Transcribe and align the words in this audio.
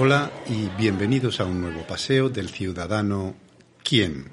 Hola 0.00 0.30
y 0.48 0.68
bienvenidos 0.78 1.40
a 1.40 1.44
un 1.44 1.60
nuevo 1.60 1.82
paseo 1.82 2.28
del 2.28 2.50
ciudadano 2.50 3.34
¿Quién? 3.82 4.30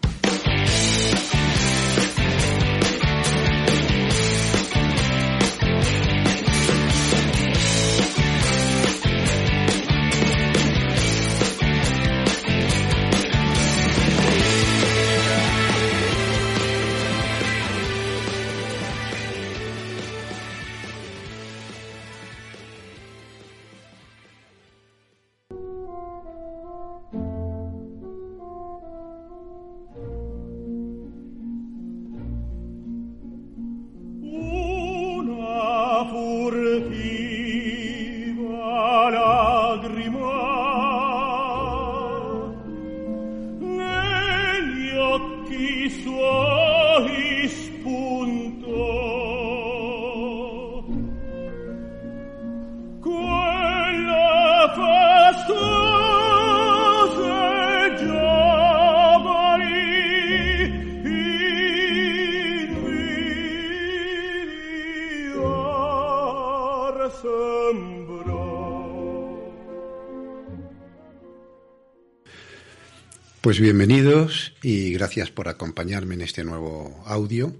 Pues 73.46 73.60
bienvenidos 73.60 74.54
y 74.64 74.92
gracias 74.94 75.30
por 75.30 75.48
acompañarme 75.50 76.16
en 76.16 76.22
este 76.22 76.44
nuevo 76.44 77.04
audio. 77.06 77.56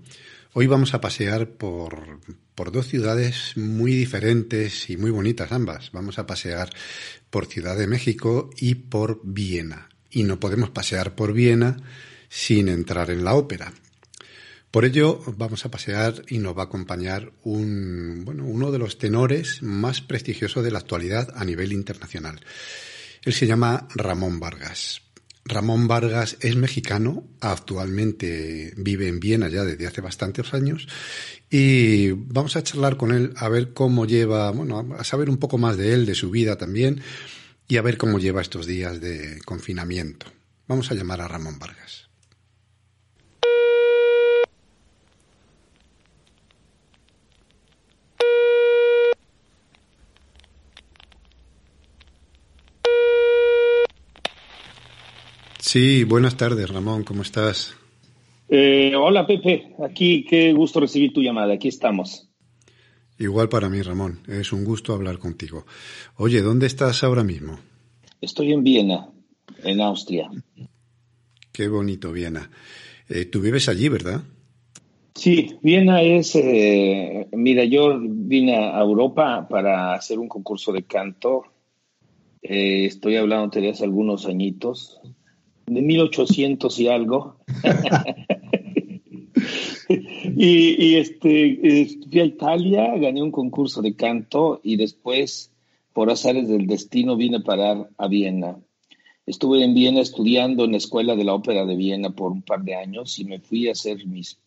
Hoy 0.54 0.66
vamos 0.66 0.96
a 0.96 1.00
pasear 1.00 1.48
por, 1.52 2.22
por, 2.56 2.72
dos 2.72 2.88
ciudades 2.88 3.56
muy 3.56 3.92
diferentes 3.92 4.90
y 4.90 4.98
muy 4.98 5.12
bonitas 5.12 5.52
ambas. 5.52 5.92
Vamos 5.92 6.18
a 6.18 6.26
pasear 6.26 6.72
por 7.30 7.46
Ciudad 7.46 7.78
de 7.78 7.86
México 7.86 8.50
y 8.58 8.74
por 8.74 9.22
Viena. 9.24 9.90
Y 10.10 10.24
no 10.24 10.40
podemos 10.40 10.72
pasear 10.72 11.14
por 11.14 11.34
Viena 11.34 11.78
sin 12.30 12.68
entrar 12.68 13.12
en 13.12 13.24
la 13.24 13.36
ópera. 13.36 13.72
Por 14.72 14.86
ello 14.86 15.22
vamos 15.38 15.66
a 15.66 15.70
pasear 15.70 16.24
y 16.30 16.40
nos 16.40 16.58
va 16.58 16.64
a 16.64 16.66
acompañar 16.66 17.32
un, 17.44 18.24
bueno, 18.26 18.44
uno 18.44 18.72
de 18.72 18.80
los 18.80 18.98
tenores 18.98 19.62
más 19.62 20.02
prestigiosos 20.02 20.64
de 20.64 20.72
la 20.72 20.80
actualidad 20.80 21.32
a 21.36 21.46
nivel 21.46 21.72
internacional. 21.72 22.42
Él 23.22 23.34
se 23.34 23.46
llama 23.46 23.88
Ramón 23.94 24.40
Vargas. 24.40 25.05
Ramón 25.48 25.88
Vargas 25.88 26.38
es 26.40 26.56
mexicano, 26.56 27.24
actualmente 27.40 28.74
vive 28.78 29.08
en 29.08 29.20
Viena 29.20 29.48
ya 29.48 29.64
desde 29.64 29.86
hace 29.86 30.02
bastantes 30.02 30.56
años 30.56 30.88
y 31.52 32.12
vamos 32.12 32.56
a 32.56 32.64
charlar 32.64 32.98
con 32.98 33.12
él 33.12 33.32
a 33.38 33.48
ver 33.48 33.72
cómo 33.72 34.08
lleva, 34.08 34.50
bueno, 34.50 34.96
a 34.98 35.04
saber 35.04 35.30
un 35.30 35.38
poco 35.38 35.60
más 35.60 35.78
de 35.78 35.94
él, 35.94 36.08
de 36.08 36.16
su 36.16 36.32
vida 36.32 36.58
también 36.58 37.02
y 37.68 37.78
a 37.78 37.84
ver 37.84 37.98
cómo 37.98 38.18
lleva 38.18 38.42
estos 38.42 38.66
días 38.66 39.00
de 39.02 39.40
confinamiento. 39.46 40.26
Vamos 40.68 40.90
a 40.90 40.96
llamar 40.96 41.22
a 41.22 41.28
Ramón 41.28 41.60
Vargas. 41.60 42.05
Sí, 55.76 56.06
buenas 56.06 56.38
tardes, 56.38 56.70
Ramón, 56.70 57.04
¿cómo 57.04 57.22
estás? 57.22 57.76
Eh, 58.48 58.94
hola, 58.96 59.28
Pepe, 59.28 59.76
aquí, 59.84 60.24
qué 60.24 60.54
gusto 60.54 60.80
recibir 60.80 61.12
tu 61.12 61.22
llamada, 61.22 61.56
aquí 61.56 61.68
estamos. 61.68 62.30
Igual 63.20 63.50
para 63.50 63.68
mí, 63.68 63.82
Ramón, 63.82 64.22
es 64.30 64.54
un 64.54 64.64
gusto 64.64 64.94
hablar 64.94 65.20
contigo. 65.20 65.66
Oye, 66.16 66.42
¿dónde 66.42 66.66
estás 66.66 67.04
ahora 67.04 67.26
mismo? 67.26 67.60
Estoy 68.22 68.54
en 68.54 68.64
Viena, 68.64 69.10
en 69.66 69.82
Austria. 69.82 70.32
Qué 71.52 71.68
bonito, 71.68 72.14
Viena. 72.14 72.50
Eh, 73.10 73.26
tú 73.26 73.42
vives 73.42 73.68
allí, 73.68 73.90
¿verdad? 73.90 74.22
Sí, 75.14 75.58
Viena 75.62 76.02
es, 76.02 76.38
eh, 76.38 77.28
mira, 77.34 77.66
yo 77.66 78.00
vine 78.00 78.56
a 78.56 78.80
Europa 78.80 79.46
para 79.50 79.94
hacer 79.94 80.20
un 80.20 80.30
concurso 80.30 80.72
de 80.72 80.84
canto. 80.84 81.44
estoy 82.42 83.18
hablando 83.18 83.60
de 83.60 83.72
hace 83.72 83.84
algunos 83.84 84.26
añitos 84.26 85.02
de 85.66 85.82
1800 85.82 86.80
y 86.80 86.88
algo. 86.88 87.38
y, 90.36 90.96
este, 90.96 91.88
fui 92.10 92.20
a 92.20 92.26
Italia, 92.26 92.98
gané 92.98 93.22
un 93.22 93.32
concurso 93.32 93.82
de 93.82 93.96
canto 93.96 94.60
y 94.64 94.78
después, 94.78 95.52
por 95.94 96.10
azares 96.10 96.48
del 96.48 96.68
destino, 96.68 97.16
vine 97.16 97.38
a 97.38 97.44
parar 97.44 97.90
a 97.98 98.08
Viena. 98.08 98.58
Estuve 99.26 99.64
en 99.64 99.74
Viena 99.74 100.02
estudiando 100.02 100.66
en 100.66 100.72
la 100.72 100.78
Escuela 100.78 101.16
de 101.16 101.24
la 101.24 101.34
Ópera 101.34 101.66
de 101.66 101.76
Viena 101.76 102.12
por 102.12 102.32
un 102.32 102.44
par 102.44 102.64
de 102.64 102.76
años 102.76 103.18
y 103.18 103.26
me 103.26 103.40
fui 103.40 103.68
a 103.68 103.72
hacer 103.72 104.06
mis, 104.06 104.40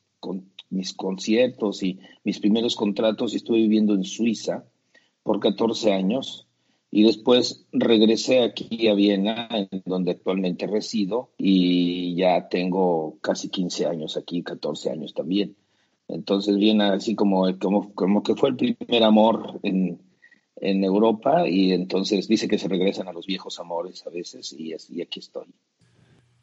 mis 0.71 0.95
conciertos 0.95 1.83
y 1.83 1.99
mis 2.23 2.39
primeros 2.39 2.77
contratos 2.77 3.33
y 3.33 3.39
estuve 3.39 3.59
viviendo 3.59 3.95
en 3.95 4.05
Suiza 4.05 4.65
por 5.25 5.41
14 5.41 5.93
años 5.93 6.48
y 6.91 7.05
después 7.05 7.67
regresé 7.73 8.43
aquí 8.43 8.89
a 8.89 8.95
Viena, 8.95 9.49
en 9.51 9.83
donde 9.85 10.13
actualmente 10.13 10.67
resido, 10.67 11.31
y 11.37 12.17
ya 12.17 12.49
tengo 12.49 13.19
casi 13.21 13.51
15 13.51 13.87
años 13.87 14.17
aquí, 14.17 14.43
14 14.43 14.91
años 14.91 15.13
también. 15.13 15.57
Entonces 16.09 16.57
Viena 16.57 16.95
así 16.95 17.15
como, 17.15 17.47
como, 17.59 17.93
como 17.95 18.23
que 18.23 18.35
fue 18.35 18.49
el 18.51 18.57
primer 18.57 19.03
amor 19.03 19.61
en, 19.63 20.01
en 20.57 20.83
Europa 20.83 21.47
y 21.47 21.73
entonces 21.73 22.27
dice 22.27 22.49
que 22.49 22.59
se 22.59 22.69
regresan 22.69 23.09
a 23.09 23.13
los 23.13 23.27
viejos 23.27 23.61
amores 23.61 24.07
a 24.07 24.11
veces 24.11 24.55
y, 24.55 24.75
y 24.89 25.03
aquí 25.03 25.21
estoy. 25.21 25.47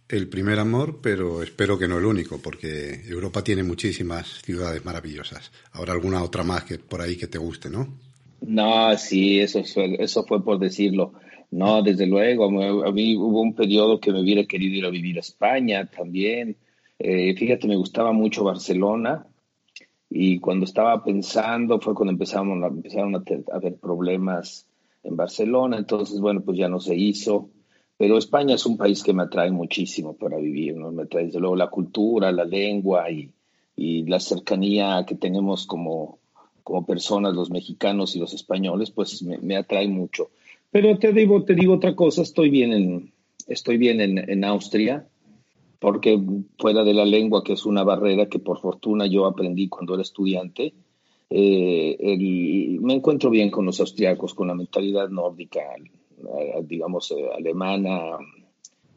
El 0.08 0.30
primer 0.30 0.60
amor, 0.60 1.00
pero 1.02 1.42
espero 1.42 1.80
que 1.80 1.88
no 1.88 1.98
el 1.98 2.06
único, 2.06 2.38
porque 2.38 3.02
Europa 3.08 3.44
tiene 3.44 3.64
muchísimas 3.64 4.44
ciudades 4.44 4.86
maravillosas. 4.86 5.52
Ahora 5.72 5.94
alguna 5.94 6.22
otra 6.22 6.44
más 6.44 6.64
que 6.64 6.78
por 6.78 7.02
ahí 7.02 7.18
que 7.18 7.26
te 7.26 7.40
guste, 7.40 7.72
¿no? 7.72 7.98
No, 8.48 8.96
sí, 8.98 9.40
eso 9.40 9.64
fue, 9.64 9.96
eso 10.00 10.24
fue 10.24 10.44
por 10.44 10.60
decirlo. 10.60 11.14
No, 11.52 11.82
desde 11.82 12.06
luego, 12.06 12.46
a 12.86 12.92
mí 12.92 13.16
hubo 13.16 13.42
un 13.42 13.56
periodo 13.56 14.00
que 14.00 14.12
me 14.12 14.22
hubiera 14.22 14.46
querido 14.46 14.76
ir 14.76 14.86
a 14.86 14.90
vivir 14.90 15.18
a 15.18 15.22
España 15.22 15.90
también. 15.90 16.58
Eh, 17.00 17.36
fíjate, 17.36 17.68
me 17.68 17.76
gustaba 17.76 18.12
mucho 18.12 18.44
Barcelona 18.44 19.26
y 20.10 20.40
cuando 20.40 20.66
estaba 20.66 21.04
pensando 21.04 21.80
fue 21.80 21.94
cuando 21.94 22.12
empezaron 22.12 22.64
a, 22.64 23.18
a 23.18 23.56
haber 23.56 23.78
problemas 23.78 24.68
en 25.04 25.16
Barcelona, 25.16 25.78
entonces, 25.78 26.20
bueno, 26.20 26.42
pues 26.42 26.58
ya 26.58 26.68
no 26.68 26.80
se 26.80 26.96
hizo. 26.96 27.50
Pero 27.98 28.18
España 28.18 28.56
es 28.56 28.66
un 28.66 28.78
país 28.78 29.04
que 29.04 29.14
me 29.14 29.24
atrae 29.24 29.52
muchísimo 29.52 30.18
para 30.18 30.38
vivir. 30.38 30.76
Me 30.76 31.04
atrae 31.04 31.26
desde 31.28 31.40
luego 31.40 31.56
la 31.56 31.70
cultura, 31.70 32.32
la 32.32 32.44
lengua 32.44 33.10
y, 33.10 33.32
y 33.76 34.04
la 34.06 34.20
cercanía 34.20 35.06
que 35.08 35.16
tenemos 35.16 35.66
como, 35.66 36.20
como 36.66 36.84
personas, 36.84 37.36
los 37.36 37.52
mexicanos 37.52 38.16
y 38.16 38.20
los 38.20 38.34
españoles, 38.34 38.90
pues 38.90 39.22
me, 39.22 39.56
atrae 39.56 39.88
mucho. 39.88 40.32
Pero 40.72 40.98
te 40.98 41.14
digo, 41.14 41.44
te 41.44 41.54
digo 41.54 41.76
otra 41.76 41.96
cosa, 41.96 42.24
estoy 42.24 42.50
bien 42.50 42.74
en, 42.74 43.14
estoy 43.48 43.78
bien 43.78 44.02
en, 44.02 44.44
Austria, 44.44 45.08
porque 45.78 46.20
fuera 46.58 46.84
de 46.84 46.96
la 46.96 47.06
lengua, 47.06 47.44
que 47.44 47.54
es 47.54 47.68
una 47.68 47.84
barrera 47.84 48.30
que 48.30 48.40
por 48.40 48.60
fortuna 48.60 49.06
yo 49.06 49.28
aprendí 49.28 49.70
cuando 49.70 49.94
era 49.94 50.02
estudiante, 50.02 50.74
eh, 51.30 52.18
me 52.82 52.96
encuentro 52.96 53.30
bien 53.30 53.52
con 53.52 53.68
los 53.68 53.80
austriacos, 53.80 54.34
con 54.34 54.48
la 54.48 54.56
mentalidad 54.56 55.08
nórdica, 55.10 55.60
eh, 56.40 56.64
digamos, 56.64 57.12
eh, 57.12 57.30
alemana, 57.32 58.18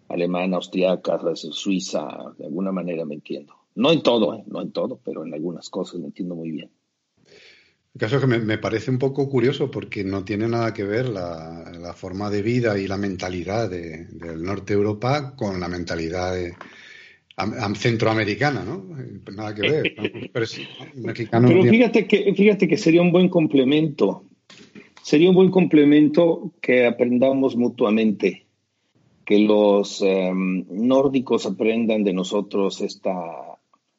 alemana, 0.09 0.57
austriaca, 0.57 1.21
suiza, 1.35 2.33
de 2.39 2.47
alguna 2.47 2.73
manera 2.73 3.05
me 3.05 3.17
entiendo. 3.17 3.53
No 3.75 3.93
en 3.93 4.03
todo, 4.03 4.43
no 4.47 4.63
en 4.63 4.73
todo, 4.73 4.99
pero 5.05 5.27
en 5.27 5.35
algunas 5.35 5.69
cosas 5.69 6.01
me 6.01 6.07
entiendo 6.07 6.35
muy 6.35 6.51
bien. 6.51 6.71
El 7.99 8.03
caso 8.03 8.15
es 8.19 8.21
que 8.21 8.39
me, 8.39 8.59
parece 8.59 8.93
un 8.93 8.99
poco 9.01 9.29
curioso 9.29 9.73
porque 9.73 10.05
no 10.05 10.25
tiene 10.25 10.47
nada 10.47 10.73
que 10.73 10.85
ver 10.85 11.09
la, 11.09 11.93
forma 11.97 12.31
de 12.31 12.43
vida 12.43 12.79
y 12.79 12.87
la 12.87 12.97
mentalidad 12.97 13.69
del 13.69 14.41
norte 14.41 14.73
de 14.73 14.79
Europa 14.79 15.35
con 15.35 15.59
la 15.59 15.67
mentalidad 15.67 16.37
centroamericana, 17.75 18.63
¿no? 18.63 18.85
Nada 19.35 19.53
que 19.53 19.63
ver. 19.63 19.95
Pero, 20.33 20.47
fíjate, 20.47 22.07
que, 22.07 22.33
fíjate 22.35 22.69
que 22.69 22.77
sería 22.77 23.03
un 23.03 23.11
buen 23.11 23.29
complemento. 23.29 24.23
Sería 25.03 25.31
un 25.31 25.35
buen 25.35 25.51
complemento 25.51 26.53
que 26.61 26.87
aprendamos 26.87 27.57
mutuamente, 27.57 28.47
que 29.25 29.41
los 29.41 30.03
em, 30.03 30.65
nórdicos 30.71 31.47
aprendan 31.47 32.05
de 32.05 32.13
nosotros 32.13 32.81
esta 32.81 33.13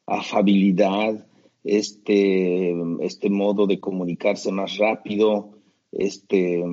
afabilidad, 0.05 1.25
este, 1.63 2.75
este 3.01 3.29
modo 3.29 3.67
de 3.67 3.79
comunicarse 3.79 4.51
más 4.51 4.77
rápido, 4.77 5.59
este, 5.91 6.63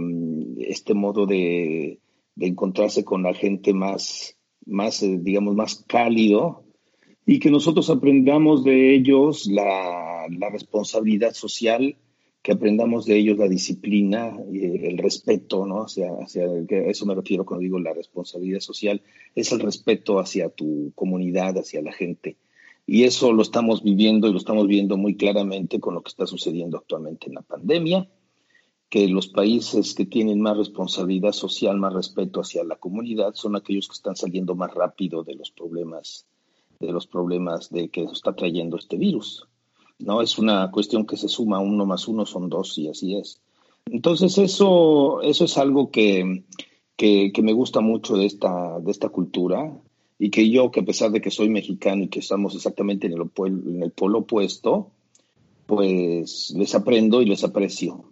este 0.60 0.94
modo 0.94 1.26
de, 1.26 2.00
encontrarse 2.38 3.02
con 3.04 3.22
la 3.22 3.32
gente 3.32 3.72
más, 3.72 4.36
más, 4.66 5.02
eh, 5.02 5.18
digamos, 5.20 5.54
más 5.54 5.84
cálido 5.86 6.64
y 7.24 7.38
que 7.38 7.50
nosotros 7.50 7.88
aprendamos 7.88 8.62
de 8.62 8.94
ellos 8.94 9.46
la, 9.46 10.26
responsabilidad 10.52 11.32
social, 11.32 11.96
que 12.42 12.52
aprendamos 12.52 13.06
de 13.06 13.16
ellos 13.16 13.38
la 13.38 13.48
disciplina, 13.48 14.36
el 14.52 14.98
respeto, 14.98 15.66
¿no? 15.66 15.84
Hacia, 15.84 16.10
hacia, 16.20 16.46
eso 16.68 17.06
me 17.06 17.14
refiero 17.14 17.44
cuando 17.44 17.62
digo 17.62 17.78
la 17.78 17.92
responsabilidad 17.92 18.60
social, 18.60 19.02
es 19.34 19.50
el 19.50 19.60
respeto 19.60 20.20
hacia 20.20 20.50
tu 20.50 20.92
comunidad, 20.94 21.58
hacia 21.58 21.82
la 21.82 21.92
gente. 21.92 22.36
Y 22.86 23.02
eso 23.02 23.32
lo 23.32 23.42
estamos 23.42 23.82
viviendo 23.82 24.28
y 24.28 24.32
lo 24.32 24.38
estamos 24.38 24.68
viendo 24.68 24.96
muy 24.96 25.16
claramente 25.16 25.80
con 25.80 25.94
lo 25.94 26.02
que 26.02 26.10
está 26.10 26.26
sucediendo 26.26 26.78
actualmente 26.78 27.26
en 27.26 27.34
la 27.34 27.42
pandemia, 27.42 28.08
que 28.88 29.08
los 29.08 29.26
países 29.26 29.94
que 29.94 30.06
tienen 30.06 30.40
más 30.40 30.56
responsabilidad 30.56 31.32
social, 31.32 31.76
más 31.78 31.92
respeto 31.92 32.40
hacia 32.40 32.62
la 32.62 32.76
comunidad, 32.76 33.34
son 33.34 33.56
aquellos 33.56 33.88
que 33.88 33.94
están 33.94 34.14
saliendo 34.14 34.54
más 34.54 34.72
rápido 34.72 35.24
de 35.24 35.34
los 35.34 35.50
problemas, 35.50 36.26
de 36.78 36.92
los 36.92 37.08
problemas 37.08 37.70
de 37.70 37.88
que 37.88 38.04
está 38.04 38.36
trayendo 38.36 38.76
este 38.76 38.96
virus. 38.96 39.48
No 39.98 40.22
es 40.22 40.38
una 40.38 40.70
cuestión 40.70 41.06
que 41.06 41.16
se 41.16 41.28
suma 41.28 41.58
uno 41.58 41.86
más 41.86 42.06
uno 42.06 42.24
son 42.24 42.48
dos 42.48 42.78
y 42.78 42.88
así 42.88 43.16
es. 43.16 43.40
Entonces 43.86 44.38
eso, 44.38 45.22
eso 45.22 45.44
es 45.44 45.58
algo 45.58 45.90
que, 45.90 46.44
que, 46.96 47.32
que 47.32 47.42
me 47.42 47.52
gusta 47.52 47.80
mucho 47.80 48.16
de 48.16 48.26
esta, 48.26 48.78
de 48.78 48.92
esta 48.92 49.08
cultura 49.08 49.76
y 50.18 50.30
que 50.30 50.50
yo, 50.50 50.70
que 50.70 50.80
a 50.80 50.84
pesar 50.84 51.10
de 51.10 51.20
que 51.20 51.30
soy 51.30 51.48
mexicano 51.48 52.04
y 52.04 52.08
que 52.08 52.20
estamos 52.20 52.54
exactamente 52.54 53.06
en 53.06 53.14
el, 53.14 53.30
en 53.46 53.82
el 53.82 53.90
polo 53.90 54.20
opuesto, 54.20 54.90
pues 55.66 56.54
les 56.56 56.74
aprendo 56.74 57.22
y 57.22 57.26
les 57.26 57.44
aprecio. 57.44 58.04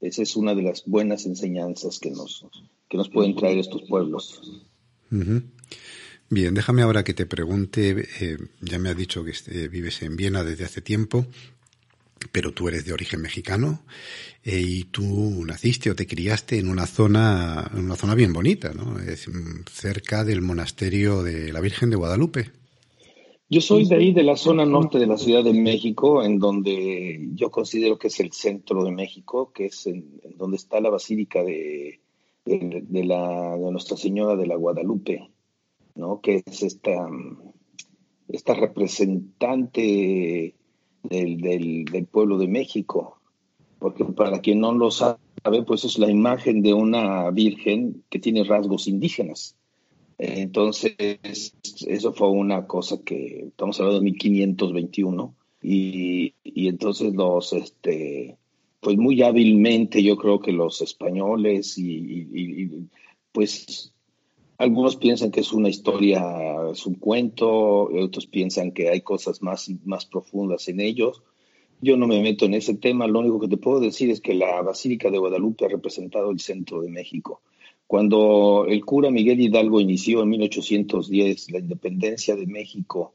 Esa 0.00 0.22
es 0.22 0.36
una 0.36 0.54
de 0.54 0.62
las 0.62 0.84
buenas 0.86 1.26
enseñanzas 1.26 1.98
que 1.98 2.10
nos, 2.10 2.46
que 2.88 2.96
nos 2.96 3.10
pueden 3.10 3.36
traer 3.36 3.58
estos 3.58 3.82
pueblos. 3.82 4.40
Bien, 6.30 6.54
déjame 6.54 6.82
ahora 6.82 7.04
que 7.04 7.12
te 7.12 7.26
pregunte, 7.26 8.06
eh, 8.20 8.38
ya 8.60 8.78
me 8.78 8.88
has 8.88 8.96
dicho 8.96 9.24
que 9.24 9.32
este, 9.32 9.68
vives 9.68 10.02
en 10.02 10.16
Viena 10.16 10.44
desde 10.44 10.64
hace 10.64 10.80
tiempo, 10.80 11.26
pero 12.32 12.52
tú 12.52 12.68
eres 12.68 12.84
de 12.84 12.92
origen 12.92 13.20
mexicano 13.20 13.82
eh, 14.44 14.62
y 14.64 14.84
tú 14.84 15.44
naciste 15.44 15.90
o 15.90 15.94
te 15.94 16.06
criaste 16.06 16.58
en 16.58 16.68
una 16.68 16.86
zona, 16.86 17.70
en 17.74 17.84
una 17.84 17.96
zona 17.96 18.14
bien 18.14 18.32
bonita, 18.32 18.72
¿no? 18.72 18.98
Es 18.98 19.28
cerca 19.70 20.24
del 20.24 20.42
monasterio 20.42 21.22
de 21.22 21.52
la 21.52 21.60
Virgen 21.60 21.90
de 21.90 21.96
Guadalupe. 21.96 22.50
Yo 23.52 23.60
soy 23.60 23.84
de 23.84 23.96
ahí, 23.96 24.12
de 24.12 24.22
la 24.22 24.36
zona 24.36 24.64
norte 24.64 25.00
de 25.00 25.08
la 25.08 25.18
Ciudad 25.18 25.42
de 25.42 25.52
México, 25.52 26.22
en 26.22 26.38
donde 26.38 27.30
yo 27.34 27.50
considero 27.50 27.98
que 27.98 28.06
es 28.06 28.20
el 28.20 28.32
centro 28.32 28.84
de 28.84 28.92
México, 28.92 29.50
que 29.52 29.66
es 29.66 29.88
en, 29.88 30.20
donde 30.36 30.56
está 30.56 30.80
la 30.80 30.88
Basílica 30.88 31.42
de, 31.42 31.98
de, 32.44 33.04
la, 33.04 33.56
de 33.56 33.72
Nuestra 33.72 33.96
Señora 33.96 34.36
de 34.36 34.46
la 34.46 34.54
Guadalupe, 34.54 35.28
¿no? 35.96 36.20
que 36.20 36.44
es 36.46 36.62
esta, 36.62 37.08
esta 38.28 38.54
representante 38.54 40.54
del, 41.02 41.84
del, 41.84 42.06
pueblo 42.06 42.38
de 42.38 42.48
México, 42.48 43.18
porque 43.78 44.04
para 44.04 44.40
quien 44.40 44.60
no 44.60 44.72
lo 44.72 44.90
sabe, 44.90 45.18
pues 45.66 45.84
es 45.84 45.98
la 45.98 46.10
imagen 46.10 46.62
de 46.62 46.74
una 46.74 47.30
virgen 47.30 48.04
que 48.10 48.18
tiene 48.18 48.44
rasgos 48.44 48.88
indígenas. 48.88 49.56
Entonces, 50.18 51.54
eso 51.86 52.12
fue 52.12 52.30
una 52.30 52.66
cosa 52.66 53.00
que 53.02 53.46
estamos 53.48 53.80
hablando 53.80 54.00
de 54.00 54.04
1521 54.04 55.34
y, 55.62 56.34
y 56.44 56.68
entonces 56.68 57.14
los, 57.14 57.54
este, 57.54 58.36
pues 58.80 58.98
muy 58.98 59.22
hábilmente 59.22 60.02
yo 60.02 60.16
creo 60.16 60.40
que 60.40 60.52
los 60.52 60.82
españoles 60.82 61.78
y, 61.78 62.28
y 62.32 62.88
pues 63.32 63.94
algunos 64.60 64.96
piensan 64.96 65.30
que 65.30 65.40
es 65.40 65.54
una 65.54 65.70
historia, 65.70 66.22
es 66.70 66.84
un 66.84 66.96
cuento, 66.96 67.84
otros 67.84 68.26
piensan 68.26 68.72
que 68.72 68.90
hay 68.90 69.00
cosas 69.00 69.40
más, 69.40 69.70
más 69.86 70.04
profundas 70.04 70.68
en 70.68 70.80
ellos. 70.80 71.22
Yo 71.80 71.96
no 71.96 72.06
me 72.06 72.20
meto 72.20 72.44
en 72.44 72.52
ese 72.52 72.74
tema, 72.74 73.06
lo 73.06 73.20
único 73.20 73.40
que 73.40 73.48
te 73.48 73.56
puedo 73.56 73.80
decir 73.80 74.10
es 74.10 74.20
que 74.20 74.34
la 74.34 74.60
Basílica 74.60 75.10
de 75.10 75.16
Guadalupe 75.16 75.64
ha 75.64 75.68
representado 75.68 76.30
el 76.30 76.40
centro 76.40 76.82
de 76.82 76.90
México. 76.90 77.40
Cuando 77.86 78.66
el 78.68 78.84
cura 78.84 79.10
Miguel 79.10 79.40
Hidalgo 79.40 79.80
inició 79.80 80.22
en 80.22 80.28
1810 80.28 81.52
la 81.52 81.58
independencia 81.60 82.36
de 82.36 82.46
México 82.46 83.14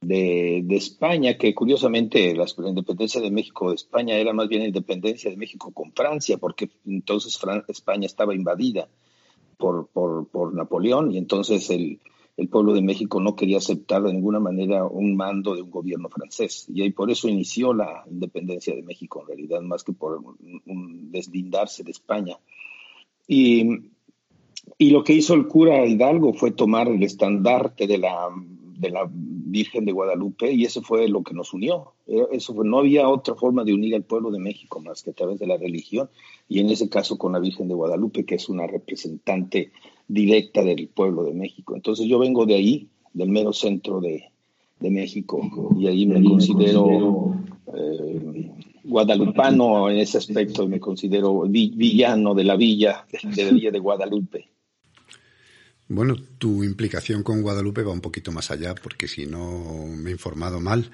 de, 0.00 0.62
de 0.64 0.74
España, 0.74 1.38
que 1.38 1.54
curiosamente 1.54 2.34
la, 2.34 2.46
independencia 2.66 3.20
de 3.20 3.30
México 3.30 3.68
de 3.68 3.76
España 3.76 4.16
era 4.16 4.32
más 4.32 4.48
bien 4.48 4.62
la 4.62 4.68
independencia 4.68 5.30
de 5.30 5.36
México 5.36 5.70
con 5.70 5.92
Francia, 5.92 6.36
porque 6.36 6.68
entonces 6.84 7.38
España 7.68 8.06
estaba 8.06 8.34
invadida 8.34 8.88
por, 9.60 9.86
por, 9.86 10.26
por 10.26 10.52
Napoleón 10.54 11.12
y 11.12 11.18
entonces 11.18 11.70
el, 11.70 12.00
el, 12.36 12.48
pueblo 12.48 12.72
de 12.72 12.82
México 12.82 13.20
no 13.20 13.36
quería 13.36 13.58
aceptar 13.58 14.02
de 14.02 14.12
ninguna 14.12 14.40
manera 14.40 14.84
un 14.84 15.14
mando 15.14 15.54
de 15.54 15.62
un 15.62 15.70
gobierno 15.70 16.08
francés 16.08 16.66
y 16.68 16.82
ahí 16.82 16.90
por 16.90 17.12
eso 17.12 17.28
inició 17.28 17.72
la 17.72 18.02
independencia 18.10 18.74
de 18.74 18.82
México 18.82 19.20
en 19.20 19.28
realidad 19.28 19.60
más 19.60 19.84
que 19.84 19.92
por 19.92 20.18
un, 20.18 21.12
deslindarse 21.12 21.84
de 21.84 21.92
España. 21.92 22.36
Y, 23.28 23.64
y 24.78 24.90
lo 24.90 25.04
que 25.04 25.12
hizo 25.12 25.34
el 25.34 25.46
cura 25.46 25.86
Hidalgo 25.86 26.32
fue 26.32 26.50
tomar 26.50 26.88
el 26.88 27.02
estandarte 27.04 27.86
de 27.86 27.98
la 27.98 28.28
de 28.80 28.90
la 28.90 29.08
Virgen 29.12 29.84
de 29.84 29.92
Guadalupe 29.92 30.50
y 30.52 30.64
eso 30.64 30.80
fue 30.82 31.06
lo 31.08 31.22
que 31.22 31.34
nos 31.34 31.52
unió. 31.52 31.92
Eso 32.32 32.54
no 32.64 32.78
había 32.78 33.08
otra 33.08 33.34
forma 33.34 33.62
de 33.62 33.74
unir 33.74 33.94
al 33.94 34.04
pueblo 34.04 34.30
de 34.30 34.38
México 34.38 34.80
más 34.80 35.02
que 35.02 35.10
a 35.10 35.12
través 35.12 35.38
de 35.38 35.46
la 35.46 35.58
religión 35.58 36.08
y 36.48 36.60
en 36.60 36.70
ese 36.70 36.88
caso 36.88 37.18
con 37.18 37.32
la 37.32 37.40
Virgen 37.40 37.68
de 37.68 37.74
Guadalupe, 37.74 38.24
que 38.24 38.36
es 38.36 38.48
una 38.48 38.66
representante 38.66 39.70
directa 40.08 40.64
del 40.64 40.88
pueblo 40.88 41.24
de 41.24 41.34
México. 41.34 41.76
Entonces 41.76 42.06
yo 42.06 42.18
vengo 42.18 42.46
de 42.46 42.54
ahí, 42.54 42.88
del 43.12 43.28
mero 43.28 43.52
centro 43.52 44.00
de, 44.00 44.24
México 44.82 45.42
y 45.78 45.88
ahí 45.88 46.06
me 46.06 46.24
considero 46.24 47.34
eh, 47.74 48.50
guadalupano 48.82 49.90
en 49.90 49.98
ese 49.98 50.16
aspecto, 50.16 50.66
me 50.66 50.80
considero 50.80 51.42
villano 51.42 52.34
de 52.34 52.44
la 52.44 52.56
villa, 52.56 53.04
de 53.12 53.44
la 53.44 53.50
villa 53.50 53.70
de 53.70 53.78
Guadalupe. 53.78 54.48
Bueno, 55.92 56.14
tu 56.38 56.62
implicación 56.62 57.24
con 57.24 57.42
Guadalupe 57.42 57.82
va 57.82 57.90
un 57.90 58.00
poquito 58.00 58.30
más 58.30 58.52
allá, 58.52 58.76
porque 58.80 59.08
si 59.08 59.26
no 59.26 59.86
me 59.88 60.10
he 60.10 60.12
informado 60.12 60.60
mal, 60.60 60.88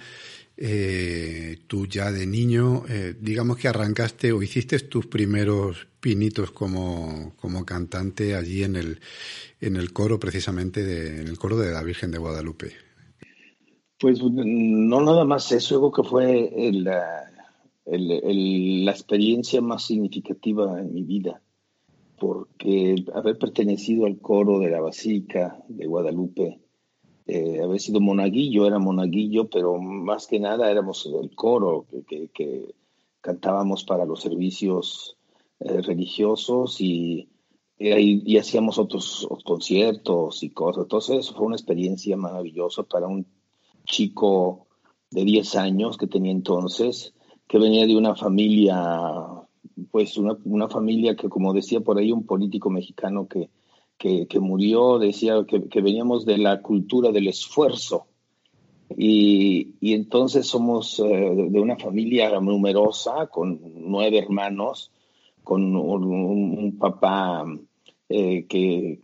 eh, 0.57 1.59
tú 1.67 1.87
ya 1.87 2.11
de 2.11 2.26
niño, 2.26 2.85
eh, 2.88 3.15
digamos 3.21 3.59
que 3.59 3.69
arrancaste 3.69 4.33
o 4.33 4.43
hiciste 4.43 4.79
tus 4.79 5.07
primeros 5.07 5.87
pinitos 6.00 6.50
como, 6.50 7.35
como 7.37 7.67
cantante 7.67 8.35
allí 8.35 8.62
en 8.62 8.75
el, 8.75 9.00
en 9.61 9.76
el 9.76 9.93
coro, 9.93 10.19
precisamente, 10.19 10.83
de, 10.83 11.21
en 11.21 11.29
el 11.29 11.37
coro 11.37 11.59
de 11.59 11.73
la 11.73 11.83
Virgen 11.83 12.11
de 12.11 12.17
Guadalupe. 12.17 12.73
Pues 13.99 14.19
no 14.23 15.03
nada 15.03 15.26
más 15.26 15.53
eso, 15.53 15.79
creo 15.79 15.93
que 15.93 16.09
fue 16.09 16.50
la 17.85 18.91
experiencia 18.91 19.61
más 19.61 19.87
significativa 19.87 20.81
en 20.81 20.95
mi 20.95 21.03
vida 21.03 21.43
porque 22.18 23.04
haber 23.14 23.38
pertenecido 23.38 24.06
al 24.06 24.18
coro 24.18 24.58
de 24.58 24.70
la 24.70 24.80
Basílica 24.80 25.62
de 25.68 25.87
Guadalupe, 25.87 26.61
eh, 27.26 27.61
haber 27.62 27.80
sido 27.80 28.00
monaguillo, 28.00 28.66
era 28.66 28.78
monaguillo, 28.78 29.49
pero 29.50 29.78
más 29.78 30.26
que 30.26 30.38
nada 30.38 30.70
éramos 30.70 31.06
el 31.06 31.35
coro 31.35 31.87
que, 32.06 32.75
cantábamos 33.20 33.82
para 33.82 34.04
los 34.04 34.20
servicios 34.20 35.16
eh, 35.58 35.82
religiosos 35.82 36.80
y, 36.80 37.28
y, 37.76 38.38
hacíamos 38.38 38.78
otros 38.78 39.26
conciertos 39.44 40.44
y 40.44 40.50
cosas. 40.50 40.85
Entonces, 40.85 41.18
eso 41.18 41.35
fue 41.35 41.46
una 41.46 41.56
experiencia 41.56 42.16
maravillosa 42.16 42.85
para 42.85 43.08
un 43.08 43.26
chico 43.85 44.68
de 45.11 45.25
10 45.25 45.56
años 45.56 45.96
que 45.96 46.06
tenía 46.06 46.30
entonces, 46.30 47.14
que 47.49 47.58
venía 47.58 47.87
de 47.87 47.96
una 47.96 48.14
familia, 48.14 49.46
pues 49.90 50.16
una, 50.18 50.68
familia 50.68 51.16
que, 51.16 51.28
como 51.28 51.52
decía 51.52 51.80
por 51.80 51.99
ahí 51.99 52.12
un 52.12 52.25
político 52.25 52.71
mexicano 52.71 53.28
que, 53.28 53.50
que, 53.99 54.40
murió, 54.40 54.99
decía 54.99 55.45
que, 55.47 55.80
veníamos 55.80 56.25
de 56.25 56.38
la 56.38 56.62
cultura 56.62 57.12
del 57.12 57.28
esfuerzo. 57.28 58.06
Y, 58.97 59.75
y 59.80 59.95
entonces 59.95 60.47
somos 60.47 61.00
eh, 61.00 61.04
de 61.04 61.61
una 61.61 61.76
familia 61.76 62.38
numerosa, 62.40 63.26
con 63.26 63.61
nueve 63.75 64.18
hermanos, 64.18 64.92
con 65.47 65.76
un, 65.76 66.76
papá 66.76 67.45
eh, 68.09 68.47
que, 68.49 69.00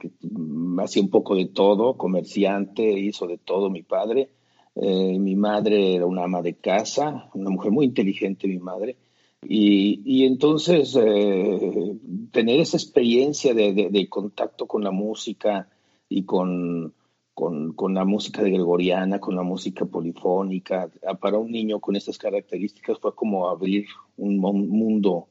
hacía 0.79 1.03
un 1.03 1.11
poco 1.11 1.37
de 1.37 1.47
todo, 1.47 1.97
comerciante, 1.97 2.99
hizo 2.99 3.27
de 3.27 3.39
todo 3.39 3.71
mi 3.71 3.83
padre. 3.83 4.31
Eh, 4.75 5.19
mi 5.19 5.37
madre 5.37 5.95
era 5.95 6.07
una 6.07 6.25
ama 6.25 6.43
de 6.43 6.55
casa, 6.55 7.31
una 7.35 7.51
mujer 7.51 7.71
muy 7.71 7.87
inteligente, 7.87 8.49
mi 8.49 8.59
madre. 8.59 8.97
Y, 9.45 10.25
entonces 10.25 10.97
eh, 10.97 11.97
tener 12.31 12.61
esa 12.61 12.77
experiencia 12.77 13.55
de, 13.55 14.07
contacto 14.09 14.67
con 14.67 14.85
la 14.85 14.93
música 14.93 15.69
y 16.09 16.25
con, 16.25 16.95
la 17.37 18.05
música 18.05 18.43
de 18.43 18.51
gregoriana, 18.51 19.19
con 19.19 19.35
la 19.35 19.43
música 19.43 19.85
polifónica, 19.85 20.89
para 21.21 21.39
un 21.39 21.51
niño 21.51 21.81
con 21.81 21.97
estas 21.97 22.19
características 22.19 22.99
fue 23.01 23.15
como 23.15 23.49
abrir 23.49 23.87
un 24.17 24.39
mundo 24.39 25.29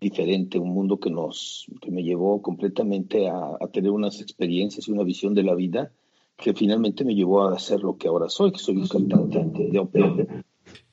diferente, 0.00 0.58
un 0.58 0.72
mundo 0.72 0.98
que 0.98 1.10
nos 1.10 1.66
que 1.82 1.90
me 1.90 2.02
llevó 2.02 2.40
completamente 2.40 3.28
a, 3.28 3.58
tener 3.72 3.90
unas 3.90 4.22
experiencias 4.22 4.88
y 4.88 4.92
una 4.92 5.02
visión 5.02 5.34
de 5.34 5.42
la 5.42 5.54
vida 5.54 5.92
que 6.38 6.54
finalmente 6.54 7.04
me 7.04 7.14
llevó 7.14 7.42
a 7.42 7.54
hacer 7.54 7.80
lo 7.80 7.98
que 7.98 8.08
ahora 8.08 8.30
soy, 8.30 8.52
que 8.52 8.58
soy 8.58 8.78
un 8.78 8.88
cantante 8.88 9.68
de 9.70 9.78
ópera. 9.78 10.44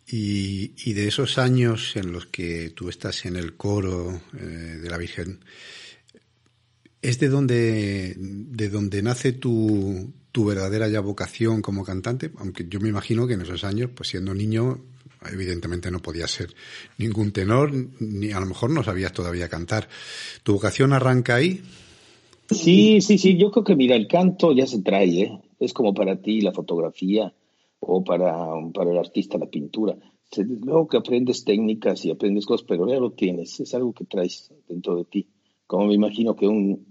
Y, 0.10 0.72
y, 0.86 0.94
de 0.94 1.08
esos 1.08 1.38
años 1.38 1.98
en 1.98 2.14
los 2.14 2.28
que 2.28 2.70
tú 2.70 2.88
estás 2.88 3.26
en 3.26 3.36
el 3.36 3.58
coro 3.58 4.22
eh, 4.40 4.80
de 4.82 4.90
la 4.90 4.98
Virgen, 4.98 5.42
¿es 7.02 7.20
de 7.20 7.28
donde, 7.28 8.16
de 8.18 8.70
donde 8.70 9.02
nace 9.02 9.34
tu, 9.34 10.14
tu 10.32 10.46
verdadera 10.46 10.88
ya 10.88 11.02
vocación 11.02 11.62
como 11.62 11.84
cantante? 11.84 12.32
Aunque 12.38 12.68
yo 12.70 12.80
me 12.80 12.88
imagino 12.88 13.28
que 13.28 13.34
en 13.34 13.42
esos 13.42 13.66
años, 13.66 13.90
pues 13.94 14.08
siendo 14.08 14.34
niño, 14.34 14.80
evidentemente 15.30 15.92
no 15.92 16.00
podía 16.00 16.28
ser 16.28 16.54
ningún 16.98 17.32
tenor, 17.32 17.74
ni 18.00 18.32
a 18.32 18.40
lo 18.40 18.46
mejor 18.46 18.70
no 18.70 18.84
sabías 18.84 19.12
todavía 19.12 19.50
cantar. 19.50 19.90
¿Tu 20.44 20.54
vocación 20.54 20.94
arranca 20.94 21.36
ahí? 21.36 21.62
Sí, 22.50 23.02
sí, 23.02 23.18
sí, 23.18 23.38
yo 23.38 23.52
creo 23.52 23.66
que 23.66 23.76
mira, 23.76 23.96
el 23.96 24.08
canto 24.08 24.54
ya 24.54 24.66
se 24.68 24.82
trae, 24.82 25.22
¿eh? 25.22 25.42
es 25.60 25.74
como 25.74 25.94
para 25.94 26.22
ti 26.22 26.40
la 26.40 26.54
fotografía 26.54 27.34
o 27.79 28.03
para, 28.03 28.34
para 28.74 28.91
el 28.91 28.98
artista 28.98 29.38
la 29.38 29.48
pintura. 29.48 29.98
Luego 30.36 30.88
que 30.88 30.98
aprendes 30.98 31.46
técnicas 31.46 32.03
y 32.05 32.12
aprendes 32.12 32.46
cosas, 32.46 32.65
pero 32.67 32.88
ya 32.88 33.00
lo 33.00 33.12
tienes, 33.12 33.60
es 33.60 33.74
algo 33.74 33.93
que 33.93 34.05
traes 34.05 34.51
dentro 34.67 34.96
de 34.96 35.05
ti. 35.05 35.27
Como 35.65 35.88
me 35.88 35.93
imagino 35.93 36.36
que 36.36 36.48
un 36.48 36.86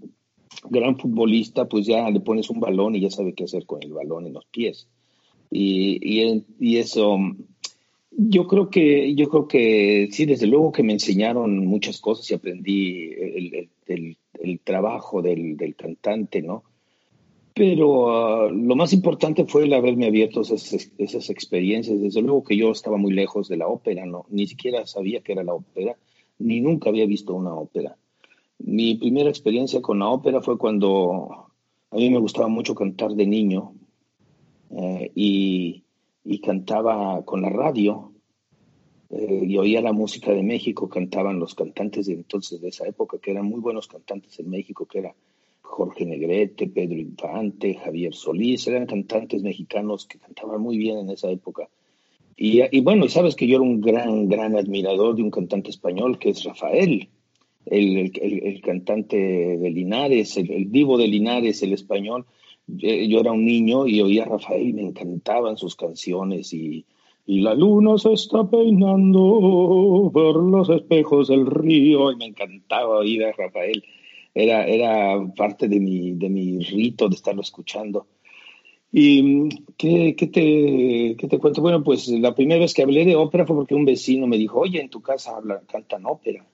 gran 0.69 0.97
futbolista, 0.97 1.67
pues 1.67 1.85
ya 1.85 2.09
le 2.09 2.19
pones 2.19 2.49
un 2.49 2.59
balón 2.59 2.95
y 2.95 3.01
ya 3.01 3.09
sabe 3.09 3.33
qué 3.33 3.43
hacer 3.43 3.65
con 3.65 3.83
el 3.83 3.93
balón 3.93 4.25
en 4.25 4.33
los 4.33 4.45
pies. 4.45 4.87
Y, 5.51 5.99
y, 6.01 6.43
y 6.59 6.77
eso 6.77 7.17
yo 8.19 8.47
creo 8.47 8.69
que, 8.69 9.13
yo 9.13 9.29
creo 9.29 9.47
que 9.47 10.09
sí, 10.11 10.25
desde 10.25 10.47
luego 10.47 10.71
que 10.71 10.81
me 10.81 10.93
enseñaron 10.93 11.65
muchas 11.65 11.99
cosas 11.99 12.29
y 12.31 12.33
aprendí 12.33 13.11
el, 13.85 14.59
trabajo 14.63 15.21
del, 15.21 15.75
cantante, 15.77 16.41
¿no? 16.41 16.63
Pero 17.57 18.09
ah, 18.11 18.49
lo 18.51 18.75
más 18.75 18.93
importante 18.93 19.45
fue 19.45 19.63
el 19.63 19.73
haberme 19.73 20.07
abierto 20.07 20.41
esas, 20.41 21.29
experiencias. 21.29 21.99
Desde 21.99 22.21
luego 22.21 22.43
que 22.43 22.55
yo 22.55 22.71
estaba 22.71 22.97
muy 22.97 23.13
lejos 23.13 23.47
de 23.47 23.57
la 23.57 23.67
ópera, 23.67 24.05
¿no? 24.05 24.25
Ni 24.29 24.47
siquiera 24.47 24.85
sabía 24.85 25.21
que 25.21 25.31
era 25.33 25.43
la 25.43 25.53
ópera, 25.53 25.97
ni 26.39 26.61
nunca 26.61 26.89
había 26.89 27.05
visto 27.05 27.33
una 27.33 27.53
ópera. 27.53 27.97
Mi 28.59 28.95
primera 28.95 29.29
experiencia 29.29 29.81
con 29.81 29.99
la 29.99 30.09
ópera 30.09 30.41
fue 30.41 30.57
cuando 30.57 31.49
a 31.91 31.95
mí 31.95 32.09
me 32.09 32.19
gustaba 32.19 32.47
mucho 32.47 32.75
cantar 32.75 33.11
de 33.11 33.25
niño 33.25 33.73
eh, 34.71 35.11
y 35.15 35.83
y 36.27 36.39
cantaba 36.39 37.23
con 37.23 37.41
la 37.41 37.49
radio 37.49 38.11
eh, 39.09 39.43
y 39.47 39.57
oía 39.57 39.81
la 39.81 39.93
música 39.93 40.33
de 40.33 40.43
México, 40.43 40.89
cantaban 40.89 41.39
los 41.39 41.55
cantantes 41.55 42.07
de 42.07 42.13
entonces, 42.13 42.59
de 42.59 42.67
esa 42.67 42.85
época, 42.85 43.17
que 43.17 43.31
eran 43.31 43.45
muy 43.45 43.61
buenos 43.61 43.87
cantantes 43.87 44.37
en 44.39 44.49
México, 44.49 44.85
que 44.85 44.99
era 44.99 45.15
Jorge 45.77 46.07
Negrete, 46.07 46.67
Pedro 46.67 46.97
Infante, 46.97 47.75
Javier 47.75 48.11
Solís, 48.11 48.65
eran 48.65 48.87
cantantes 48.87 49.43
mexicanos 49.43 50.07
que 50.07 50.17
cantaban 50.17 50.59
muy 50.59 50.75
bien 50.75 50.97
en 50.97 51.11
esa 51.11 51.29
época. 51.29 51.69
Y, 52.35 52.81
bueno, 52.81 53.05
y 53.05 53.09
sabes 53.09 53.35
que 53.35 53.47
yo 53.47 53.57
era 53.57 53.63
un 53.63 53.79
gran, 53.79 54.27
gran 54.27 54.55
admirador 54.55 55.15
de 55.15 55.21
un 55.21 55.29
cantante 55.29 55.69
español 55.69 56.17
que 56.17 56.29
es 56.29 56.43
Rafael, 56.43 57.09
el, 57.67 58.11
el, 58.19 58.61
cantante 58.61 59.17
de 59.17 59.69
Linares, 59.69 60.37
el, 60.37 60.49
el 60.51 60.71
divo 60.71 60.97
de 60.97 61.07
Linares, 61.07 61.61
el 61.61 61.73
español, 61.73 62.25
yo 62.67 63.19
era 63.19 63.31
un 63.31 63.45
niño 63.45 63.85
y 63.85 64.01
oía 64.01 64.23
a 64.23 64.29
Rafael 64.29 64.69
y 64.69 64.73
me 64.73 64.81
encantaban 64.81 65.57
sus 65.57 65.75
canciones 65.75 66.53
y, 66.53 66.85
y 67.27 67.41
la 67.41 67.53
luna 67.53 67.97
se 67.99 68.13
está 68.13 68.49
peinando 68.49 70.09
por 70.11 70.43
los 70.43 70.69
espejos 70.69 71.27
del 71.27 71.45
río 71.45 72.11
y 72.11 72.15
me 72.15 72.25
encantaba 72.25 72.97
oír 72.97 73.25
a 73.25 73.31
Rafael. 73.33 73.83
Era, 74.33 74.65
era 74.65 75.17
parte 75.35 75.67
de 75.67 75.79
mi, 75.79 76.13
de 76.13 76.29
mi 76.29 76.59
rito 76.59 77.09
de 77.09 77.15
estarlo 77.15 77.41
escuchando. 77.41 78.07
¿Y 78.91 79.49
qué, 79.77 80.15
qué, 80.15 80.27
te, 80.27 81.15
qué 81.17 81.27
te 81.27 81.39
cuento? 81.39 81.61
Bueno, 81.61 81.83
pues 81.83 82.07
la 82.07 82.33
primera 82.33 82.61
vez 82.61 82.73
que 82.73 82.83
hablé 82.83 83.05
de 83.05 83.15
ópera 83.15 83.45
fue 83.45 83.55
porque 83.55 83.75
un 83.75 83.85
vecino 83.85 84.27
me 84.27 84.37
dijo, 84.37 84.59
oye, 84.59 84.79
en 84.79 84.89
tu 84.89 85.01
casa 85.01 85.35
hablan, 85.35 85.65
cantan 85.65 86.05
ópera. 86.05 86.45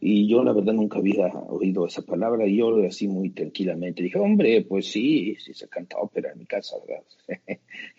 Y 0.00 0.28
yo 0.28 0.44
la 0.44 0.52
verdad 0.52 0.74
nunca 0.74 0.98
había 0.98 1.26
oído 1.48 1.86
esa 1.86 2.02
palabra 2.02 2.46
y 2.46 2.56
yo 2.56 2.76
así 2.84 3.08
muy 3.08 3.30
tranquilamente 3.30 4.02
dije, 4.02 4.18
hombre, 4.18 4.62
pues 4.62 4.86
sí, 4.92 5.36
sí 5.38 5.54
se 5.54 5.68
canta 5.68 5.96
ópera 5.98 6.32
en 6.32 6.38
mi 6.38 6.46
casa, 6.46 6.76
¿verdad? 6.86 7.58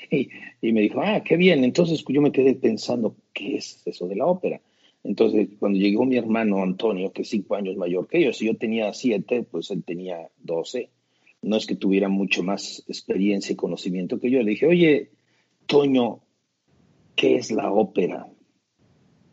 y, 0.62 0.72
me 0.72 0.82
dijo, 0.82 1.02
ah, 1.02 1.24
qué 1.24 1.38
bien. 1.38 1.64
Entonces 1.64 2.04
yo 2.08 2.22
me 2.22 2.32
quedé 2.32 2.54
pensando, 2.54 3.16
¿qué 3.34 3.58
es 3.58 3.82
eso 3.86 4.08
de 4.08 4.16
la 4.16 4.26
ópera? 4.28 4.62
Entonces 5.04 5.50
cuando 5.60 5.80
llegó 5.80 6.06
mi 6.06 6.18
hermano 6.18 6.62
Antonio, 6.62 7.12
que 7.12 7.22
es 7.22 7.30
cinco 7.30 7.56
años 7.56 7.78
mayor 7.78 8.08
que 8.08 8.24
yo, 8.24 8.34
si 8.34 8.46
yo 8.46 8.58
tenía 8.58 8.94
siete, 8.94 9.44
pues 9.44 9.72
él 9.72 9.84
tenía 9.84 10.30
doce. 10.38 10.90
No 11.42 11.56
es 11.56 11.66
que 11.66 11.76
tuviera 11.76 12.10
mucho 12.10 12.44
más 12.44 12.84
experiencia 12.88 13.54
y 13.54 13.56
conocimiento 13.56 14.20
que 14.20 14.32
yo. 14.32 14.42
Le 14.42 14.52
dije, 14.52 14.68
oye, 14.68 15.12
Toño, 15.66 16.22
¿qué 17.16 17.36
es 17.36 17.52
la 17.52 17.72
ópera? 17.72 18.28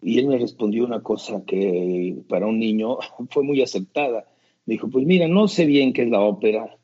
Y 0.02 0.18
él 0.18 0.26
me 0.26 0.38
respondió 0.38 0.84
una 0.84 1.02
cosa 1.02 1.44
que 1.46 2.22
para 2.28 2.46
un 2.46 2.58
niño 2.58 2.98
fue 3.30 3.42
muy 3.42 3.62
aceptada. 3.62 4.26
Me 4.66 4.74
dijo, 4.74 4.88
pues 4.90 5.06
mira, 5.06 5.28
no 5.28 5.48
sé 5.48 5.64
bien 5.64 5.92
qué 5.92 6.02
es 6.02 6.10
la 6.10 6.20
ópera, 6.20 6.76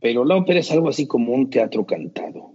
pero 0.00 0.24
la 0.24 0.36
ópera 0.36 0.60
es 0.60 0.70
algo 0.72 0.88
así 0.88 1.06
como 1.06 1.32
un 1.32 1.50
teatro 1.50 1.86
cantado. 1.86 2.52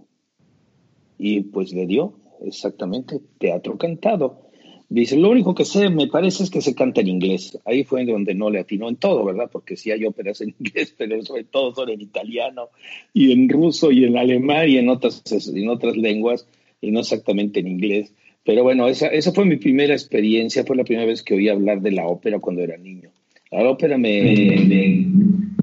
Y 1.18 1.40
pues 1.40 1.72
le 1.72 1.86
dio 1.86 2.20
exactamente 2.42 3.20
teatro 3.38 3.78
cantado. 3.78 4.47
Dice, 4.90 5.18
lo 5.18 5.30
único 5.30 5.54
que 5.54 5.66
sé, 5.66 5.90
me 5.90 6.06
parece, 6.06 6.44
es 6.44 6.50
que 6.50 6.62
se 6.62 6.74
canta 6.74 7.02
en 7.02 7.08
inglés. 7.08 7.58
Ahí 7.66 7.84
fue 7.84 8.06
donde 8.06 8.34
no 8.34 8.48
le 8.48 8.60
atinó 8.60 8.88
en 8.88 8.96
todo, 8.96 9.22
¿verdad? 9.22 9.50
Porque 9.52 9.76
sí 9.76 9.90
hay 9.90 10.04
óperas 10.06 10.40
en 10.40 10.54
inglés, 10.60 10.94
pero 10.96 11.22
sobre 11.22 11.44
todo 11.44 11.74
son 11.74 11.90
en 11.90 12.00
italiano 12.00 12.68
y 13.12 13.32
en 13.32 13.48
ruso 13.48 13.90
y 13.92 14.04
en 14.04 14.16
alemán 14.16 14.68
y 14.68 14.78
en 14.78 14.88
otras, 14.88 15.22
en 15.54 15.68
otras 15.68 15.96
lenguas 15.96 16.46
y 16.80 16.90
no 16.90 17.00
exactamente 17.00 17.60
en 17.60 17.68
inglés. 17.68 18.14
Pero 18.44 18.62
bueno, 18.62 18.88
esa, 18.88 19.08
esa 19.08 19.32
fue 19.32 19.44
mi 19.44 19.56
primera 19.56 19.92
experiencia, 19.92 20.64
fue 20.64 20.76
la 20.76 20.84
primera 20.84 21.06
vez 21.06 21.22
que 21.22 21.34
oí 21.34 21.50
hablar 21.50 21.82
de 21.82 21.90
la 21.90 22.06
ópera 22.06 22.38
cuando 22.38 22.62
era 22.62 22.78
niño. 22.78 23.10
La 23.50 23.68
ópera 23.68 23.98
me, 23.98 24.22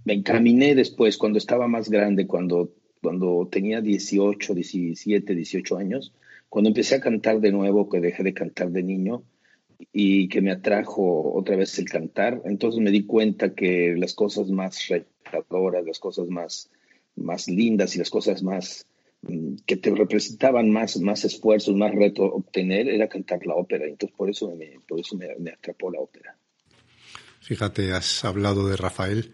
me, 0.05 0.13
encaminé 0.13 0.75
después, 0.75 1.17
cuando 1.17 1.39
estaba 1.39 1.67
más 1.67 1.89
grande, 1.89 2.27
cuando, 2.27 2.69
cuando 3.01 3.47
tenía 3.51 3.81
18, 3.81 4.53
17, 4.53 5.33
18 5.33 5.77
años, 5.77 6.13
cuando 6.49 6.69
empecé 6.69 6.95
a 6.95 7.01
cantar 7.01 7.39
de 7.39 7.51
nuevo, 7.51 7.89
que 7.89 7.99
dejé 7.99 8.23
de 8.23 8.33
cantar 8.33 8.69
de 8.71 8.83
niño 8.83 9.23
y 9.91 10.29
que 10.29 10.41
me 10.41 10.51
atrajo 10.51 11.33
otra 11.33 11.55
vez 11.55 11.77
el 11.79 11.89
cantar, 11.89 12.41
entonces 12.45 12.81
me 12.81 12.91
di 12.91 13.05
cuenta 13.05 13.53
que 13.53 13.95
las 13.97 14.13
cosas 14.13 14.49
más 14.49 14.87
retadoras, 14.87 15.85
las 15.85 15.99
cosas 15.99 16.27
más, 16.27 16.69
más 17.15 17.47
lindas 17.47 17.95
y 17.95 17.99
las 17.99 18.09
cosas 18.09 18.43
más 18.43 18.85
que 19.65 19.77
te 19.77 19.89
representaban 19.91 20.69
más, 20.69 20.97
más 20.97 21.25
esfuerzos, 21.25 21.75
más 21.75 21.93
reto 21.93 22.23
obtener, 22.23 22.87
era 22.87 23.07
cantar 23.07 23.45
la 23.45 23.55
ópera. 23.55 23.85
Entonces 23.85 24.15
por 24.15 24.29
eso 24.29 24.55
me, 24.55 24.79
por 24.87 24.99
eso 24.99 25.17
me, 25.17 25.51
atrapó 25.51 25.91
la 25.91 25.99
ópera. 25.99 26.37
Fíjate, 27.41 27.91
has 27.91 28.23
hablado 28.23 28.67
de 28.67 28.75
Rafael 28.75 29.33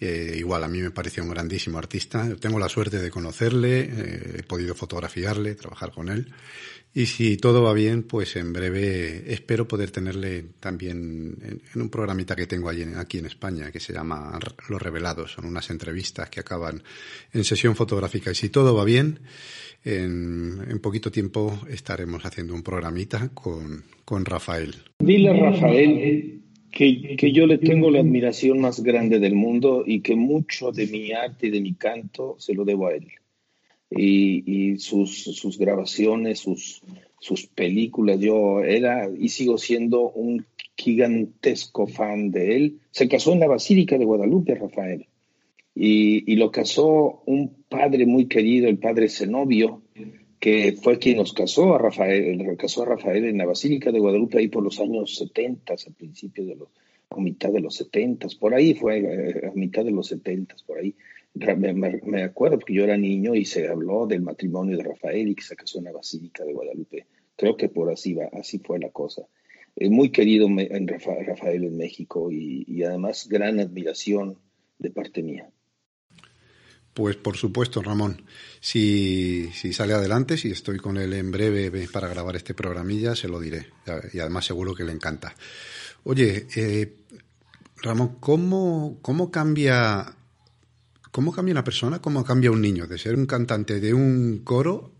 Eh, 0.00 0.36
igual 0.36 0.62
a 0.62 0.68
mí 0.68 0.80
me 0.80 0.92
parece 0.92 1.20
un 1.20 1.28
grandísimo 1.28 1.78
artista. 1.78 2.36
Tengo 2.36 2.58
la 2.58 2.68
suerte 2.68 3.00
de 3.00 3.10
conocerle, 3.10 3.80
eh, 3.80 4.36
he 4.38 4.42
podido 4.44 4.74
fotografiarle, 4.74 5.54
trabajar 5.54 5.90
con 5.90 6.08
él. 6.08 6.32
Y 6.94 7.06
si 7.06 7.36
todo 7.36 7.62
va 7.62 7.74
bien, 7.74 8.04
pues 8.04 8.36
en 8.36 8.52
breve 8.52 9.32
espero 9.32 9.68
poder 9.68 9.90
tenerle 9.90 10.44
también 10.58 11.36
en, 11.42 11.80
un 11.80 11.90
programita 11.90 12.34
que 12.34 12.46
tengo 12.46 12.70
aquí 12.70 13.18
en 13.18 13.26
España 13.26 13.70
que 13.70 13.80
se 13.80 13.92
llama 13.92 14.38
Los 14.68 14.80
Revelados. 14.80 15.32
Son 15.32 15.44
unas 15.44 15.68
entrevistas 15.70 16.30
que 16.30 16.40
acaban 16.40 16.82
en 17.32 17.44
sesión 17.44 17.76
fotográfica. 17.76 18.30
Y 18.30 18.34
si 18.34 18.48
todo 18.48 18.74
va 18.74 18.84
bien, 18.84 19.20
en, 19.84 20.78
poquito 20.80 21.10
tiempo 21.10 21.60
estaremos 21.68 22.24
haciendo 22.24 22.54
un 22.54 22.62
programita 22.62 23.30
con, 23.34 23.84
con 24.04 24.24
Rafael. 24.24 24.74
Dile 25.00 25.38
Rafael 25.38 26.42
que, 26.70 27.16
que, 27.16 27.32
yo 27.32 27.46
le 27.46 27.58
tengo 27.58 27.90
la 27.90 28.00
admiración 28.00 28.60
más 28.60 28.82
grande 28.82 29.18
del 29.18 29.34
mundo 29.34 29.84
y 29.86 30.00
que 30.00 30.16
mucho 30.16 30.72
de 30.72 30.86
mi 30.86 31.12
arte 31.12 31.48
y 31.48 31.50
de 31.50 31.60
mi 31.60 31.74
canto 31.74 32.36
se 32.38 32.54
lo 32.54 32.64
debo 32.64 32.88
a 32.88 32.94
él 32.94 33.08
y, 33.90 34.78
sus, 34.78 35.24
sus, 35.24 35.58
grabaciones, 35.58 36.40
sus, 36.40 36.82
sus 37.20 37.46
películas. 37.46 38.20
Yo 38.20 38.62
era 38.62 39.08
y 39.08 39.28
sigo 39.28 39.58
siendo 39.58 40.10
un 40.10 40.44
gigantesco 40.76 41.86
fan 41.86 42.30
de 42.30 42.56
él. 42.56 42.80
Se 42.90 43.08
casó 43.08 43.32
en 43.32 43.40
la 43.40 43.48
Basílica 43.48 43.98
de 43.98 44.04
Guadalupe, 44.04 44.54
Rafael. 44.54 45.06
Y, 45.74 46.30
y 46.30 46.36
lo 46.36 46.50
casó 46.50 47.22
un 47.26 47.54
padre 47.68 48.04
muy 48.04 48.26
querido, 48.26 48.68
el 48.68 48.78
padre 48.78 49.08
Zenobio, 49.08 49.82
que 50.38 50.72
fue 50.80 50.98
quien 50.98 51.16
nos 51.16 51.32
casó 51.32 51.74
a 51.74 51.78
Rafael, 51.78 52.56
casó 52.56 52.82
a 52.82 52.86
Rafael 52.86 53.24
en 53.24 53.38
la 53.38 53.46
Basílica 53.46 53.90
de 53.90 53.98
Guadalupe 53.98 54.38
ahí 54.38 54.48
por 54.48 54.62
los 54.62 54.78
años 54.80 55.16
70, 55.16 55.72
a 55.72 55.76
principios 55.96 56.46
de 56.46 56.56
los, 56.56 56.68
a 57.10 57.20
mitad 57.20 57.50
de 57.50 57.60
los 57.60 57.74
70, 57.74 58.28
por 58.38 58.54
ahí 58.54 58.74
fue, 58.74 58.98
eh, 58.98 59.48
a 59.48 59.52
mitad 59.54 59.84
de 59.84 59.90
los 59.90 60.06
70, 60.06 60.54
por 60.66 60.78
ahí 60.78 60.94
me, 61.34 62.22
acuerdo 62.22 62.58
porque 62.58 62.74
yo 62.74 62.84
era 62.84 62.96
niño 62.96 63.34
y 63.34 63.44
se 63.44 63.68
habló 63.68 64.06
del 64.06 64.22
matrimonio 64.22 64.76
de 64.76 64.84
Rafael 64.84 65.28
y 65.28 65.34
que 65.34 65.42
se 65.42 65.56
casó 65.56 65.78
en 65.78 65.84
la 65.84 65.92
Basílica 65.92 66.44
de 66.44 66.52
Guadalupe. 66.52 67.06
Creo 67.36 67.56
que 67.56 67.68
por 67.68 67.90
así 67.92 68.14
va, 68.14 68.28
así 68.32 68.58
fue 68.58 68.78
la 68.78 68.90
cosa. 68.90 69.22
Es 69.76 69.90
muy 69.90 70.10
querido 70.10 70.48
Rafael 70.48 71.64
en 71.64 71.76
México 71.76 72.32
y, 72.32 72.82
además 72.82 73.28
gran 73.28 73.60
admiración 73.60 74.38
de 74.78 74.90
parte 74.90 75.22
mía. 75.22 75.48
Pues 76.98 77.14
por 77.14 77.36
supuesto, 77.36 77.80
Ramón. 77.80 78.22
Si, 78.58 79.52
si, 79.54 79.72
sale 79.72 79.94
adelante, 79.94 80.36
si 80.36 80.50
estoy 80.50 80.78
con 80.78 80.96
él 80.96 81.12
en 81.12 81.30
breve 81.30 81.70
para 81.92 82.08
grabar 82.08 82.34
este 82.34 82.54
programilla, 82.54 83.14
se 83.14 83.28
lo 83.28 83.38
diré. 83.38 83.68
Y 84.12 84.18
además 84.18 84.46
seguro 84.46 84.74
que 84.74 84.82
le 84.82 84.90
encanta. 84.90 85.32
Oye, 86.02 86.48
eh, 86.56 86.96
Ramón, 87.76 88.16
¿cómo, 88.18 88.98
¿cómo 89.00 89.30
cambia 89.30 90.12
¿Cómo 91.12 91.30
cambia 91.30 91.52
una 91.52 91.62
persona? 91.62 92.02
¿Cómo 92.02 92.24
cambia 92.24 92.50
un 92.50 92.60
niño 92.60 92.88
de 92.88 92.98
ser 92.98 93.14
un 93.14 93.26
cantante 93.26 93.78
de 93.78 93.94
un 93.94 94.40
coro 94.42 94.90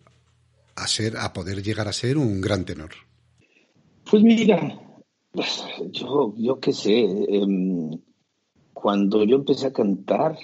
a 0.77 0.87
ser, 0.87 1.17
a 1.17 1.33
poder 1.33 1.65
llegar 1.65 1.89
a 1.89 1.93
ser 1.93 2.17
un 2.17 2.41
gran 2.41 2.65
tenor? 2.65 2.91
Pues 4.09 4.23
mira, 4.23 4.79
yo, 5.91 6.33
yo 6.37 6.61
qué 6.61 6.73
sé, 6.73 7.01
em, 7.01 7.91
cuando 8.73 9.25
yo 9.25 9.35
empecé 9.35 9.67
a 9.67 9.73
cantar, 9.73 10.39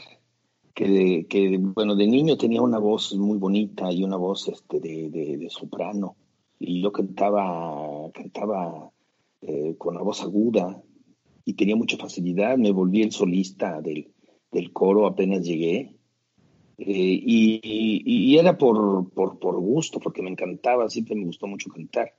que, 0.74 1.26
que, 1.28 1.58
bueno, 1.58 1.94
de 1.94 2.06
niño 2.06 2.36
tenía 2.36 2.60
una 2.60 2.78
voz 2.78 3.14
muy 3.14 3.38
bonita 3.38 3.92
y 3.92 4.02
una 4.02 4.16
voz 4.16 4.48
este, 4.48 4.80
de, 4.80 5.46
soprano, 5.48 6.16
y 6.58 6.82
yo 6.82 6.92
cantaba, 6.92 8.10
cantaba 8.12 8.90
eh, 9.40 9.76
con 9.78 9.94
la 9.94 10.02
voz 10.02 10.22
aguda 10.22 10.82
y 11.44 11.54
tenía 11.54 11.76
mucha 11.76 11.96
facilidad, 11.96 12.56
me 12.58 12.72
volví 12.72 13.02
el 13.02 13.12
solista 13.12 13.80
del, 13.80 14.12
del 14.50 14.72
coro 14.72 15.06
apenas 15.06 15.42
llegué. 15.42 15.96
Eh, 16.76 17.20
y, 17.24 18.36
era 18.36 18.58
por, 18.58 19.10
por, 19.10 19.60
gusto, 19.60 20.00
porque 20.00 20.22
me 20.22 20.30
encantaba, 20.30 20.88
siempre 20.88 21.14
me 21.14 21.26
gustó 21.26 21.46
mucho 21.46 21.70
cantar. 21.70 22.12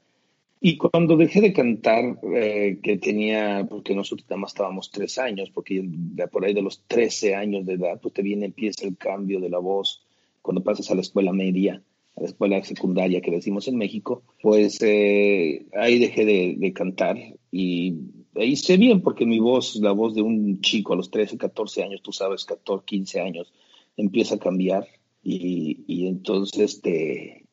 Y 0.62 0.78
cuando 0.78 1.18
dejé 1.18 1.42
de 1.42 1.54
cantar, 1.54 2.18
eh, 2.36 2.80
que 2.82 2.98
tenía, 2.98 3.68
porque 3.70 3.94
nosotros 3.94 4.28
nada 4.30 4.42
más 4.42 4.52
estábamos 4.52 4.90
tres 4.90 5.18
años, 5.18 5.52
porque 5.54 5.88
por 6.32 6.46
ahí 6.46 6.54
de 6.54 6.62
los 6.62 6.82
13 6.88 7.36
años 7.36 7.66
de 7.66 7.74
edad, 7.74 8.00
pues 8.02 8.14
te 8.14 8.22
viene, 8.22 8.48
empieza 8.48 8.86
el 8.86 8.98
cambio 8.98 9.40
de 9.40 9.50
la 9.50 9.60
voz. 9.60 10.02
Cuando 10.42 10.64
pasas 10.64 10.90
a 10.90 10.96
la 10.96 11.02
escuela 11.02 11.34
media, 11.34 11.82
a 12.16 12.22
la 12.22 12.28
escuela 12.28 12.64
secundaria 12.64 13.22
que 13.22 13.32
decimos 13.32 13.68
en 13.68 13.78
México, 13.78 14.24
pues 14.42 14.80
eh, 14.82 15.66
ahí 15.74 16.00
dejé 16.00 16.26
de, 16.26 16.56
de 16.58 16.74
cantar 16.74 17.18
y 17.52 17.96
hice 18.44 18.78
bien 18.78 19.02
porque 19.02 19.26
mi 19.26 19.40
voz, 19.40 19.76
la 19.78 19.92
voz 19.92 20.16
de 20.16 20.22
un 20.22 20.62
chico 20.62 20.94
a 20.94 20.98
los 20.98 21.10
13, 21.10 21.38
14 21.38 21.84
años, 21.84 22.02
tú 22.02 22.12
sabes, 22.12 22.46
14, 22.46 22.84
15 22.86 23.22
años, 23.22 23.54
empieza 23.98 24.36
a 24.36 24.40
cambiar. 24.40 24.88
Y, 25.24 25.84
y 25.88 26.08
entonces 26.08 26.82
te, 26.82 27.45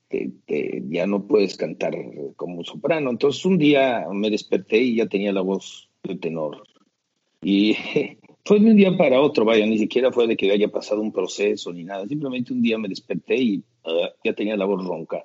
ya 0.91 1.07
no 1.07 1.27
puedes 1.27 1.57
cantar 1.57 1.95
como 2.37 2.59
un 2.59 2.65
soprano. 2.65 3.11
Entonces 3.11 3.45
un 3.45 3.59
día 3.59 4.07
me 4.13 4.31
desperté 4.31 4.79
y 4.79 4.97
ya 4.97 5.07
tenía 5.07 5.33
la 5.33 5.41
voz 5.41 5.89
de 6.03 6.17
tenor. 6.17 6.63
Y 7.43 7.75
fue 8.45 8.61
de 8.61 8.71
un 8.71 8.77
día 8.77 8.97
para 8.97 9.21
otro, 9.21 9.45
vaya, 9.45 9.67
ni 9.67 9.79
siquiera 9.79 10.13
fue 10.13 10.27
de 10.27 10.37
que 10.37 10.51
haya 10.51 10.69
pasado 10.69 11.01
un 11.01 11.13
proceso 11.13 11.73
ni 11.73 11.85
nada. 11.85 12.07
Simplemente 12.07 12.53
un 12.53 12.63
día 12.63 12.79
me 12.79 12.89
desperté 12.89 13.37
y 13.37 13.65
ah, 13.85 14.11
ya 14.25 14.33
tenía 14.35 14.57
la 14.57 14.65
voz 14.65 14.85
ronca. 14.85 15.25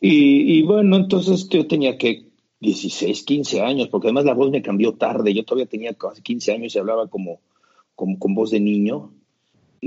Y, 0.00 0.58
y, 0.58 0.62
bueno, 0.62 0.96
entonces 0.96 1.48
yo 1.48 1.66
tenía 1.66 1.96
que 1.96 2.26
16, 2.60 3.22
15 3.22 3.60
años, 3.62 3.88
porque 3.88 4.08
además 4.08 4.24
la 4.24 4.34
voz 4.34 4.50
me 4.50 4.62
cambió 4.62 4.92
tarde. 4.92 5.32
Yo 5.32 5.44
todavía 5.44 5.66
tenía 5.66 5.94
casi 5.94 6.22
15 6.22 6.52
años 6.52 6.74
y 6.74 6.78
hablaba 6.78 7.08
como, 7.08 7.40
como 7.94 8.18
con 8.18 8.34
voz 8.34 8.50
de 8.50 8.60
niño. 8.60 9.12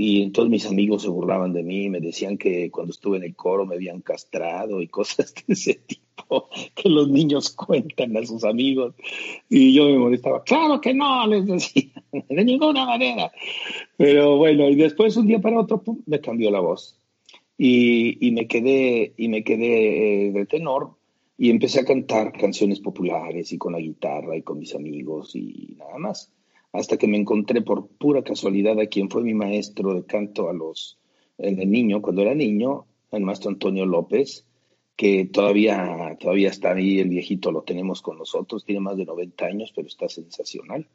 Y 0.00 0.22
entonces 0.22 0.48
mis 0.48 0.64
amigos 0.64 1.02
se 1.02 1.08
burlaban 1.08 1.52
de 1.52 1.64
mí, 1.64 1.90
me 1.90 1.98
decían 1.98 2.38
que 2.38 2.70
cuando 2.70 2.92
estuve 2.92 3.16
en 3.16 3.24
el 3.24 3.34
coro 3.34 3.66
me 3.66 3.74
habían 3.74 4.00
castrado 4.00 4.80
y 4.80 4.86
cosas 4.86 5.34
de 5.34 5.54
ese 5.54 5.74
tipo 5.74 6.48
que 6.76 6.88
los 6.88 7.08
niños 7.08 7.50
cuentan 7.50 8.16
a 8.16 8.24
sus 8.24 8.44
amigos. 8.44 8.94
Y 9.48 9.74
yo 9.74 9.86
me 9.86 9.98
molestaba, 9.98 10.44
claro 10.44 10.80
que 10.80 10.94
no, 10.94 11.26
les 11.26 11.46
decía, 11.46 11.90
de 12.12 12.44
ninguna 12.44 12.86
manera. 12.86 13.32
Pero 13.96 14.36
bueno, 14.36 14.68
y 14.68 14.76
después 14.76 15.16
un 15.16 15.26
día 15.26 15.40
para 15.40 15.58
otro 15.58 15.82
me 16.06 16.20
cambió 16.20 16.52
la 16.52 16.60
voz. 16.60 16.96
Y, 17.56 18.24
y, 18.24 18.30
me 18.30 18.46
quedé, 18.46 19.14
y 19.16 19.26
me 19.26 19.42
quedé 19.42 20.28
eh, 20.28 20.30
de 20.30 20.46
tenor 20.46 20.90
y 21.36 21.50
empecé 21.50 21.80
a 21.80 21.84
cantar 21.84 22.30
canciones 22.34 22.78
populares 22.78 23.52
y 23.52 23.58
con 23.58 23.72
la 23.72 23.80
guitarra 23.80 24.36
y 24.36 24.42
con 24.42 24.60
mis 24.60 24.76
amigos 24.76 25.34
y 25.34 25.74
nada 25.76 25.98
más. 25.98 26.32
Hasta 26.78 26.96
que 26.96 27.08
me 27.08 27.16
encontré 27.16 27.60
por 27.60 27.88
pura 27.88 28.22
casualidad 28.22 28.78
a 28.78 28.86
quien 28.86 29.10
fue 29.10 29.24
mi 29.24 29.34
maestro 29.34 29.94
de 29.94 30.04
canto 30.04 30.48
a 30.48 30.52
los, 30.52 30.96
en 31.36 31.60
el 31.60 31.70
niño, 31.70 32.00
cuando 32.00 32.22
era 32.22 32.34
niño, 32.34 32.86
el 33.10 33.22
maestro 33.22 33.50
Antonio 33.50 33.84
López, 33.84 34.46
que 34.94 35.24
todavía, 35.24 36.16
todavía 36.20 36.50
está 36.50 36.72
ahí, 36.72 37.00
el 37.00 37.08
viejito 37.08 37.50
lo 37.50 37.62
tenemos 37.62 38.00
con 38.00 38.16
nosotros, 38.16 38.64
tiene 38.64 38.80
más 38.80 38.96
de 38.96 39.06
90 39.06 39.44
años, 39.44 39.72
pero 39.74 39.88
está 39.88 40.08
sensacional. 40.08 40.86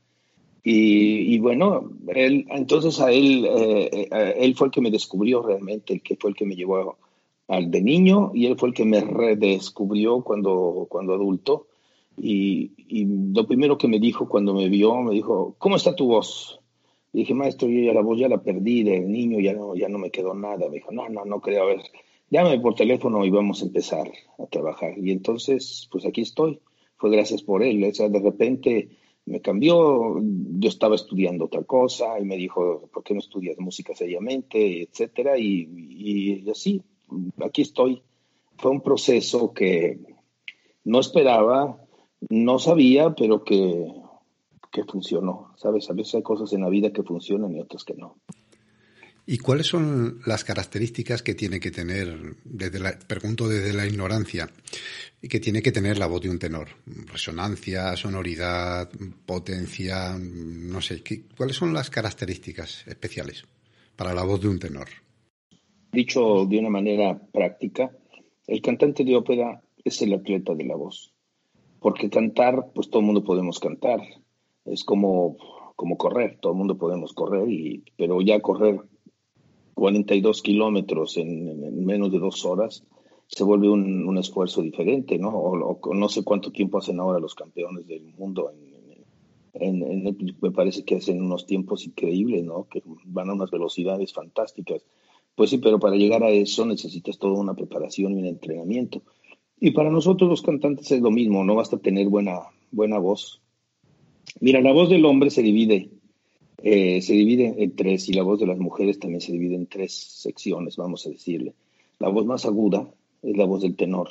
Y, 0.66 1.38
bueno, 1.40 1.92
él, 2.08 2.46
entonces 2.50 3.02
a 3.02 3.12
él, 3.12 3.46
eh, 3.46 4.08
eh, 4.10 4.36
él 4.38 4.56
fue 4.56 4.68
el 4.68 4.72
que 4.72 4.80
me 4.80 4.90
descubrió 4.92 5.42
realmente, 5.42 5.94
el 5.94 6.02
que 6.02 6.16
fue 6.16 6.30
el 6.30 6.38
que 6.38 6.46
me 6.46 6.56
llevó 6.56 6.98
al 7.50 7.70
de 7.70 7.82
niño 7.82 8.32
y 8.34 8.46
él 8.46 8.58
fue 8.58 8.70
el 8.70 8.76
que 8.76 8.86
me 8.86 9.02
redescubrió 9.02 10.22
cuando, 10.22 10.88
cuando 10.90 11.14
adulto. 11.14 11.68
Y, 12.18 12.72
lo 13.34 13.48
primero 13.48 13.78
que 13.78 13.88
me 13.88 14.00
dijo 14.00 14.30
cuando 14.30 14.54
me 14.54 14.70
vio, 14.70 15.02
me 15.02 15.14
dijo, 15.14 15.56
¿cómo 15.58 15.76
está 15.76 15.96
tu 15.96 16.08
voz? 16.08 16.60
Y 17.12 17.20
dije, 17.20 17.34
maestro, 17.34 17.68
yo 17.68 17.82
ya 17.82 17.94
la 17.94 18.02
voz 18.02 18.20
ya 18.20 18.28
la 18.28 18.42
perdí 18.42 18.84
de 18.84 19.00
niño, 19.00 19.40
ya 19.40 19.54
no, 19.54 19.76
ya 19.76 19.90
no 19.90 19.98
me 19.98 20.12
quedó 20.12 20.34
nada. 20.34 20.70
Me 20.70 20.76
dijo, 20.76 20.92
no, 20.92 21.10
no, 21.10 21.26
no 21.26 21.42
creo, 21.42 21.64
a 21.64 21.66
ver, 21.66 21.82
llámame 22.30 22.60
por 22.60 22.76
teléfono 22.76 23.26
y 23.26 23.30
vamos 23.30 23.62
a 23.62 23.66
empezar 23.66 24.12
a 24.40 24.46
trabajar. 24.48 24.98
Y 24.98 25.12
entonces, 25.12 25.88
pues 25.92 26.06
aquí 26.06 26.22
estoy. 26.22 26.60
Fue 26.98 27.12
gracias 27.12 27.44
por 27.44 27.64
él. 27.64 27.84
O 27.84 27.94
sea, 27.94 28.10
de 28.10 28.20
repente 28.20 28.90
me 29.26 29.42
cambió, 29.42 30.20
yo 30.22 30.70
estaba 30.70 30.96
estudiando 30.96 31.46
otra 31.46 31.64
cosa 31.64 32.20
y 32.20 32.26
me 32.26 32.38
dijo, 32.38 32.90
¿por 32.94 33.04
qué 33.04 33.14
no 33.14 33.20
estudias 33.20 33.58
música 33.58 33.96
seriamente? 33.96 34.82
etcétera, 34.82 35.38
y, 35.38 35.68
y 35.70 36.50
así, 36.50 36.82
aquí 37.44 37.62
estoy. 37.62 38.02
Fue 38.58 38.72
un 38.72 38.82
proceso 38.82 39.54
que 39.54 40.00
no 40.84 41.00
esperaba, 41.00 41.83
no 42.30 42.60
sabía, 42.60 43.14
pero 43.16 43.44
que, 43.44 43.88
que 44.72 44.84
funcionó. 44.84 45.54
¿Sabes? 45.58 45.90
A 45.90 45.94
veces 45.94 46.16
hay 46.16 46.24
cosas 46.24 46.52
en 46.54 46.62
la 46.62 46.70
vida 46.70 46.92
que 46.92 47.04
funcionan 47.04 47.56
y 47.56 47.60
otras 47.60 47.84
que 47.84 47.94
no. 47.94 48.18
¿Y 49.26 49.38
cuáles 49.38 49.68
son 49.68 50.20
las 50.26 50.44
características 50.44 51.24
que 51.24 51.34
tiene 51.34 51.62
que 51.62 51.72
tener, 51.72 52.36
desde 52.44 52.80
la, 52.80 53.00
pregunto 53.08 53.48
desde 53.48 53.72
la 53.72 53.88
ignorancia, 53.88 54.50
que 55.22 55.40
tiene 55.40 55.62
que 55.62 55.72
tener 55.72 55.98
la 55.98 56.08
voz 56.08 56.22
de 56.22 56.30
un 56.30 56.40
tenor? 56.40 56.68
Resonancia, 56.86 57.96
sonoridad, 57.96 58.90
potencia, 59.26 60.18
no 60.18 60.82
sé. 60.82 61.02
¿Cuáles 61.38 61.56
son 61.56 61.74
las 61.74 61.90
características 61.90 62.86
especiales 62.86 63.46
para 63.96 64.14
la 64.14 64.24
voz 64.24 64.42
de 64.42 64.50
un 64.50 64.60
tenor? 64.60 64.90
Dicho 65.94 66.46
de 66.46 66.60
una 66.60 66.70
manera 66.70 67.18
práctica, 67.18 67.92
el 68.48 68.62
cantante 68.62 69.06
de 69.06 69.16
ópera 69.16 69.62
es 69.86 70.02
el 70.02 70.14
atleta 70.14 70.54
de 70.54 70.66
la 70.66 70.76
voz. 70.76 71.13
Porque 71.84 72.10
cantar, 72.10 72.72
pues 72.74 72.90
todo 72.90 73.02
el 73.02 73.06
mundo 73.06 73.24
podemos 73.24 73.60
cantar. 73.60 74.02
Es 74.66 74.84
como, 74.84 75.38
como 75.76 75.98
correr, 75.98 76.40
todo 76.42 76.54
el 76.54 76.58
mundo 76.58 76.78
podemos 76.78 77.14
correr, 77.14 77.50
y, 77.52 77.84
pero 77.98 78.22
ya 78.22 78.40
correr 78.40 78.80
42 79.76 80.42
kilómetros 80.42 81.18
en, 81.18 81.86
menos 81.86 82.12
de 82.12 82.20
dos 82.20 82.46
horas 82.46 82.86
se 83.28 83.44
vuelve 83.44 83.70
un, 83.70 84.18
esfuerzo 84.18 84.62
diferente, 84.62 85.18
¿no? 85.18 85.30
O, 85.30 85.94
no 85.94 86.10
sé 86.10 86.24
cuánto 86.24 86.52
tiempo 86.52 86.78
hacen 86.78 87.00
ahora 87.00 87.20
los 87.20 87.36
campeones 87.36 87.88
del 87.88 88.14
mundo 88.18 88.52
en, 88.52 88.74
me 90.42 90.52
parece 90.52 90.84
que 90.84 90.96
hacen 90.96 91.22
unos 91.22 91.46
tiempos 91.46 91.86
increíbles, 91.86 92.44
¿no? 92.44 92.68
Que 92.70 92.82
van 93.06 93.30
a 93.30 93.34
unas 93.34 93.52
velocidades 93.52 94.14
fantásticas. 94.14 94.84
Pues 95.36 95.50
sí, 95.50 95.58
pero 95.58 95.80
para 95.80 95.96
llegar 95.96 96.24
a 96.24 96.30
eso 96.30 96.66
necesitas 96.66 97.18
toda 97.18 97.40
una 97.40 97.56
preparación 97.56 98.14
y 98.14 98.22
un 98.22 98.28
entrenamiento. 98.28 99.02
Y 99.60 99.72
para 99.72 99.90
nosotros 99.90 100.30
los 100.30 100.42
cantantes 100.42 100.92
es 100.92 101.02
lo 101.02 101.12
mismo, 101.12 101.44
no 101.44 101.56
basta 101.56 101.78
tener 101.78 102.10
buena, 102.10 102.40
buena 102.72 102.98
voz. 102.98 103.42
Mira, 104.40 104.62
la 104.62 104.74
voz 104.74 104.90
del 104.90 105.06
hombre 105.06 105.30
se 105.30 105.42
divide, 105.42 105.90
eh, 106.58 107.02
se 107.02 107.14
divide 107.14 107.56
en 107.58 107.76
tres 107.76 108.10
y 108.10 108.14
la 108.14 108.24
voz 108.24 108.40
de 108.40 108.48
las 108.48 108.58
mujeres 108.58 109.00
también 109.00 109.22
se 109.22 109.32
divide 109.32 109.56
en 109.56 109.68
tres 109.68 109.94
secciones, 109.94 110.78
vamos 110.78 111.06
a 111.06 111.10
decirle. 111.10 111.56
La 112.00 112.10
voz 112.10 112.26
más 112.26 112.46
aguda 112.46 112.90
es 113.22 113.38
la 113.38 113.46
voz 113.46 113.62
del 113.62 113.76
tenor, 113.76 114.10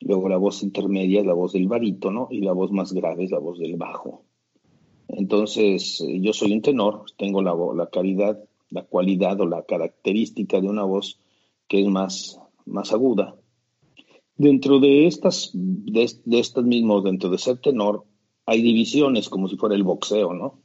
luego 0.00 0.28
la 0.28 0.36
voz 0.36 0.62
intermedia 0.62 1.20
es 1.20 1.26
la 1.26 1.34
voz 1.34 1.52
del 1.52 1.68
barítono 1.68 2.28
y 2.30 2.40
la 2.40 2.52
voz 2.52 2.70
más 2.70 2.92
grave 2.92 3.24
es 3.24 3.30
la 3.30 3.38
voz 3.38 3.58
del 3.58 3.76
bajo. 3.76 4.22
Entonces, 5.08 6.00
eh, 6.00 6.20
yo 6.20 6.32
soy 6.32 6.52
un 6.52 6.62
tenor, 6.62 7.04
tengo 7.16 7.42
la, 7.42 7.54
la 7.74 7.88
calidad, 7.88 8.38
la 8.70 8.82
cualidad 8.82 9.40
o 9.40 9.46
la 9.46 9.62
característica 9.62 10.60
de 10.60 10.68
una 10.68 10.84
voz 10.84 11.18
que 11.68 11.80
es 11.80 11.86
más, 11.88 12.40
más 12.66 12.92
aguda. 12.92 13.36
Dentro 14.36 14.80
de 14.80 15.06
estas, 15.06 15.50
de, 15.52 16.20
estas 16.26 16.64
mismos, 16.64 17.04
dentro 17.04 17.30
de 17.30 17.38
ser 17.38 17.58
tenor, 17.58 18.04
hay 18.46 18.62
divisiones, 18.62 19.28
como 19.28 19.48
si 19.48 19.56
fuera 19.56 19.74
el 19.74 19.84
boxeo, 19.84 20.34
¿no? 20.34 20.60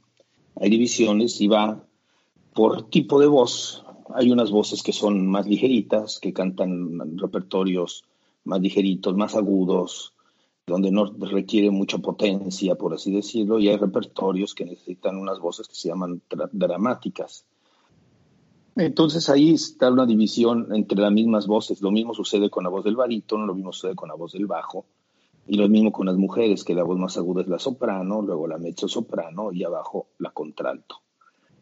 Hay 0.56 0.70
divisiones 0.70 1.40
y 1.40 1.48
va 1.48 1.86
por 2.54 2.90
tipo 2.90 3.20
de 3.20 3.28
voz. 3.28 3.86
Hay 4.16 4.32
unas 4.32 4.52
voces 4.52 4.82
que 4.82 4.92
son 4.92 5.28
más 5.28 5.48
ligeritas, 5.48 6.20
que 6.20 6.34
cantan 6.34 7.18
repertorios 7.18 8.04
más 8.44 8.60
ligeritos, 8.60 9.16
más 9.16 9.36
agudos, 9.36 10.14
donde 10.66 10.92
no 10.92 11.06
requiere 11.06 11.72
mucha 11.72 11.98
potencia, 11.98 12.76
por 12.76 12.94
así 12.94 13.12
decirlo, 13.12 13.60
y 13.60 13.70
hay 13.70 13.78
repertorios 13.78 14.54
que 14.54 14.66
necesitan 14.66 15.18
unas 15.18 15.40
voces 15.40 15.68
que 15.68 15.76
se 15.76 15.90
llaman 15.90 16.22
dramáticas. 16.52 17.46
Entonces 18.80 19.28
ahí 19.28 19.52
está 19.52 19.92
una 19.92 20.06
división 20.06 20.74
entre 20.74 21.02
las 21.02 21.12
mismas 21.12 21.48
voces. 21.48 21.82
Lo 21.82 21.92
mismo 21.92 22.14
sucede 22.14 22.50
con 22.50 22.64
la 22.64 22.70
voz 22.70 22.86
del 22.86 22.96
barítono, 22.96 23.46
lo 23.46 23.54
mismo 23.54 23.74
sucede 23.74 23.94
con 23.94 24.08
la 24.08 24.16
voz 24.16 24.32
del 24.32 24.48
bajo, 24.48 24.86
y 25.46 25.58
lo 25.58 25.68
mismo 25.68 25.92
con 25.92 26.06
las 26.06 26.16
mujeres, 26.16 26.64
que 26.64 26.74
la 26.74 26.84
voz 26.84 26.98
más 26.98 27.18
aguda 27.18 27.42
es 27.42 27.50
la 27.50 27.60
soprano, 27.60 28.22
luego 28.22 28.48
la 28.48 28.58
mezzo 28.58 28.88
soprano 28.88 29.52
y 29.52 29.66
abajo 29.66 30.08
la 30.18 30.32
contralto. 30.32 31.02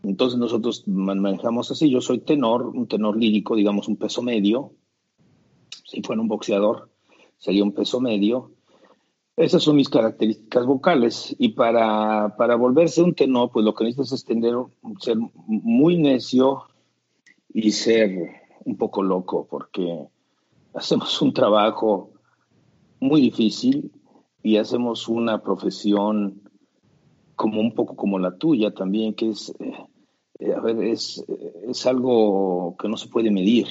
Entonces 0.03 0.37
nosotros 0.37 0.87
manejamos 0.87 1.71
así. 1.71 1.89
Yo 1.89 2.01
soy 2.01 2.19
tenor, 2.19 2.67
un 2.67 2.87
tenor 2.87 3.17
lírico, 3.17 3.55
digamos 3.55 3.87
un 3.87 3.95
peso 3.95 4.21
medio. 4.21 4.73
Si 5.85 6.03
fuera 6.03 6.21
un 6.21 6.27
boxeador, 6.27 6.91
sería 7.39 7.63
un 7.63 7.71
peso 7.71 7.99
medio. 7.99 8.51
Esas 9.35 9.63
son 9.63 9.75
mis 9.75 9.89
características 9.89 10.67
vocales 10.67 11.35
y 11.39 11.49
para, 11.49 12.35
para 12.37 12.55
volverse 12.55 13.01
un 13.01 13.15
tenor, 13.15 13.49
pues 13.51 13.65
lo 13.65 13.73
que 13.73 13.85
necesitas 13.85 14.11
es 14.11 14.23
tener, 14.23 14.53
ser 14.99 15.17
muy 15.47 15.97
necio 15.97 16.65
y 17.59 17.71
ser 17.71 18.43
un 18.65 18.77
poco 18.77 19.01
loco 19.01 19.47
porque 19.49 20.07
hacemos 20.75 21.19
un 21.23 21.33
trabajo 21.33 22.11
muy 22.99 23.19
difícil 23.19 23.91
y 24.43 24.57
hacemos 24.57 25.07
una 25.07 25.41
profesión 25.41 26.43
como 27.35 27.59
un 27.59 27.73
poco 27.73 27.95
como 27.95 28.19
la 28.19 28.37
tuya 28.37 28.75
también, 28.75 29.15
que 29.15 29.29
es, 29.29 29.55
eh, 29.59 30.53
a 30.53 30.59
ver, 30.59 30.83
es, 30.83 31.25
es 31.67 31.85
algo 31.87 32.75
que 32.77 32.87
no 32.89 32.95
se 32.95 33.09
puede 33.09 33.31
medir. 33.31 33.65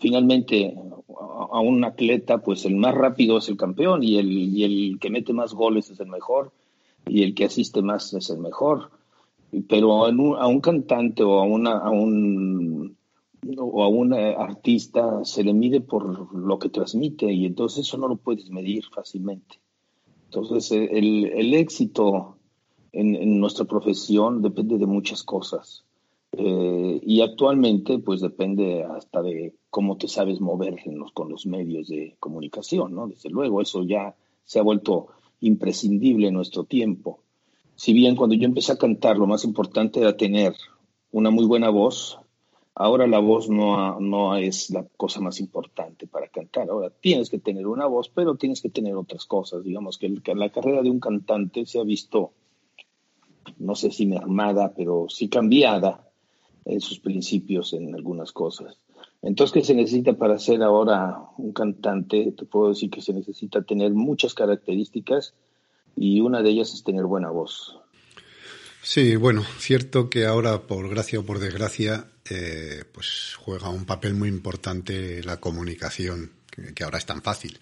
Finalmente, 0.00 0.76
a 1.16 1.60
un 1.60 1.84
atleta, 1.84 2.38
pues 2.38 2.64
el 2.64 2.74
más 2.74 2.96
rápido 2.96 3.38
es 3.38 3.48
el 3.48 3.56
campeón 3.56 4.02
y 4.02 4.18
el, 4.18 4.32
y 4.32 4.64
el 4.64 4.98
que 4.98 5.10
mete 5.10 5.32
más 5.32 5.54
goles 5.54 5.90
es 5.90 6.00
el 6.00 6.08
mejor 6.08 6.52
y 7.06 7.22
el 7.22 7.34
que 7.36 7.44
asiste 7.44 7.82
más 7.82 8.12
es 8.14 8.30
el 8.30 8.38
mejor. 8.38 8.90
Pero 9.68 10.04
a 10.04 10.46
un 10.46 10.60
cantante 10.60 11.22
o 11.22 11.40
a, 11.40 11.44
una, 11.44 11.78
a 11.78 11.90
un 11.90 12.96
o 13.56 13.82
a 13.82 13.88
un 13.88 14.12
artista 14.12 15.24
se 15.24 15.42
le 15.42 15.54
mide 15.54 15.80
por 15.80 16.34
lo 16.34 16.58
que 16.58 16.68
transmite 16.68 17.32
y 17.32 17.46
entonces 17.46 17.86
eso 17.86 17.96
no 17.96 18.08
lo 18.08 18.16
puedes 18.16 18.50
medir 18.50 18.84
fácilmente. 18.94 19.58
Entonces 20.26 20.70
el, 20.72 21.26
el 21.26 21.54
éxito 21.54 22.36
en, 22.92 23.16
en, 23.16 23.40
nuestra 23.40 23.64
profesión 23.64 24.42
depende 24.42 24.78
de 24.78 24.86
muchas 24.86 25.22
cosas. 25.22 25.84
Eh, 26.32 27.00
y 27.02 27.22
actualmente, 27.22 27.98
pues 27.98 28.20
depende 28.20 28.84
hasta 28.84 29.22
de 29.22 29.54
cómo 29.68 29.96
te 29.96 30.06
sabes 30.06 30.40
mover 30.40 30.76
con 31.12 31.28
los 31.28 31.46
medios 31.46 31.88
de 31.88 32.16
comunicación, 32.20 32.94
¿no? 32.94 33.08
Desde 33.08 33.30
luego, 33.30 33.60
eso 33.60 33.82
ya 33.82 34.14
se 34.44 34.60
ha 34.60 34.62
vuelto 34.62 35.08
imprescindible 35.40 36.28
en 36.28 36.34
nuestro 36.34 36.64
tiempo. 36.64 37.20
Si 37.80 37.94
bien 37.94 38.14
cuando 38.14 38.34
yo 38.34 38.44
empecé 38.44 38.72
a 38.72 38.76
cantar, 38.76 39.16
lo 39.16 39.26
más 39.26 39.42
importante 39.42 40.00
era 40.00 40.14
tener 40.14 40.54
una 41.12 41.30
muy 41.30 41.46
buena 41.46 41.70
voz, 41.70 42.18
ahora 42.74 43.06
la 43.06 43.20
voz 43.20 43.48
no, 43.48 43.98
no 44.00 44.36
es 44.36 44.68
la 44.68 44.84
cosa 44.98 45.22
más 45.22 45.40
importante 45.40 46.06
para 46.06 46.28
cantar. 46.28 46.68
Ahora 46.68 46.90
tienes 46.90 47.30
que 47.30 47.38
tener 47.38 47.66
una 47.66 47.86
voz, 47.86 48.10
pero 48.10 48.34
tienes 48.34 48.60
que 48.60 48.68
tener 48.68 48.96
otras 48.96 49.24
cosas. 49.24 49.64
Digamos 49.64 49.96
que 49.96 50.14
la 50.34 50.50
carrera 50.50 50.82
de 50.82 50.90
un 50.90 51.00
cantante 51.00 51.64
se 51.64 51.80
ha 51.80 51.82
visto, 51.82 52.32
no 53.56 53.74
sé 53.74 53.90
si 53.92 54.04
mermada, 54.04 54.74
pero 54.76 55.06
sí 55.08 55.30
cambiada 55.30 56.06
en 56.66 56.82
sus 56.82 57.00
principios 57.00 57.72
en 57.72 57.94
algunas 57.94 58.32
cosas. 58.32 58.78
Entonces, 59.22 59.54
¿qué 59.54 59.64
se 59.64 59.74
necesita 59.74 60.12
para 60.12 60.38
ser 60.38 60.62
ahora 60.62 61.30
un 61.38 61.54
cantante? 61.54 62.30
Te 62.32 62.44
puedo 62.44 62.68
decir 62.68 62.90
que 62.90 63.00
se 63.00 63.14
necesita 63.14 63.62
tener 63.62 63.94
muchas 63.94 64.34
características 64.34 65.32
y 65.96 66.20
una 66.20 66.42
de 66.42 66.50
ellas 66.50 66.72
es 66.74 66.84
tener 66.84 67.04
buena 67.04 67.30
voz. 67.30 67.76
Sí, 68.82 69.16
bueno, 69.16 69.44
cierto 69.58 70.08
que 70.08 70.26
ahora, 70.26 70.62
por 70.62 70.88
gracia 70.88 71.20
o 71.20 71.24
por 71.24 71.38
desgracia, 71.38 72.06
eh, 72.28 72.84
pues 72.92 73.34
juega 73.36 73.68
un 73.68 73.84
papel 73.84 74.14
muy 74.14 74.28
importante 74.28 75.22
la 75.22 75.38
comunicación, 75.38 76.32
que, 76.50 76.72
que 76.72 76.84
ahora 76.84 76.98
es 76.98 77.06
tan 77.06 77.22
fácil. 77.22 77.58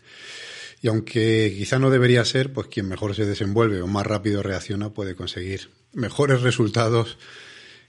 Y 0.80 0.88
aunque 0.88 1.52
quizá 1.56 1.78
no 1.78 1.90
debería 1.90 2.24
ser, 2.24 2.52
pues 2.52 2.68
quien 2.68 2.88
mejor 2.88 3.14
se 3.16 3.26
desenvuelve 3.26 3.82
o 3.82 3.88
más 3.88 4.06
rápido 4.06 4.42
reacciona 4.42 4.90
puede 4.90 5.16
conseguir 5.16 5.70
mejores 5.92 6.42
resultados 6.42 7.18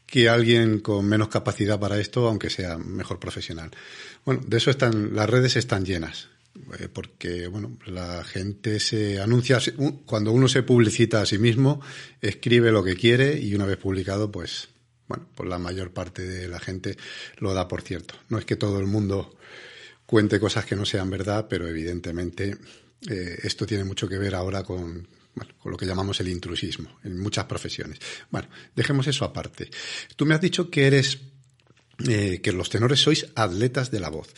que 0.08 0.28
alguien 0.28 0.80
con 0.80 1.06
menos 1.06 1.28
capacidad 1.28 1.80
para 1.80 1.99
esto, 1.99 2.28
aunque 2.28 2.49
sea 2.49 2.78
mejor 2.78 3.19
profesional. 3.19 3.69
Bueno, 4.25 4.41
de 4.45 4.58
eso 4.58 4.71
están, 4.71 5.15
las 5.15 5.30
redes 5.30 5.56
están 5.56 5.86
llenas, 5.86 6.30
porque 6.94 7.48
bueno, 7.48 7.78
la 7.86 8.24
gente 8.24 8.80
se 8.80 9.20
anuncia, 9.20 9.60
cuando 10.06 10.32
uno 10.32 10.48
se 10.48 10.64
publicita 10.64 11.22
a 11.22 11.26
sí 11.26 11.38
mismo, 11.38 11.82
escribe 12.22 12.72
lo 12.72 12.84
que 12.84 12.96
quiere 12.96 13.40
y 13.40 13.56
una 13.56 13.66
vez 13.66 13.78
publicado, 13.78 14.32
pues, 14.32 14.70
bueno, 15.08 15.28
pues 15.36 15.50
la 15.50 15.58
mayor 15.58 15.92
parte 15.92 16.28
de 16.28 16.48
la 16.48 16.60
gente 16.60 16.98
lo 17.38 17.54
da 17.54 17.68
por 17.68 17.82
cierto. 17.82 18.16
No 18.30 18.38
es 18.38 18.46
que 18.46 18.56
todo 18.56 18.80
el 18.80 18.88
mundo 18.88 19.38
cuente 20.06 20.40
cosas 20.40 20.66
que 20.66 20.76
no 20.76 20.86
sean 20.86 21.10
verdad, 21.10 21.48
pero 21.50 21.68
evidentemente 21.68 22.58
eh, 23.10 23.40
esto 23.44 23.66
tiene 23.66 23.84
mucho 23.84 24.08
que 24.08 24.18
ver 24.18 24.36
ahora 24.36 24.64
con, 24.64 25.08
con 25.58 25.72
lo 25.72 25.78
que 25.78 25.86
llamamos 25.86 26.20
el 26.20 26.30
intrusismo 26.30 27.00
en 27.04 27.20
muchas 27.20 27.46
profesiones. 27.46 28.00
Bueno, 28.30 28.50
dejemos 28.76 29.08
eso 29.08 29.26
aparte. 29.26 29.70
Tú 30.16 30.26
me 30.26 30.36
has 30.36 30.42
dicho 30.42 30.70
que 30.70 30.88
eres, 30.88 31.20
eh, 32.08 32.42
que 32.42 32.52
los 32.52 32.70
tenores 32.70 33.00
sois 33.00 33.28
atletas 33.36 33.92
de 33.92 34.00
la 34.00 34.10
voz. 34.10 34.30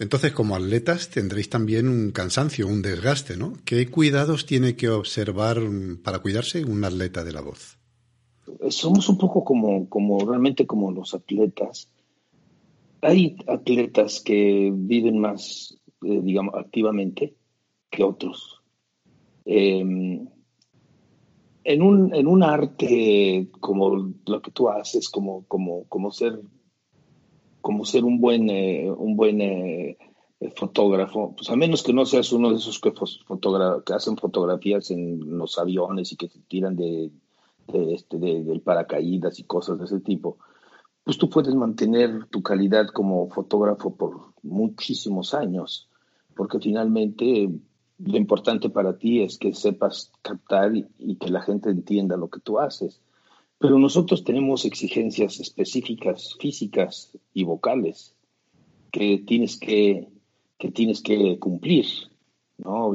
Entonces, 0.00 0.32
como 0.32 0.56
atletas 0.56 1.10
tendréis 1.10 1.50
también 1.50 1.86
un 1.86 2.10
cansancio, 2.10 2.66
un 2.66 2.80
desgaste, 2.80 3.36
¿no? 3.36 3.52
¿Qué 3.66 3.90
cuidados 3.90 4.46
tiene 4.46 4.74
que 4.74 4.88
observar 4.88 5.58
para 6.02 6.20
cuidarse 6.20 6.64
un 6.64 6.82
atleta 6.84 7.22
de 7.22 7.32
la 7.32 7.42
voz? 7.42 7.78
Somos 8.70 9.10
un 9.10 9.18
poco 9.18 9.44
como, 9.44 9.90
como 9.90 10.24
realmente 10.24 10.66
como 10.66 10.90
los 10.90 11.12
atletas. 11.12 11.90
Hay 13.02 13.36
atletas 13.46 14.22
que 14.22 14.72
viven 14.74 15.18
más, 15.18 15.76
eh, 16.02 16.20
digamos, 16.22 16.54
activamente 16.54 17.34
que 17.90 18.02
otros. 18.02 18.62
Eh, 19.44 19.80
en 21.64 21.82
un, 21.82 22.14
en 22.14 22.26
un 22.26 22.42
arte 22.42 23.48
como 23.60 24.14
lo 24.26 24.40
que 24.40 24.50
tú 24.50 24.70
haces, 24.70 25.10
como, 25.10 25.44
como, 25.46 25.84
como 25.84 26.10
ser 26.10 26.40
como 27.60 27.84
ser 27.84 28.04
un 28.04 28.20
buen, 28.20 28.48
eh, 28.50 28.90
un 28.90 29.16
buen 29.16 29.40
eh, 29.40 29.98
fotógrafo, 30.56 31.34
pues 31.36 31.50
a 31.50 31.56
menos 31.56 31.82
que 31.82 31.92
no 31.92 32.06
seas 32.06 32.32
uno 32.32 32.50
de 32.50 32.56
esos 32.56 32.80
que, 32.80 32.92
que 32.92 33.92
hacen 33.92 34.16
fotografías 34.16 34.90
en 34.90 35.38
los 35.38 35.58
aviones 35.58 36.12
y 36.12 36.16
que 36.16 36.28
se 36.28 36.38
tiran 36.40 36.76
de, 36.76 37.10
de 37.68 37.94
este, 37.94 38.18
del 38.18 38.60
paracaídas 38.60 39.38
y 39.38 39.44
cosas 39.44 39.78
de 39.78 39.84
ese 39.84 40.00
tipo, 40.00 40.38
pues 41.04 41.18
tú 41.18 41.28
puedes 41.28 41.54
mantener 41.54 42.26
tu 42.26 42.42
calidad 42.42 42.86
como 42.88 43.28
fotógrafo 43.28 43.94
por 43.94 44.32
muchísimos 44.42 45.34
años, 45.34 45.88
porque 46.34 46.58
finalmente 46.58 47.50
lo 47.98 48.16
importante 48.16 48.70
para 48.70 48.96
ti 48.96 49.22
es 49.22 49.38
que 49.38 49.52
sepas 49.54 50.12
captar 50.22 50.72
y, 50.74 51.16
que 51.16 51.28
la 51.28 51.42
gente 51.42 51.70
entienda 51.70 52.16
lo 52.16 52.28
que 52.28 52.40
tú 52.40 52.58
haces. 52.58 53.00
Pero 53.60 53.78
nosotros 53.78 54.24
tenemos 54.24 54.64
exigencias 54.64 55.38
específicas, 55.38 56.34
físicas 56.40 57.12
y 57.34 57.44
vocales 57.44 58.14
que 58.90 59.18
tienes 59.18 59.58
que, 59.58 60.08
que, 60.56 60.70
tienes 60.70 61.02
que 61.02 61.38
cumplir, 61.38 61.84
¿no? 62.56 62.90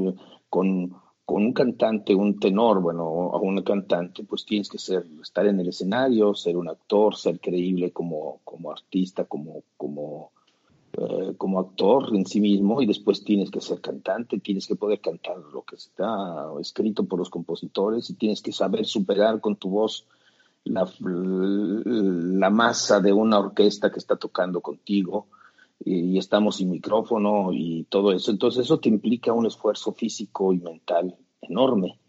Con, 0.49 0.95
con 1.23 1.45
un 1.45 1.54
cantante, 1.54 2.15
un 2.15 2.39
tenor, 2.39 2.82
bueno, 2.82 3.06
o 3.06 3.39
una 3.41 3.63
cantante, 3.63 4.23
pues 4.23 4.43
tienes 4.43 4.67
que 4.67 4.80
ser, 4.80 5.06
estar 5.21 5.45
en 5.45 5.60
el 5.60 5.67
escenario, 5.67 6.34
ser 6.34 6.58
un 6.58 6.67
actor, 6.67 7.15
ser 7.15 7.39
creíble 7.39 7.91
como, 7.91 8.39
como 8.43 8.71
artista, 8.71 9.25
como, 9.25 9.62
como, 9.78 10.32
eh, 10.93 11.36
como 11.38 11.60
actor 11.60 12.10
en 12.15 12.25
sí 12.25 12.41
mismo, 12.41 12.82
y 12.82 12.88
después 12.88 13.23
tienes 13.23 13.51
que 13.51 13.62
ser 13.62 13.82
cantante, 13.82 14.39
tienes 14.39 14.65
que 14.65 14.75
poder 14.75 14.99
cantar 14.99 15.38
lo 15.54 15.62
que 15.62 15.75
está 15.75 16.47
escrito 16.60 17.06
por 17.06 17.19
los 17.19 17.30
compositores, 17.30 18.10
y 18.10 18.15
tienes 18.15 18.41
que 18.41 18.51
saber 18.51 18.86
superar 18.86 19.41
con 19.41 19.58
tu 19.58 19.69
voz 19.69 20.08
la, 20.65 22.49
masa 22.49 22.99
de 22.99 23.13
una 23.13 23.39
orquesta 23.39 23.91
que 23.91 23.99
está 23.99 24.15
tocando 24.17 24.62
contigo 24.62 25.28
y, 25.84 26.17
estamos 26.17 26.58
sin 26.58 26.71
micrófono 26.71 27.51
y 27.54 27.86
todo 27.89 28.12
eso. 28.12 28.32
Entonces 28.32 28.65
eso 28.65 28.80
te 28.80 28.89
implica 28.89 29.34
un 29.34 29.45
esfuerzo 29.45 29.93
físico 29.93 30.54
y 30.54 30.60
mental 30.60 31.15
enorme, 31.41 31.99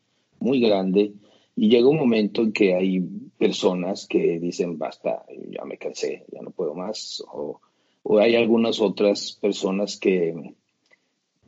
muy 0.41 0.61
grande. 0.61 1.13
Y 1.55 1.69
llega 1.69 1.89
un 1.89 1.99
momento 1.99 2.43
en 2.43 2.53
que 2.53 2.75
hay 2.75 3.01
personas 3.39 4.07
que 4.07 4.39
dicen, 4.39 4.79
basta, 4.79 5.25
ya 5.51 5.65
me 5.65 5.79
cansé, 5.79 6.27
ya 6.33 6.43
no 6.43 6.51
puedo 6.51 6.75
más. 6.75 7.23
O, 7.33 7.61
o 8.03 8.19
hay 8.19 8.37
algunas 8.37 8.81
otras 8.81 9.39
personas 9.41 9.99
que, 9.99 10.55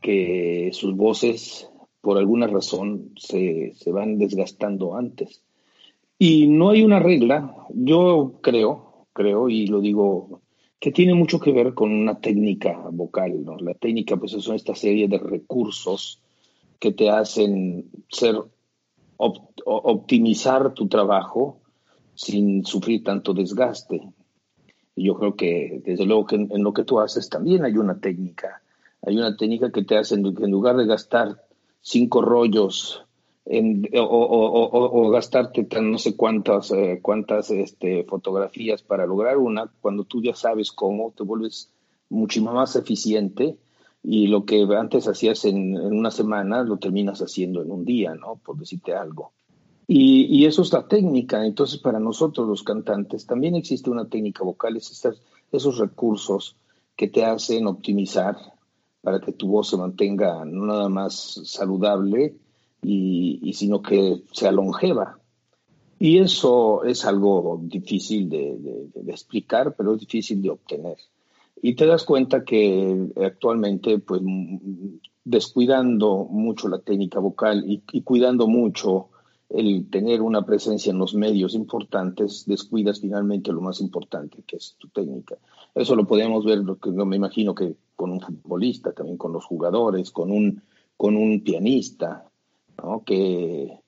que 0.00 0.70
sus 0.72 0.96
voces, 0.96 1.70
por 2.00 2.16
alguna 2.16 2.46
razón, 2.46 3.12
se, 3.16 3.72
se 3.74 3.92
van 3.92 4.18
desgastando 4.18 4.96
antes. 4.96 5.42
Y 6.18 6.48
no 6.48 6.70
hay 6.70 6.82
una 6.82 6.98
regla, 6.98 7.54
yo 7.70 8.40
creo, 8.42 9.06
creo, 9.12 9.48
y 9.48 9.68
lo 9.68 9.80
digo, 9.80 10.40
que 10.80 10.90
tiene 10.90 11.14
mucho 11.14 11.38
que 11.38 11.52
ver 11.52 11.74
con 11.74 11.92
una 11.92 12.20
técnica 12.20 12.76
vocal, 12.90 13.44
¿no? 13.44 13.56
La 13.58 13.74
técnica, 13.74 14.16
pues, 14.16 14.32
son 14.32 14.56
esta 14.56 14.74
serie 14.74 15.06
de 15.06 15.18
recursos 15.18 16.20
que 16.80 16.92
te 16.92 17.08
hacen 17.08 17.90
ser, 18.08 18.36
optimizar 19.16 20.74
tu 20.74 20.88
trabajo 20.88 21.60
sin 22.14 22.64
sufrir 22.64 23.04
tanto 23.04 23.32
desgaste. 23.32 24.02
Y 24.96 25.04
yo 25.04 25.14
creo 25.14 25.36
que, 25.36 25.82
desde 25.84 26.04
luego, 26.04 26.26
en, 26.30 26.62
lo 26.62 26.72
que 26.72 26.84
tú 26.84 26.98
haces 26.98 27.28
también 27.28 27.64
hay 27.64 27.76
una 27.76 28.00
técnica. 28.00 28.60
Hay 29.02 29.16
una 29.16 29.36
técnica 29.36 29.70
que 29.70 29.84
te 29.84 29.96
hace, 29.96 30.16
en 30.16 30.50
lugar 30.50 30.76
de 30.76 30.86
gastar 30.86 31.44
cinco 31.80 32.22
rollos 32.22 33.07
o, 34.00 35.10
gastarte 35.10 35.66
no 35.80 35.98
sé 35.98 36.16
cuántas, 36.16 36.70
eh, 36.70 37.00
cuántas 37.00 37.50
este, 37.50 38.04
fotografías 38.04 38.82
para 38.82 39.06
lograr 39.06 39.38
una, 39.38 39.70
cuando 39.80 40.04
tú 40.04 40.22
ya 40.22 40.34
sabes 40.34 40.72
cómo, 40.72 41.12
te 41.16 41.22
vuelves 41.22 41.70
muchísimo 42.10 42.52
más 42.52 42.76
eficiente 42.76 43.56
y 44.02 44.26
lo 44.26 44.44
que 44.44 44.66
antes 44.78 45.08
hacías 45.08 45.44
en, 45.44 45.76
una 45.76 46.10
semana 46.10 46.62
lo 46.62 46.76
terminas 46.76 47.20
haciendo 47.20 47.62
en 47.62 47.70
un 47.70 47.84
día, 47.84 48.14
¿no? 48.14 48.36
Por 48.36 48.56
decirte 48.58 48.94
algo. 48.94 49.32
Y, 49.86 50.26
y, 50.26 50.44
eso 50.44 50.62
es 50.62 50.72
la 50.72 50.86
técnica. 50.86 51.44
Entonces, 51.46 51.80
para 51.80 51.98
nosotros 51.98 52.46
los 52.46 52.62
cantantes 52.62 53.26
también 53.26 53.54
existe 53.54 53.88
una 53.88 54.08
técnica 54.08 54.44
vocal, 54.44 54.76
es 54.76 55.08
esos 55.50 55.78
recursos 55.78 56.56
que 56.94 57.08
te 57.08 57.24
hacen 57.24 57.66
optimizar 57.66 58.36
para 59.00 59.20
que 59.20 59.32
tu 59.32 59.48
voz 59.48 59.70
se 59.70 59.78
mantenga 59.78 60.44
no 60.44 60.66
nada 60.66 60.88
más 60.90 61.40
saludable, 61.44 62.36
y, 62.82 63.52
sino 63.54 63.82
que 63.82 64.22
sea 64.32 64.52
longeva. 64.52 65.18
Y 65.98 66.18
eso 66.18 66.84
es 66.84 67.04
algo 67.04 67.60
difícil 67.62 68.28
de, 68.28 68.88
explicar, 69.08 69.74
pero 69.76 69.94
es 69.94 70.00
difícil 70.00 70.40
de 70.40 70.50
obtener. 70.50 70.96
Y 71.60 71.74
te 71.74 71.86
das 71.86 72.04
cuenta 72.04 72.44
que 72.44 73.08
actualmente, 73.16 73.98
pues, 73.98 74.22
descuidando 75.24 76.24
mucho 76.30 76.68
la 76.68 76.78
técnica 76.78 77.18
vocal 77.18 77.64
y, 77.66 78.02
cuidando 78.02 78.46
mucho 78.46 79.08
el 79.48 79.88
tener 79.90 80.20
una 80.22 80.44
presencia 80.44 80.92
en 80.92 80.98
los 80.98 81.14
medios 81.14 81.54
importantes, 81.54 82.44
descuidas 82.46 83.00
finalmente 83.00 83.50
lo 83.50 83.62
más 83.62 83.80
importante, 83.80 84.42
que 84.46 84.56
es 84.56 84.76
tu 84.78 84.88
técnica. 84.88 85.36
Eso 85.74 85.96
lo 85.96 86.06
podemos 86.06 86.44
ver, 86.44 86.58
lo 86.58 86.76
que 86.76 86.90
me 86.90 87.16
imagino 87.16 87.54
que 87.54 87.74
con 87.96 88.10
un 88.10 88.20
futbolista, 88.20 88.92
también 88.92 89.16
con 89.16 89.32
los 89.32 89.44
jugadores, 89.44 90.10
con 90.10 90.30
un, 90.30 90.62
con 90.96 91.16
un 91.16 91.42
pianista, 91.42 92.27
que 93.04 93.80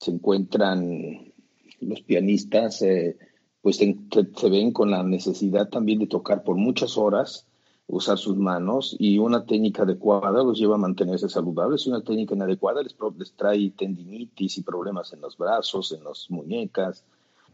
se 0.00 0.10
encuentran 0.10 1.32
los 1.80 2.00
pianistas, 2.02 2.82
eh, 2.82 3.16
pues 3.62 3.76
se, 3.76 4.50
ven 4.50 4.72
con 4.72 4.90
la 4.90 5.02
necesidad 5.02 5.68
también 5.68 6.00
de 6.00 6.06
tocar 6.06 6.44
por 6.44 6.56
muchas 6.56 6.98
horas, 6.98 7.46
usar 7.86 8.18
sus 8.18 8.36
manos 8.36 8.96
y 8.98 9.18
una 9.18 9.44
técnica 9.44 9.82
adecuada 9.82 10.42
los 10.42 10.58
lleva 10.58 10.76
a 10.76 10.78
mantenerse 10.78 11.28
saludables 11.28 11.86
y 11.86 11.90
una 11.90 12.02
técnica 12.02 12.34
inadecuada 12.34 12.82
les, 12.82 12.96
les 13.18 13.32
trae 13.34 13.70
tendinitis 13.70 14.58
y 14.58 14.62
problemas 14.62 15.12
en 15.12 15.20
los 15.20 15.36
brazos, 15.36 15.92
en 15.92 16.04
las 16.04 16.30
muñecas, 16.30 17.04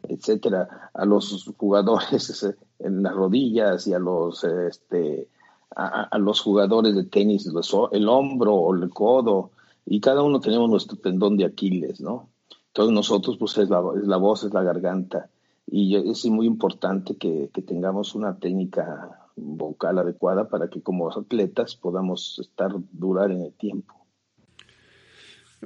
etcétera, 0.09 0.91
a 0.95 1.05
los 1.05 1.53
jugadores 1.57 2.57
en 2.79 3.03
las 3.03 3.15
rodillas 3.15 3.87
y 3.87 3.93
a 3.93 3.99
los 3.99 4.45
este 4.45 5.29
a, 5.77 6.19
los 6.19 6.41
jugadores 6.41 6.97
de 6.97 7.05
tenis 7.05 7.49
el 7.93 8.09
hombro 8.09 8.55
o 8.55 8.75
el 8.75 8.91
codo 8.91 9.51
y 9.91 10.01
cada 10.01 10.23
uno 10.23 10.39
tenemos 10.39 10.71
nuestro 10.71 10.97
tendón 10.99 11.37
de 11.37 11.45
Aquiles, 11.45 12.01
¿no? 12.01 12.31
Todos 12.73 12.93
nosotros, 12.93 13.37
pues 13.39 13.59
es 13.59 13.69
la, 13.69 13.83
es 14.01 14.07
la 14.07 14.19
voz, 14.19 14.45
es 14.45 14.55
la 14.55 14.63
garganta. 14.63 15.31
Y 15.67 15.97
es 15.97 16.25
muy 16.27 16.47
importante 16.47 17.17
que, 17.17 17.51
que, 17.53 17.61
tengamos 17.61 18.15
una 18.15 18.39
técnica 18.39 19.27
vocal 19.35 19.99
adecuada 19.99 20.49
para 20.49 20.71
que 20.71 20.81
como 20.81 21.11
atletas 21.11 21.75
podamos 21.75 22.39
estar, 22.39 22.71
durar 22.93 23.33
en 23.33 23.43
el 23.43 23.53
tiempo. 23.55 24.07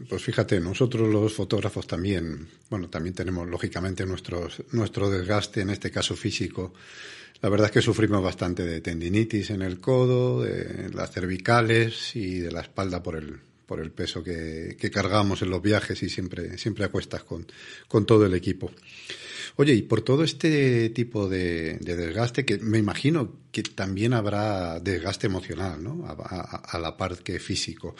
Pues 0.08 0.22
fíjate, 0.22 0.58
nosotros 0.58 1.06
los 1.06 1.34
fotógrafos 1.34 1.86
también, 1.86 2.48
bueno, 2.70 2.88
también 2.88 3.14
tenemos 3.14 3.46
lógicamente 3.46 4.06
nuestros, 4.06 4.62
nuestro 4.72 5.10
desgaste, 5.10 5.60
en 5.60 5.68
este 5.68 5.90
caso 5.90 6.16
físico. 6.16 6.72
La 7.42 7.50
verdad 7.50 7.66
es 7.66 7.72
que 7.72 7.82
sufrimos 7.82 8.22
bastante 8.22 8.64
de 8.64 8.80
tendinitis 8.80 9.50
en 9.50 9.60
el 9.60 9.80
codo, 9.80 10.40
de 10.40 10.88
las 10.94 11.10
cervicales 11.10 12.16
y 12.16 12.38
de 12.38 12.50
la 12.50 12.62
espalda 12.62 13.02
por 13.02 13.16
el, 13.16 13.40
por 13.66 13.80
el 13.80 13.90
peso 13.90 14.22
que, 14.22 14.76
cargamos 14.92 15.42
en 15.42 15.50
los 15.50 15.62
viajes 15.62 16.02
y 16.02 16.08
siempre, 16.08 16.58
siempre 16.58 16.84
acuestas 16.84 17.24
con, 17.24 17.46
con 17.88 18.06
todo 18.06 18.26
el 18.26 18.34
equipo. 18.34 18.70
Oye, 19.56 19.74
y 19.74 19.82
por 19.82 20.02
todo 20.02 20.24
este 20.24 20.90
tipo 20.90 21.28
de, 21.28 21.78
desgaste, 21.78 22.44
que 22.44 22.58
me 22.58 22.78
imagino 22.78 23.32
que 23.52 23.62
también 23.62 24.12
habrá 24.12 24.80
desgaste 24.80 25.26
emocional, 25.26 25.82
¿no? 25.82 26.04
A, 26.06 26.78
la 26.78 26.96
par 26.96 27.18
que 27.18 27.38
físico. 27.38 27.94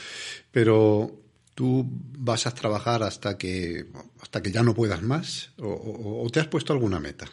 Pero 0.50 1.12
tú 1.55 1.87
vas 2.18 2.46
a 2.46 2.55
trabajar 2.55 3.03
hasta 3.03 3.38
que, 3.38 3.87
hasta 4.20 4.42
que 4.42 4.50
ya 4.50 4.62
no 4.62 4.74
puedas 4.74 5.03
más, 5.03 5.53
o, 5.59 6.27
te 6.33 6.40
has 6.40 6.48
puesto 6.48 6.72
alguna 6.72 6.98
meta. 6.98 7.27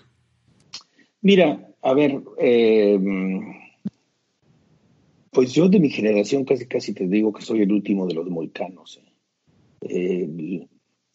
Mira, 1.21 1.67
a 1.81 1.93
ver, 1.93 2.21
eh, 2.39 2.99
pues 5.31 5.53
yo 5.53 5.69
de 5.69 5.79
mi 5.79 5.89
generación 5.89 6.43
casi 6.43 6.67
casi 6.67 6.93
te 6.93 7.07
digo 7.07 7.31
que 7.33 7.41
soy 7.41 7.61
el 7.61 7.71
último 7.71 8.05
de 8.05 8.13
los 8.13 8.29
moicanos. 8.29 8.99
¿eh? 9.01 9.11
Eh, 9.81 10.67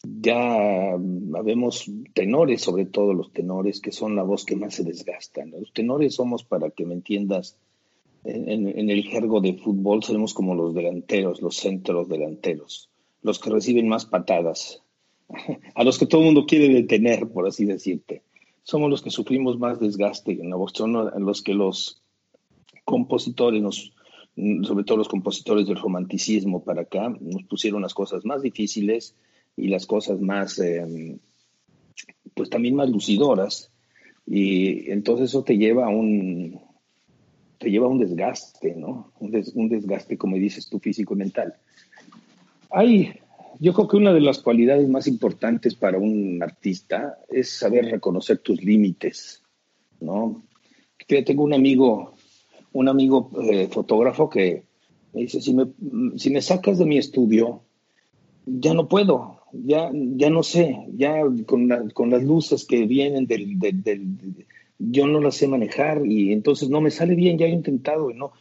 ya 0.03 0.95
vemos 0.97 1.89
tenores, 2.13 2.61
sobre 2.61 2.85
todo 2.85 3.13
los 3.13 3.31
tenores, 3.31 3.79
que 3.79 3.91
son 3.91 4.15
la 4.15 4.23
voz 4.23 4.45
que 4.45 4.55
más 4.55 4.75
se 4.75 4.83
desgastan. 4.83 5.51
Los 5.51 5.71
tenores 5.71 6.15
somos, 6.15 6.43
para 6.43 6.71
que 6.71 6.85
me 6.85 6.93
entiendas, 6.93 7.57
en, 8.23 8.89
el 8.89 9.03
jergo 9.03 9.39
de 9.41 9.53
fútbol 9.53 10.03
seremos 10.03 10.33
como 10.33 10.55
los 10.55 10.73
delanteros, 10.73 11.41
los 11.41 11.55
centros 11.57 12.09
delanteros, 12.09 12.89
los 13.21 13.39
que 13.39 13.49
reciben 13.49 13.87
más 13.87 14.05
patadas, 14.05 14.83
a 15.75 15.83
los 15.83 15.97
que 15.97 16.05
todo 16.05 16.21
el 16.21 16.25
mundo 16.27 16.45
quiere 16.45 16.69
detener, 16.69 17.29
por 17.29 17.47
así 17.47 17.65
decirte. 17.65 18.23
Somos 18.63 18.89
los 18.89 19.01
que 19.01 19.11
sufrimos 19.11 19.59
más 19.59 19.79
desgaste 19.79 20.33
en 20.33 20.49
la 20.49 20.57
voz, 20.57 20.73
son 20.73 20.93
los 20.93 21.41
que 21.41 21.53
los 21.53 22.03
compositores 22.83 23.61
nos 23.61 23.93
sobre 24.63 24.83
todo 24.83 24.97
los 24.97 25.07
compositores 25.07 25.65
del 25.65 25.77
romanticismo 25.77 26.63
para 26.63 26.81
acá, 26.81 27.09
nos 27.19 27.43
pusieron 27.43 27.81
las 27.81 27.95
cosas 27.95 28.23
más 28.23 28.43
difíciles 28.43 29.15
y 29.55 29.69
las 29.69 29.87
cosas 29.87 30.21
más, 30.21 30.59
em, 30.59 31.17
pues 32.35 32.49
también 32.49 32.75
más 32.75 32.89
lucidoras. 32.89 33.71
Y 34.27 34.91
entonces 34.91 35.29
eso 35.29 35.43
te 35.43 35.57
lleva 35.57 35.87
a 35.87 35.89
un, 35.89 36.59
te 37.57 37.71
lleva 37.71 37.87
a 37.87 37.89
un 37.89 37.97
desgaste, 37.97 38.75
¿no? 38.75 39.11
Un, 39.19 39.69
desgaste, 39.69 40.17
como 40.17 40.35
dices 40.35 40.69
tú, 40.69 40.79
físico 40.79 41.15
y 41.15 41.17
mental. 41.17 41.55
Hay, 42.69 43.13
yo 43.59 43.73
creo 43.73 43.87
que 43.87 43.97
una 43.97 44.13
de 44.13 44.21
las 44.21 44.39
cualidades 44.39 44.87
más 44.87 45.07
importantes 45.07 45.73
para 45.73 45.97
un 45.97 46.43
artista 46.43 47.17
es 47.29 47.49
saber 47.49 47.85
reconocer 47.85 48.37
tus 48.37 48.63
límites, 48.63 49.41
¿no? 49.99 50.43
Tengo 51.07 51.43
un 51.43 51.53
amigo 51.53 52.16
un 52.77 52.89
amigo 52.89 53.31
eh, 53.41 53.67
fotógrafo 53.71 54.29
que 54.29 54.63
me 55.13 55.21
dice, 55.21 55.41
si 55.41 55.51
me, 55.51 55.65
si 56.17 56.29
me 56.29 56.43
sacas 56.43 56.77
de 56.77 56.85
mi 56.85 56.99
estudio, 56.99 57.61
ya 58.45 58.75
no 58.75 58.87
puedo. 58.87 59.41
ya, 59.51 59.89
ya 59.93 60.29
no 60.29 60.43
sé, 60.43 60.77
ya 60.95 61.23
con, 61.47 61.89
con 61.89 62.11
las 62.11 62.23
luces 62.23 62.65
que 62.65 62.85
vienen 62.85 63.25
del, 63.25 63.57
del, 63.57 64.45
yo 64.77 65.07
no 65.07 65.19
las 65.19 65.35
sé 65.35 65.47
manejar 65.47 66.05
y 66.05 66.31
entonces 66.31 66.69
no 66.69 66.79
me 66.79 66.91
sale 66.91 67.15
bien, 67.15 67.39
ya 67.39 67.47
he 67.47 67.49
intentado 67.49 68.11
y 68.11 68.13
no. 68.13 68.33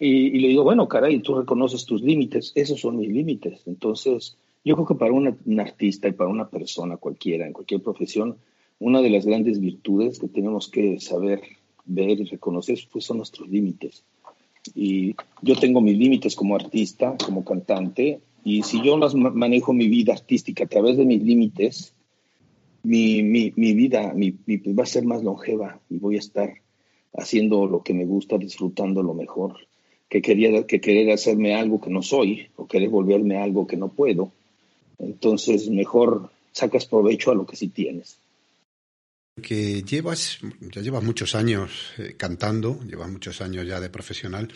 Y, 0.00 0.40
le 0.40 0.48
digo, 0.48 0.64
bueno, 0.64 0.88
caray, 0.88 1.20
tú 1.20 1.36
reconoces 1.36 1.86
tus 1.86 2.02
límites, 2.02 2.52
esos 2.56 2.80
son 2.80 2.96
mis 2.98 3.08
límites. 3.08 3.62
Entonces, 3.66 4.36
yo 4.64 4.74
creo 4.74 4.86
que 4.86 4.94
para 4.96 5.12
un 5.12 5.60
artista 5.60 6.08
y 6.08 6.12
para 6.12 6.28
una 6.28 6.48
persona 6.48 6.96
cualquiera, 6.96 7.46
en 7.46 7.52
cualquier 7.52 7.82
profesión, 7.82 8.36
una 8.80 9.00
de 9.00 9.10
las 9.10 9.24
grandes 9.24 9.60
virtudes 9.60 10.18
que 10.18 10.28
tenemos 10.28 10.68
que 10.68 10.98
saber 10.98 11.40
ver 11.86 12.20
y 12.20 12.24
reconocer 12.24 12.78
pues, 12.92 13.04
son 13.04 13.18
nuestros 13.18 13.48
límites. 13.48 14.04
Y 14.74 15.14
yo 15.42 15.56
tengo 15.56 15.80
mis 15.80 15.96
límites 15.96 16.34
como 16.34 16.56
artista, 16.56 17.16
como 17.24 17.44
cantante, 17.44 18.20
y 18.44 18.62
si 18.62 18.82
yo 18.82 18.96
las 18.96 19.14
manejo 19.14 19.72
mi 19.72 19.88
vida 19.88 20.12
artística 20.12 20.64
a 20.64 20.68
través 20.68 20.96
de 20.96 21.04
mis 21.04 21.22
límites, 21.22 21.94
mi, 22.84 23.22
mi, 23.22 23.52
mi 23.56 23.74
vida 23.74 24.12
mi, 24.14 24.30
va 24.30 24.84
a 24.84 24.86
ser 24.86 25.04
más 25.04 25.24
longeva 25.24 25.80
y 25.90 25.98
voy 25.98 26.14
a 26.14 26.20
estar 26.20 26.54
haciendo 27.14 27.66
lo 27.66 27.82
que 27.82 27.94
me 27.94 28.04
gusta, 28.04 28.38
disfrutando 28.38 29.02
lo 29.02 29.14
mejor, 29.14 29.56
que, 30.08 30.22
quería, 30.22 30.64
que 30.66 30.80
querer 30.80 31.10
hacerme 31.10 31.54
algo 31.54 31.80
que 31.80 31.90
no 31.90 32.02
soy 32.02 32.48
o 32.54 32.66
querer 32.66 32.88
volverme 32.88 33.36
algo 33.38 33.66
que 33.66 33.76
no 33.76 33.88
puedo. 33.88 34.30
Entonces, 34.98 35.68
mejor 35.68 36.30
sacas 36.52 36.86
provecho 36.86 37.32
a 37.32 37.34
lo 37.34 37.46
que 37.46 37.56
sí 37.56 37.68
tienes. 37.68 38.18
Que 39.42 39.82
llevas, 39.82 40.38
ya 40.60 40.80
llevas 40.80 41.04
muchos 41.04 41.34
años 41.34 41.92
eh, 41.98 42.14
cantando, 42.16 42.80
llevas 42.84 43.10
muchos 43.10 43.42
años 43.42 43.66
ya 43.66 43.80
de 43.80 43.90
profesional. 43.90 44.48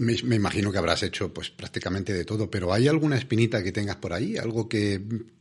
Me, 0.00 0.36
imagino 0.36 0.70
que 0.70 0.78
habrás 0.78 1.02
hecho 1.02 1.32
pues 1.32 1.50
prácticamente 1.50 2.12
de 2.12 2.24
todo, 2.24 2.50
pero 2.50 2.72
¿hay 2.72 2.86
alguna 2.86 3.16
espinita 3.16 3.62
que 3.64 3.72
tengas 3.72 3.96
por 3.96 4.12
ahí? 4.12 4.36
¿Algo 4.36 4.68
que, 4.68 5.00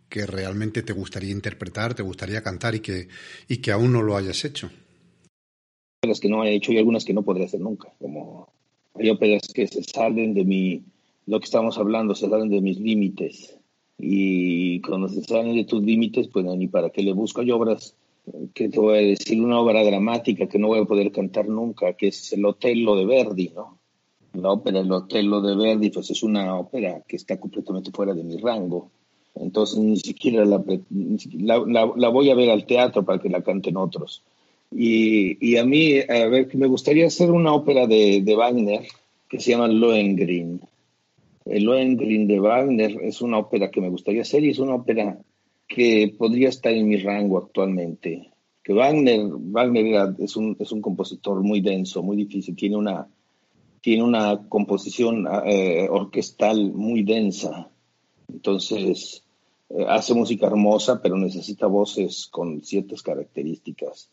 que 0.09 0.25
realmente 0.25 0.81
te 0.81 0.93
gustaría 0.93 1.31
interpretar, 1.31 1.93
te 1.93 2.03
gustaría 2.03 2.41
cantar 2.41 2.73
y 2.73 2.79
que, 2.79 3.09
y 3.49 3.57
que 3.57 3.71
aún 3.71 3.91
no 3.91 4.01
lo 4.01 4.15
hayas 4.15 4.45
hecho? 4.45 4.71
Las 6.03 6.19
que 6.19 6.29
no 6.29 6.43
he 6.43 6.55
hecho 6.55 6.71
y 6.71 6.77
algunas 6.77 7.05
que 7.05 7.13
no 7.13 7.23
podré 7.23 7.45
hacer 7.45 7.59
nunca. 7.59 7.89
Como 7.99 8.51
hay 8.95 9.09
óperas 9.09 9.43
que 9.53 9.67
se 9.67 9.83
salen 9.83 10.33
de 10.33 10.45
mi, 10.45 10.83
lo 11.27 11.39
que 11.39 11.45
estamos 11.45 11.77
hablando, 11.77 12.15
se 12.15 12.29
salen 12.29 12.49
de 12.49 12.61
mis 12.61 12.79
límites. 12.79 13.57
Y 13.97 14.81
cuando 14.81 15.09
se 15.09 15.21
salen 15.21 15.55
de 15.55 15.65
tus 15.65 15.83
límites, 15.83 16.27
pues 16.29 16.45
ni 16.45 16.67
para 16.67 16.89
qué 16.89 17.03
le 17.03 17.13
busco. 17.13 17.41
Hay 17.41 17.51
obras 17.51 17.95
que 18.53 18.69
te 18.69 18.79
voy 18.79 18.97
a 18.97 19.01
decir, 19.01 19.41
una 19.41 19.59
obra 19.59 19.83
dramática 19.83 20.47
que 20.47 20.59
no 20.59 20.67
voy 20.67 20.79
a 20.79 20.85
poder 20.85 21.11
cantar 21.11 21.47
nunca, 21.47 21.93
que 21.93 22.07
es 22.07 22.33
el 22.33 22.45
Otello 22.45 22.95
de 22.95 23.05
Verdi, 23.05 23.51
¿no? 23.55 23.77
La 24.33 24.51
ópera 24.51 24.79
El 24.79 24.91
Otello 24.91 25.41
de 25.41 25.55
Verdi, 25.55 25.89
pues 25.89 26.09
es 26.09 26.23
una 26.23 26.55
ópera 26.55 27.01
que 27.07 27.17
está 27.17 27.39
completamente 27.39 27.91
fuera 27.91 28.13
de 28.13 28.23
mi 28.23 28.37
rango. 28.37 28.89
Entonces 29.35 29.79
ni 29.79 29.97
siquiera 29.97 30.45
la, 30.45 30.63
la, 31.95 32.09
voy 32.09 32.29
a 32.29 32.35
ver 32.35 32.49
al 32.49 32.65
teatro 32.65 33.03
para 33.03 33.19
que 33.19 33.29
la 33.29 33.41
canten 33.41 33.77
otros. 33.77 34.23
Y, 34.71 35.37
y, 35.45 35.57
a 35.57 35.65
mí, 35.65 35.99
a 35.99 36.27
ver, 36.27 36.55
me 36.55 36.67
gustaría 36.67 37.07
hacer 37.07 37.31
una 37.31 37.53
ópera 37.53 37.87
de, 37.87 38.21
de 38.21 38.35
Wagner 38.35 38.81
que 39.29 39.39
se 39.39 39.51
llama 39.51 39.67
Lohengrin. 39.67 40.61
El 41.45 41.63
Lohengrin 41.63 42.27
de 42.27 42.39
Wagner 42.39 42.97
es 43.01 43.21
una 43.21 43.39
ópera 43.39 43.69
que 43.69 43.81
me 43.81 43.89
gustaría 43.89 44.21
hacer 44.21 44.43
y 44.43 44.51
es 44.51 44.59
una 44.59 44.75
ópera 44.75 45.17
que 45.73 46.13
podría 46.17 46.49
estar 46.49 46.73
en 46.73 46.87
mi 46.87 46.97
rango 46.97 47.37
actualmente. 47.37 48.29
Que 48.63 48.73
Wagner, 48.73 49.21
Wagner 49.31 50.15
es, 50.19 50.35
un, 50.35 50.55
es 50.59 50.71
un 50.71 50.81
compositor 50.81 51.41
muy 51.41 51.61
denso, 51.61 52.03
muy 52.03 52.17
difícil, 52.17 52.55
tiene 52.55 52.75
una, 52.75 53.07
tiene 53.79 54.03
una 54.03 54.47
composición 54.49 55.27
eh, 55.45 55.87
orquestal 55.89 56.73
muy 56.73 57.03
densa. 57.03 57.69
Entonces, 58.31 59.23
eh, 59.69 59.85
hace 59.87 60.13
música 60.13 60.47
hermosa, 60.47 61.01
pero 61.01 61.17
necesita 61.17 61.67
voces 61.67 62.27
con 62.29 62.61
ciertas 62.61 63.01
características. 63.01 64.09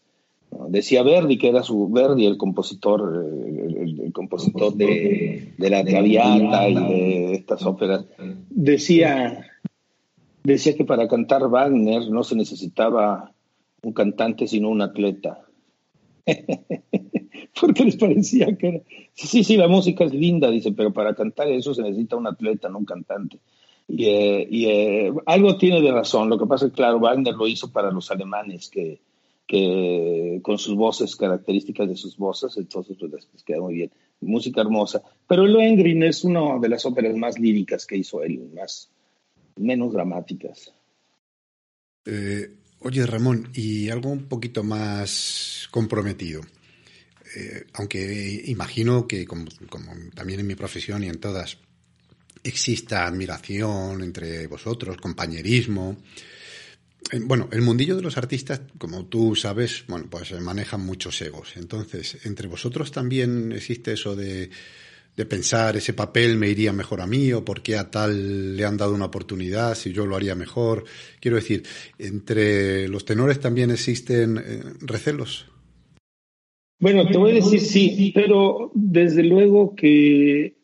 Decía 0.68 1.02
Verdi, 1.02 1.36
que 1.36 1.48
era 1.48 1.62
su 1.62 1.90
Verdi, 1.90 2.24
el 2.24 2.38
compositor, 2.38 3.22
el, 3.22 4.12
compositor 4.14 4.74
de, 4.74 5.52
de, 5.58 5.70
La 5.70 5.84
Traviata 5.84 6.68
y 6.70 6.74
de 6.74 7.34
estas 7.34 7.66
óperas. 7.66 8.06
Decía, 8.48 9.44
decía 10.54 10.74
que 10.74 10.84
para 10.84 11.08
cantar 11.08 11.48
Wagner 11.48 12.10
no 12.10 12.24
se 12.24 12.36
necesitaba 12.36 13.32
un 13.82 13.92
cantante, 13.92 14.46
sino 14.46 14.68
un 14.68 14.82
atleta. 14.82 15.44
porque 17.60 17.84
les 17.84 17.96
parecía 17.96 18.56
que 18.56 18.68
era... 18.68 18.80
Sí, 19.14 19.44
sí, 19.44 19.56
la 19.56 19.68
música 19.68 20.04
es 20.04 20.12
linda, 20.12 20.50
dice, 20.50 20.72
pero 20.72 20.92
para 20.92 21.14
cantar 21.14 21.48
eso 21.48 21.74
se 21.74 21.82
necesita 21.82 22.16
un 22.16 22.26
atleta, 22.26 22.68
no 22.68 22.78
un 22.78 22.84
cantante. 22.84 23.38
Y, 23.88 24.04
eh, 24.04 24.48
eh, 24.50 25.12
algo 25.26 25.56
tiene 25.56 25.80
de 25.80 25.90
razón. 25.90 26.28
Lo 26.28 26.38
que 26.38 26.46
pasa 26.46 26.66
es 26.66 26.72
que, 26.72 26.76
claro, 26.76 27.00
Wagner 27.00 27.34
lo 27.34 27.46
hizo 27.48 27.72
para 27.72 27.90
los 27.90 28.10
alemanes, 28.10 28.68
que, 28.68 29.00
con 30.42 30.58
sus 30.58 30.76
voces, 30.76 31.16
características 31.16 31.88
de 31.88 31.96
sus 31.96 32.18
voces, 32.18 32.56
entonces 32.58 32.96
pues 32.98 33.42
queda 33.44 33.60
muy 33.60 33.74
bien. 33.74 33.90
Música 34.20 34.60
hermosa. 34.60 35.02
Pero 35.26 35.46
Lohengrin 35.46 36.02
es 36.02 36.22
una 36.22 36.58
de 36.58 36.68
las 36.68 36.84
óperas 36.84 37.16
más 37.16 37.38
líricas 37.38 37.86
que 37.86 37.96
hizo 37.96 38.22
él, 38.22 38.50
más, 38.54 38.90
menos 39.58 39.92
dramáticas. 39.92 40.72
Eh, 42.04 42.50
oye, 42.80 43.06
Ramón, 43.06 43.50
y 43.54 43.90
algo 43.90 44.10
un 44.10 44.24
poquito 44.28 44.62
más 44.62 45.68
comprometido. 45.70 46.42
Eh, 47.36 47.66
aunque 47.74 48.42
imagino 48.46 49.06
que, 49.06 49.26
como, 49.26 49.46
también 50.14 50.40
en 50.40 50.46
mi 50.46 50.54
profesión 50.54 51.04
y 51.04 51.08
en 51.08 51.18
todas, 51.20 51.58
exista 52.42 53.06
admiración 53.06 54.02
entre 54.02 54.46
vosotros, 54.46 54.96
compañerismo. 54.96 55.98
Eh, 57.12 57.20
bueno, 57.20 57.48
el 57.52 57.60
mundillo 57.60 57.96
de 57.96 58.02
los 58.02 58.16
artistas, 58.16 58.62
como 58.78 59.06
tú 59.06 59.36
sabes, 59.36 59.84
bueno, 59.88 60.06
pues 60.08 60.32
manejan 60.40 60.80
muchos 60.80 61.20
egos. 61.20 61.56
Entonces, 61.56 62.24
entre 62.24 62.48
vosotros 62.48 62.90
también 62.90 63.52
existe 63.52 63.92
eso 63.92 64.16
de, 64.16 64.50
de 65.18 65.26
pensar 65.26 65.76
ese 65.76 65.94
papel 65.94 66.36
me 66.36 66.48
iría 66.48 66.72
mejor 66.72 67.00
a 67.00 67.06
mí 67.06 67.32
o 67.32 67.44
por 67.44 67.60
qué 67.60 67.76
a 67.76 67.90
tal 67.90 68.56
le 68.56 68.64
han 68.64 68.76
dado 68.76 68.94
una 68.94 69.06
oportunidad 69.06 69.74
si 69.74 69.92
yo 69.92 70.06
lo 70.06 70.14
haría 70.14 70.36
mejor. 70.36 70.84
Quiero 71.20 71.36
decir, 71.36 71.64
entre 71.98 72.86
los 72.86 73.04
tenores 73.04 73.40
también 73.40 73.72
existen 73.72 74.38
eh, 74.38 74.62
recelos. 74.78 75.50
Bueno, 76.78 77.04
te 77.08 77.18
voy 77.18 77.32
a 77.32 77.34
decir 77.34 77.58
sí, 77.58 78.12
pero 78.14 78.70
desde 78.74 79.24
luego 79.24 79.74
que 79.74 80.54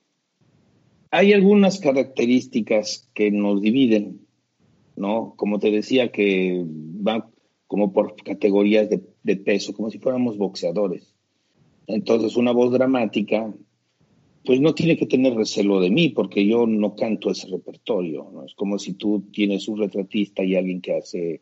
hay 1.10 1.32
algunas 1.32 1.80
características 1.80 3.10
que 3.12 3.32
nos 3.32 3.60
dividen, 3.60 4.20
¿no? 4.94 5.34
Como 5.36 5.58
te 5.58 5.72
decía, 5.72 6.12
que 6.12 6.62
van 6.64 7.24
como 7.66 7.92
por 7.92 8.14
categorías 8.22 8.88
de, 8.88 9.02
de 9.24 9.36
peso, 9.36 9.74
como 9.74 9.90
si 9.90 9.98
fuéramos 9.98 10.38
boxeadores. 10.38 11.12
Entonces, 11.88 12.36
una 12.36 12.52
voz 12.52 12.72
dramática, 12.72 13.52
pues 14.44 14.60
no 14.60 14.74
tiene 14.74 14.96
que 14.96 15.06
tener 15.06 15.34
recelo 15.34 15.80
de 15.80 15.90
mí, 15.90 16.10
porque 16.10 16.46
yo 16.46 16.66
no 16.66 16.94
canto 16.94 17.30
ese 17.30 17.48
repertorio, 17.48 18.30
¿no? 18.32 18.44
Es 18.44 18.54
como 18.54 18.78
si 18.78 18.92
tú 18.94 19.24
tienes 19.32 19.68
un 19.68 19.78
retratista 19.78 20.44
y 20.44 20.54
alguien 20.54 20.80
que 20.80 20.96
hace 20.96 21.40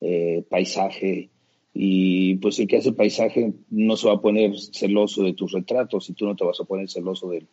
eh, 0.00 0.44
paisaje 0.48 1.30
y 1.72 2.36
pues 2.36 2.60
el 2.60 2.68
que 2.68 2.76
hace 2.76 2.92
paisaje 2.92 3.52
no 3.70 3.96
se 3.96 4.06
va 4.06 4.14
a 4.14 4.20
poner 4.20 4.56
celoso 4.58 5.24
de 5.24 5.32
tus 5.32 5.50
retratos 5.50 6.08
y 6.08 6.12
tú 6.12 6.24
no 6.24 6.36
te 6.36 6.44
vas 6.44 6.60
a 6.60 6.64
poner 6.64 6.88
celoso 6.88 7.28
del, 7.28 7.48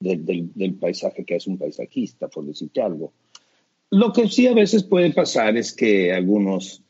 del, 0.00 0.74
paisaje 0.74 1.24
que 1.24 1.36
es 1.36 1.46
un 1.46 1.56
paisajista, 1.56 2.26
por 2.26 2.44
decirte 2.44 2.82
algo. 2.82 3.12
Lo 3.90 4.12
que 4.12 4.28
sí 4.28 4.48
a 4.48 4.54
veces 4.54 4.82
puede 4.82 5.12
pasar 5.12 5.56
es 5.56 5.72
que 5.72 6.12
algunos, 6.12 6.82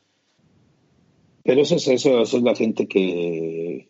pero 1.43 1.61
eso 1.63 1.77
es, 1.77 1.89
eso, 1.89 2.23
es 2.23 2.33
la 2.35 2.55
gente 2.55 2.87
que, 2.87 3.89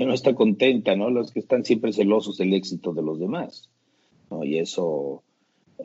no 0.00 0.14
está 0.14 0.34
contenta, 0.34 0.96
¿no? 0.96 1.10
Los 1.10 1.32
que 1.32 1.40
están 1.40 1.64
siempre 1.64 1.92
celosos 1.92 2.38
del 2.38 2.54
éxito 2.54 2.92
de 2.92 3.02
los 3.02 3.20
demás, 3.20 3.70
¿no? 4.30 4.44
Y 4.44 4.58
eso, 4.58 5.22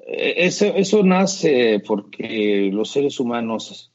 eso, 0.05 0.65
eso 0.65 1.03
nace 1.03 1.81
porque 1.85 2.69
los 2.71 2.89
seres 2.91 3.19
humanos 3.19 3.91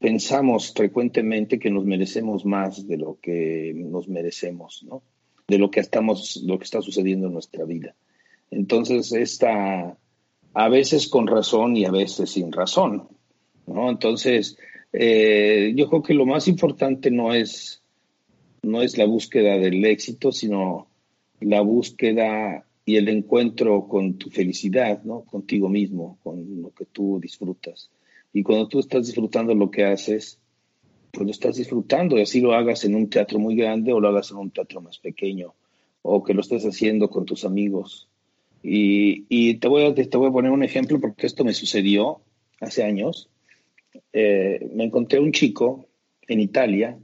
pensamos 0.00 0.72
frecuentemente 0.72 1.58
que 1.58 1.70
nos 1.70 1.84
merecemos 1.84 2.44
más 2.44 2.86
de 2.86 2.96
lo 2.96 3.18
que 3.20 3.72
nos 3.74 4.08
merecemos, 4.08 4.84
¿no? 4.84 5.02
De 5.46 5.58
lo 5.58 5.70
que 5.70 5.80
estamos, 5.80 6.42
lo 6.44 6.58
que 6.58 6.64
está 6.64 6.82
sucediendo 6.82 7.26
en 7.26 7.32
nuestra 7.32 7.64
vida. 7.64 7.94
Entonces, 8.50 9.12
está 9.12 9.96
a 10.54 10.68
veces 10.68 11.08
con 11.08 11.26
razón 11.26 11.76
y 11.76 11.84
a 11.84 11.90
veces 11.90 12.30
sin 12.30 12.52
razón, 12.52 13.08
¿no? 13.66 13.90
Entonces, 13.90 14.56
eh, 14.92 15.72
yo 15.76 15.88
creo 15.88 16.02
que 16.02 16.14
lo 16.14 16.26
más 16.26 16.48
importante 16.48 17.10
no 17.10 17.34
es, 17.34 17.82
no 18.62 18.82
es 18.82 18.98
la 18.98 19.06
búsqueda 19.06 19.58
del 19.58 19.84
éxito, 19.84 20.32
sino 20.32 20.88
la 21.40 21.60
búsqueda 21.60 22.64
y 22.84 22.96
el 22.96 23.08
encuentro 23.08 23.86
con 23.86 24.14
tu 24.14 24.30
felicidad, 24.30 25.02
¿no? 25.04 25.22
Contigo 25.22 25.68
mismo, 25.68 26.18
con 26.22 26.62
lo 26.62 26.70
que 26.70 26.86
tú 26.86 27.20
disfrutas. 27.20 27.90
Y 28.32 28.42
cuando 28.42 28.68
tú 28.68 28.78
estás 28.78 29.06
disfrutando 29.06 29.54
lo 29.54 29.70
que 29.70 29.84
haces, 29.84 30.38
pues 31.12 31.26
lo 31.26 31.30
estás 31.30 31.56
disfrutando 31.56 32.18
y 32.18 32.22
así 32.22 32.40
lo 32.40 32.54
hagas 32.54 32.84
en 32.84 32.94
un 32.94 33.08
teatro 33.08 33.38
muy 33.38 33.56
grande 33.56 33.92
o 33.92 34.00
lo 34.00 34.08
hagas 34.08 34.30
en 34.30 34.38
un 34.38 34.50
teatro 34.50 34.80
más 34.80 34.98
pequeño 34.98 35.54
o 36.02 36.22
que 36.22 36.34
lo 36.34 36.40
estés 36.40 36.64
haciendo 36.64 37.10
con 37.10 37.24
tus 37.24 37.44
amigos. 37.44 38.08
Y, 38.62 39.54
te, 39.54 39.68
voy 39.68 39.84
a, 39.84 39.94
te 39.94 40.16
voy 40.16 40.28
a 40.28 40.32
poner 40.32 40.50
un 40.50 40.64
ejemplo 40.64 41.00
porque 41.00 41.26
esto 41.26 41.44
me 41.44 41.54
sucedió 41.54 42.20
hace 42.60 42.82
años. 42.82 43.28
Eh, 44.12 44.68
me 44.74 44.84
encontré 44.84 45.20
un 45.20 45.32
chico 45.32 45.86
en 46.26 46.40
Italia, 46.40 46.98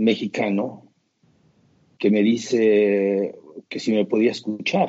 mexicano, 0.00 0.84
que 1.98 2.10
me 2.10 2.22
dice 2.22 3.36
que 3.68 3.78
si 3.78 3.92
me 3.92 4.06
podía 4.06 4.30
escuchar. 4.30 4.88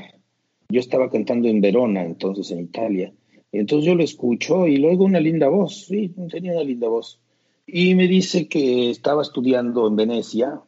Yo 0.70 0.80
estaba 0.80 1.10
cantando 1.10 1.50
en 1.50 1.60
Verona, 1.60 2.04
entonces 2.04 2.50
en 2.52 2.62
Italia. 2.62 3.14
Entonces 3.52 3.86
yo 3.86 3.96
lo 3.96 4.04
escucho 4.04 4.68
y 4.68 4.78
luego 4.78 5.04
una 5.04 5.20
linda 5.20 5.50
voz, 5.50 5.88
sí, 5.88 6.16
tenía 6.32 6.54
una 6.54 6.64
linda 6.64 6.88
voz. 6.88 7.20
Y 7.68 7.94
me 7.96 8.08
dice 8.08 8.48
que 8.48 8.90
estaba 8.90 9.22
estudiando 9.22 9.88
en 9.88 9.98
Venecia. 9.98 10.62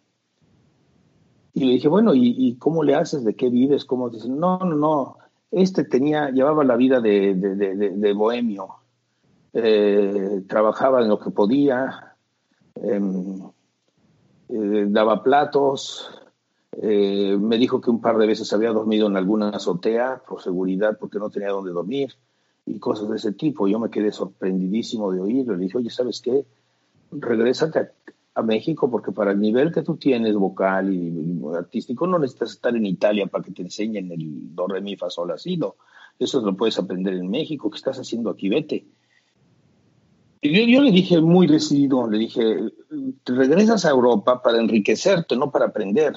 Y 1.53 1.63
le 1.63 1.73
dije, 1.73 1.87
bueno, 1.87 2.13
¿y, 2.13 2.55
cómo 2.59 2.83
le 2.83 2.95
haces? 2.95 3.23
¿De 3.23 3.35
qué 3.35 3.49
vives? 3.49 3.85
¿Cómo? 3.85 4.09
No, 4.09 4.57
no, 4.59 4.75
no. 4.75 5.17
Este 5.51 5.85
tenía, 5.85 6.31
llevaba 6.31 6.63
la 6.65 6.75
vida 6.75 6.99
de, 6.99 8.13
bohemio. 8.15 8.67
Eh, 9.53 10.41
trabajaba 10.47 11.01
en 11.01 11.09
lo 11.09 11.19
que 11.19 11.29
podía, 11.29 12.15
em, 12.75 13.52
eh, 14.49 14.85
daba 14.87 15.23
platos, 15.23 16.09
eh, 16.81 17.37
me 17.39 17.57
dijo 17.57 17.81
que 17.81 17.91
un 17.91 18.01
par 18.01 18.17
de 18.17 18.27
veces 18.27 18.51
había 18.53 18.71
dormido 18.71 19.07
en 19.07 19.17
alguna 19.17 19.49
azotea 19.49 20.23
por 20.27 20.41
seguridad 20.41 20.97
porque 20.99 21.19
no 21.19 21.29
tenía 21.29 21.49
dónde 21.49 21.71
dormir 21.71 22.13
y 22.65 22.79
cosas 22.79 23.09
de 23.09 23.17
ese 23.17 23.33
tipo. 23.33 23.67
Yo 23.67 23.79
me 23.79 23.89
quedé 23.89 24.11
sorprendidísimo 24.11 25.11
de 25.11 25.21
oírlo. 25.21 25.55
Le 25.55 25.65
dije, 25.65 25.77
oye, 25.77 25.89
¿sabes 25.89 26.21
qué? 26.21 26.45
Regrésate 27.11 27.91
a, 28.35 28.41
México 28.41 28.89
porque 28.89 29.11
para 29.11 29.31
el 29.31 29.39
nivel 29.39 29.71
que 29.71 29.83
tú 29.83 29.95
tienes 29.97 30.35
vocal 30.35 30.91
y, 30.91 31.39
artístico 31.55 32.07
no 32.07 32.17
necesitas 32.17 32.53
estar 32.53 32.75
en 32.75 32.87
Italia 32.87 33.27
para 33.27 33.43
que 33.43 33.51
te 33.51 33.61
enseñen 33.61 34.11
el 34.11 34.55
do, 34.55 34.67
re, 34.67 34.81
mi, 34.81 34.95
fa, 34.95 35.11
sol, 35.11 35.31
así. 35.31 35.57
No. 35.57 35.75
Eso 36.17 36.41
lo 36.41 36.55
puedes 36.55 36.79
aprender 36.79 37.13
en 37.13 37.29
México. 37.29 37.69
¿Qué 37.69 37.77
estás 37.77 37.99
haciendo 37.99 38.31
aquí? 38.31 38.49
Vete. 38.49 38.85
Y 40.43 40.71
yo, 40.71 40.81
le 40.81 40.91
dije 40.91 41.21
muy 41.21 41.47
decidido, 41.47 42.07
le 42.09 42.17
dije, 42.19 42.41
regresas 43.25 43.85
a 43.85 43.91
Europa 43.91 44.41
para 44.41 44.59
enriquecerte, 44.59 45.35
no 45.35 45.51
para 45.51 45.65
aprender. 45.67 46.13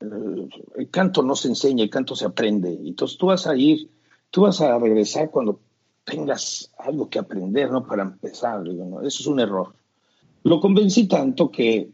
El 0.00 0.90
canto 0.90 1.22
no 1.22 1.36
se 1.36 1.48
enseña, 1.48 1.84
el 1.84 1.90
canto 1.90 2.16
se 2.16 2.26
aprende. 2.26 2.78
Entonces 2.84 3.16
tú 3.16 3.26
vas 3.26 3.46
a 3.46 3.56
ir 3.56 3.88
Tú 4.30 4.42
vas 4.42 4.60
a 4.60 4.78
regresar 4.78 5.30
cuando 5.30 5.60
tengas 6.04 6.70
algo 6.78 7.08
que 7.08 7.18
aprender, 7.18 7.70
¿no? 7.70 7.86
Para 7.86 8.02
empezar, 8.02 8.62
Eso 8.66 9.02
es 9.02 9.26
un 9.26 9.40
error. 9.40 9.74
Lo 10.42 10.60
convencí 10.60 11.06
tanto 11.06 11.50
que 11.50 11.90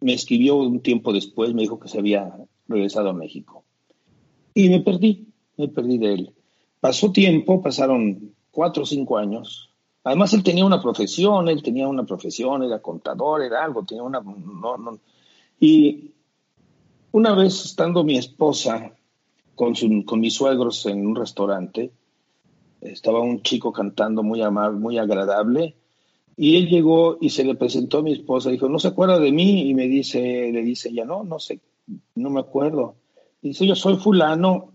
me 0.00 0.14
escribió 0.14 0.56
un 0.56 0.80
tiempo 0.80 1.12
después, 1.12 1.52
me 1.52 1.62
dijo 1.62 1.78
que 1.78 1.88
se 1.88 1.98
había 1.98 2.34
regresado 2.68 3.10
a 3.10 3.14
México. 3.14 3.64
Y 4.54 4.70
me 4.70 4.80
perdí, 4.80 5.28
me 5.56 5.68
perdí 5.68 5.98
de 5.98 6.14
él. 6.14 6.30
Pasó 6.80 7.12
tiempo, 7.12 7.62
pasaron 7.62 8.34
cuatro 8.50 8.84
o 8.84 8.86
cinco 8.86 9.18
años. 9.18 9.69
Además, 10.04 10.32
él 10.32 10.42
tenía 10.42 10.64
una 10.64 10.80
profesión, 10.80 11.48
él 11.48 11.62
tenía 11.62 11.86
una 11.86 12.04
profesión, 12.04 12.62
era 12.62 12.80
contador, 12.80 13.42
era 13.42 13.62
algo, 13.64 13.84
tenía 13.84 14.02
una... 14.02 14.22
Y 15.58 16.12
una 17.12 17.34
vez 17.34 17.64
estando 17.66 18.02
mi 18.02 18.16
esposa 18.16 18.94
con, 19.54 19.74
mis 20.20 20.34
suegros 20.34 20.86
en 20.86 21.06
un 21.06 21.16
restaurante. 21.16 21.92
Estaba 22.80 23.20
un 23.20 23.42
chico 23.42 23.72
cantando 23.72 24.22
muy 24.22 24.40
amable, 24.40 24.78
muy 24.78 24.96
agradable. 24.96 25.76
Y 26.34 26.56
él 26.56 26.68
llegó 26.68 27.18
y 27.20 27.28
se 27.28 27.44
le 27.44 27.54
presentó 27.54 27.98
a 27.98 28.02
mi 28.02 28.12
esposa. 28.12 28.48
Dijo, 28.48 28.70
¿no 28.70 28.78
se 28.78 28.88
acuerda 28.88 29.18
de 29.18 29.32
mí? 29.32 29.68
Y 29.68 29.74
me 29.74 29.86
dice, 29.86 30.50
le 30.50 30.62
dice 30.62 30.90
ya 30.94 31.04
no, 31.04 31.24
no 31.24 31.38
sé, 31.38 31.60
no 32.14 32.30
me 32.30 32.40
acuerdo. 32.40 32.94
Dice, 33.42 33.66
yo 33.66 33.74
soy 33.74 33.96
fulano. 33.96 34.72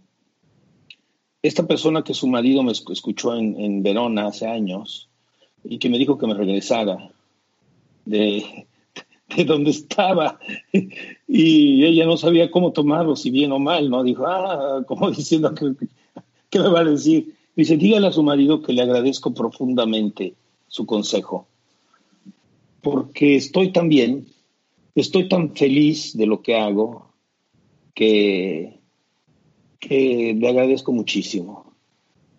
Esta 1.41 1.65
persona 1.65 2.03
que 2.03 2.13
su 2.13 2.28
marido 2.28 2.61
me 2.61 2.73
escuchó 2.73 3.36
en, 3.36 3.59
en 3.59 3.82
Verona 3.82 4.28
hace 4.28 4.45
años 4.45 5.09
y 5.68 5.80
que 5.80 5.89
me 5.89 5.97
dijo 5.97 6.18
que 6.18 6.28
me 6.28 6.34
regresara 6.34 7.11
de, 8.05 8.68
de 9.36 9.45
donde 9.45 9.72
estaba 9.72 10.39
y 11.28 11.84
ella 11.84 12.05
no 12.05 12.18
sabía 12.18 12.51
cómo 12.51 12.72
tomarlo, 12.72 13.16
si 13.16 13.32
bien 13.32 13.51
o 13.51 13.59
mal, 13.59 13.89
¿no? 13.89 14.03
Dijo, 14.03 14.26
ah, 14.28 14.84
como 14.88 15.11
diciendo, 15.16 15.53
¿qué, 16.49 16.59
me 16.59 16.70
va 16.70 16.82
a 16.82 16.86
decir? 16.86 17.36
Dice, 17.55 17.78
dígale 17.78 18.07
a 18.07 18.11
su 18.11 18.24
marido 18.24 18.61
que 18.61 18.74
le 18.74 18.82
agradezco 18.82 19.34
profundamente 19.34 20.36
su 20.68 20.86
consejo, 20.86 21.47
porque 22.82 23.36
estoy 23.36 23.72
tan 23.72 23.89
bien, 23.89 24.28
estoy 24.93 25.28
tan 25.28 25.55
feliz 25.55 26.16
de 26.16 26.26
lo 26.28 26.41
que 26.41 26.55
hago, 26.55 27.09
que, 27.93 28.80
que 29.80 30.36
le 30.38 30.49
agradezco 30.49 30.91
muchísimo. 30.91 31.64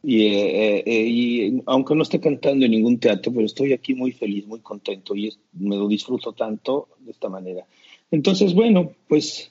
Eh, 0.03 0.83
eh, 0.87 1.07
y, 1.09 1.63
aunque 1.67 1.95
no 1.95 2.03
esté 2.03 2.21
cantando 2.21 2.65
en 2.65 2.71
ningún 2.71 2.99
teatro, 2.99 3.33
pero 3.33 3.47
estoy 3.47 3.73
aquí 3.73 3.95
muy 3.95 4.13
feliz, 4.13 4.47
muy 4.47 4.61
contento 4.61 5.15
y 5.17 5.33
me 5.55 5.77
lo 5.77 5.89
disfruto 5.89 6.33
tanto 6.33 6.89
de 7.01 7.11
esta 7.11 7.29
manera. 7.29 7.67
Entonces, 8.11 8.55
bueno, 8.55 8.93
pues 9.09 9.51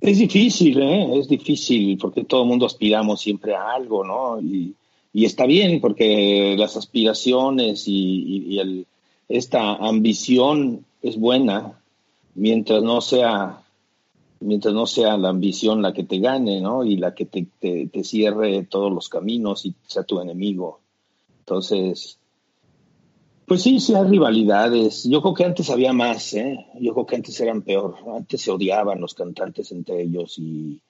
es 0.00 0.18
difícil, 0.18 0.82
¿eh? 0.82 1.18
es 1.18 1.28
difícil 1.28 1.96
porque 1.98 2.24
todo 2.24 2.42
el 2.42 2.48
mundo 2.48 2.66
aspiramos 2.66 3.20
siempre 3.20 3.54
a 3.54 3.72
algo, 3.72 4.04
¿no? 4.04 4.40
Y, 4.40 4.74
está 5.14 5.46
bien 5.46 5.80
porque 5.80 6.56
las 6.58 6.76
aspiraciones 6.76 7.84
y, 7.86 8.58
el, 8.58 8.86
esta 9.28 9.74
ambición 9.74 10.84
es 11.02 11.16
buena 11.16 11.80
mientras 12.34 12.82
no 12.82 13.00
sea 13.00 13.63
mientras 14.40 14.74
no 14.74 14.86
sea 14.86 15.16
la 15.16 15.30
ambición 15.30 15.82
la 15.82 15.92
que 15.92 16.04
te 16.04 16.18
gane, 16.18 16.60
¿no? 16.60 16.84
Y 16.84 16.96
la 16.96 17.14
que 17.14 17.26
te, 17.26 18.04
cierre 18.04 18.64
todos 18.64 18.92
los 18.92 19.08
caminos 19.08 19.64
y 19.64 19.74
sea 19.86 20.04
tu 20.04 20.20
enemigo. 20.20 20.80
Entonces, 21.40 22.18
pues 23.46 23.62
sí, 23.62 23.80
sí 23.80 23.94
hay 23.94 24.04
rivalidades. 24.04 25.04
Yo 25.04 25.22
creo 25.22 25.34
que 25.34 25.44
antes 25.44 25.70
había 25.70 25.92
más, 25.92 26.34
¿eh? 26.34 26.66
Yo 26.80 26.92
creo 26.92 27.06
que 27.06 27.16
antes 27.16 27.40
eran 27.40 27.62
peor. 27.62 27.96
Antes 28.14 28.42
se 28.42 28.50
odiaban 28.50 29.00
los 29.00 29.14
cantantes 29.14 29.72
entre 29.72 30.02
ellos 30.02 30.38
y, 30.38 30.80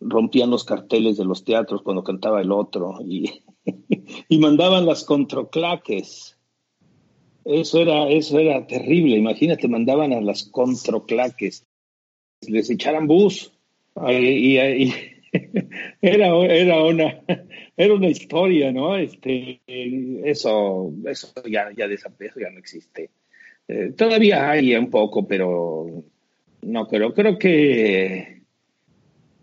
rompían 0.00 0.50
los 0.50 0.62
carteles 0.62 1.16
de 1.16 1.24
los 1.24 1.42
teatros 1.42 1.82
cuando 1.82 2.04
cantaba 2.04 2.40
el 2.40 2.52
otro 2.52 2.98
y, 3.04 3.42
y 4.28 4.38
mandaban 4.38 4.86
las 4.86 5.04
controclaques. 5.04 6.38
Eso 7.44 7.78
era, 7.78 8.08
eso 8.08 8.38
era 8.38 8.66
terrible. 8.66 9.16
Imagínate, 9.16 9.68
mandaban 9.68 10.12
a 10.12 10.20
las 10.20 10.44
controclaques 10.44 11.66
les 12.48 12.70
echaran 12.70 13.06
bus. 13.06 13.52
Y, 14.08 14.56
era, 16.02 16.28
era, 16.46 16.82
una, 16.82 17.20
era 17.76 17.94
una 17.94 18.08
historia, 18.08 18.72
¿no? 18.72 18.96
Este, 18.96 19.60
eso 20.24 20.92
eso 21.06 21.32
ya, 21.48 21.70
ya 21.76 21.88
desapareció, 21.88 22.42
ya 22.42 22.50
no 22.50 22.58
existe. 22.58 23.10
Eh, 23.68 23.92
todavía 23.96 24.50
hay 24.50 24.74
un 24.74 24.90
poco, 24.90 25.26
pero 25.26 26.04
no 26.62 26.86
creo. 26.86 27.14
Creo 27.14 27.38
que, 27.38 28.42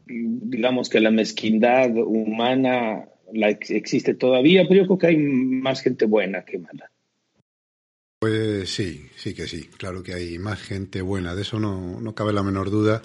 digamos 0.05 0.89
que 0.89 0.99
la 0.99 1.11
mezquindad 1.11 1.95
humana 1.95 3.07
la 3.33 3.49
existe 3.49 4.13
todavía, 4.13 4.65
pero 4.67 4.81
yo 4.81 4.87
creo 4.87 4.97
que 4.97 5.07
hay 5.07 5.17
más 5.17 5.81
gente 5.81 6.05
buena 6.05 6.43
que 6.43 6.59
mala. 6.59 6.91
Pues 8.21 8.69
sí, 8.69 9.09
sí 9.17 9.33
que 9.33 9.47
sí, 9.47 9.63
claro 9.63 10.03
que 10.03 10.13
hay 10.13 10.37
más 10.37 10.61
gente 10.61 11.01
buena, 11.01 11.33
de 11.33 11.41
eso 11.41 11.59
no, 11.59 11.99
no 11.99 12.13
cabe 12.13 12.31
la 12.33 12.43
menor 12.43 12.69
duda, 12.69 13.01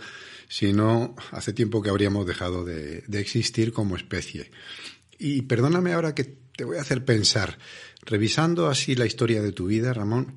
sino 0.47 1.17
hace 1.31 1.55
tiempo 1.55 1.81
que 1.81 1.89
habríamos 1.89 2.27
dejado 2.27 2.67
de, 2.67 3.01
de 3.01 3.21
existir 3.21 3.73
como 3.73 3.97
especie. 3.97 4.51
Y 5.19 5.41
perdóname 5.41 5.95
ahora 5.95 6.15
que 6.15 6.25
te 6.25 6.65
voy 6.65 6.77
a 6.77 6.83
hacer 6.83 7.07
pensar, 7.07 7.57
revisando 8.03 8.69
así 8.69 8.95
la 8.95 9.07
historia 9.07 9.41
de 9.41 9.53
tu 9.53 9.65
vida, 9.65 9.95
Ramón, 9.95 10.35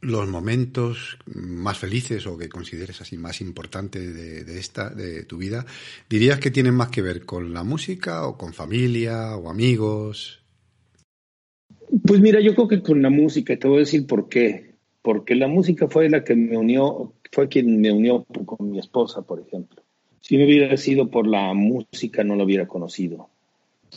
los 0.00 0.26
momentos 0.26 1.18
más 1.26 1.76
felices 1.76 2.26
o 2.26 2.38
que 2.38 2.48
consideres 2.48 3.02
así 3.02 3.18
más 3.18 3.42
importantes 3.42 4.14
de, 4.14 4.44
de, 4.44 4.58
esta 4.58 4.88
de 4.88 5.24
tu 5.24 5.36
vida 5.36 5.66
dirías 6.08 6.40
que 6.40 6.50
tienen 6.50 6.74
más 6.74 6.88
que 6.88 7.02
ver 7.02 7.26
con 7.26 7.52
la 7.52 7.64
música 7.64 8.24
o 8.24 8.38
con 8.38 8.54
familia 8.54 9.36
o 9.36 9.50
amigos 9.50 10.40
pues 12.06 12.20
mira, 12.20 12.40
yo 12.40 12.54
creo 12.54 12.68
que 12.68 12.82
con 12.82 13.02
la 13.02 13.10
música, 13.10 13.56
te 13.56 13.68
voy 13.68 13.78
a 13.78 13.80
decir 13.80 14.06
por 14.06 14.28
qué. 14.28 14.74
Porque 15.02 15.34
la 15.34 15.48
música 15.48 15.88
fue 15.88 16.10
la 16.10 16.24
que 16.24 16.34
me 16.34 16.56
unió, 16.56 17.14
fue 17.32 17.48
quien 17.48 17.80
me 17.80 17.92
unió 17.92 18.24
con 18.24 18.70
mi 18.70 18.78
esposa, 18.78 19.22
por 19.22 19.40
ejemplo. 19.40 19.82
Si 20.20 20.36
no 20.36 20.44
hubiera 20.44 20.76
sido 20.76 21.10
por 21.10 21.26
la 21.26 21.54
música, 21.54 22.24
no 22.24 22.36
lo 22.36 22.44
hubiera 22.44 22.66
conocido. 22.66 23.30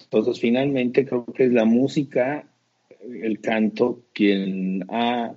Entonces, 0.03 0.39
finalmente, 0.39 1.05
creo 1.05 1.25
que 1.25 1.45
es 1.45 1.51
la 1.51 1.65
música, 1.65 2.47
el 3.01 3.41
canto, 3.41 4.03
quien 4.13 4.85
ha 4.89 5.35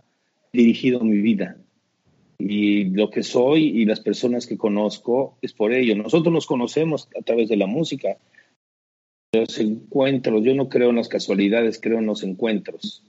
dirigido 0.53 1.01
mi 1.01 1.19
vida. 1.19 1.57
Y 2.39 2.85
lo 2.91 3.11
que 3.11 3.23
soy 3.23 3.65
y 3.65 3.85
las 3.85 4.01
personas 4.01 4.47
que 4.47 4.59
conozco 4.59 5.39
es 5.41 5.53
por 5.53 5.73
ello. 5.73 5.97
Nosotros 5.97 6.33
nos 6.33 6.47
conocemos 6.47 7.09
a 7.19 7.23
través 7.23 7.49
de 7.49 7.57
la 7.57 7.67
música, 7.67 8.19
los 9.35 9.59
encuentros, 9.59 10.43
yo 10.45 10.55
no 10.55 10.69
creo 10.69 10.91
en 10.91 10.97
las 10.97 11.09
casualidades, 11.09 11.81
creo 11.81 11.99
en 11.99 12.07
los 12.07 12.23
encuentros. 12.23 13.05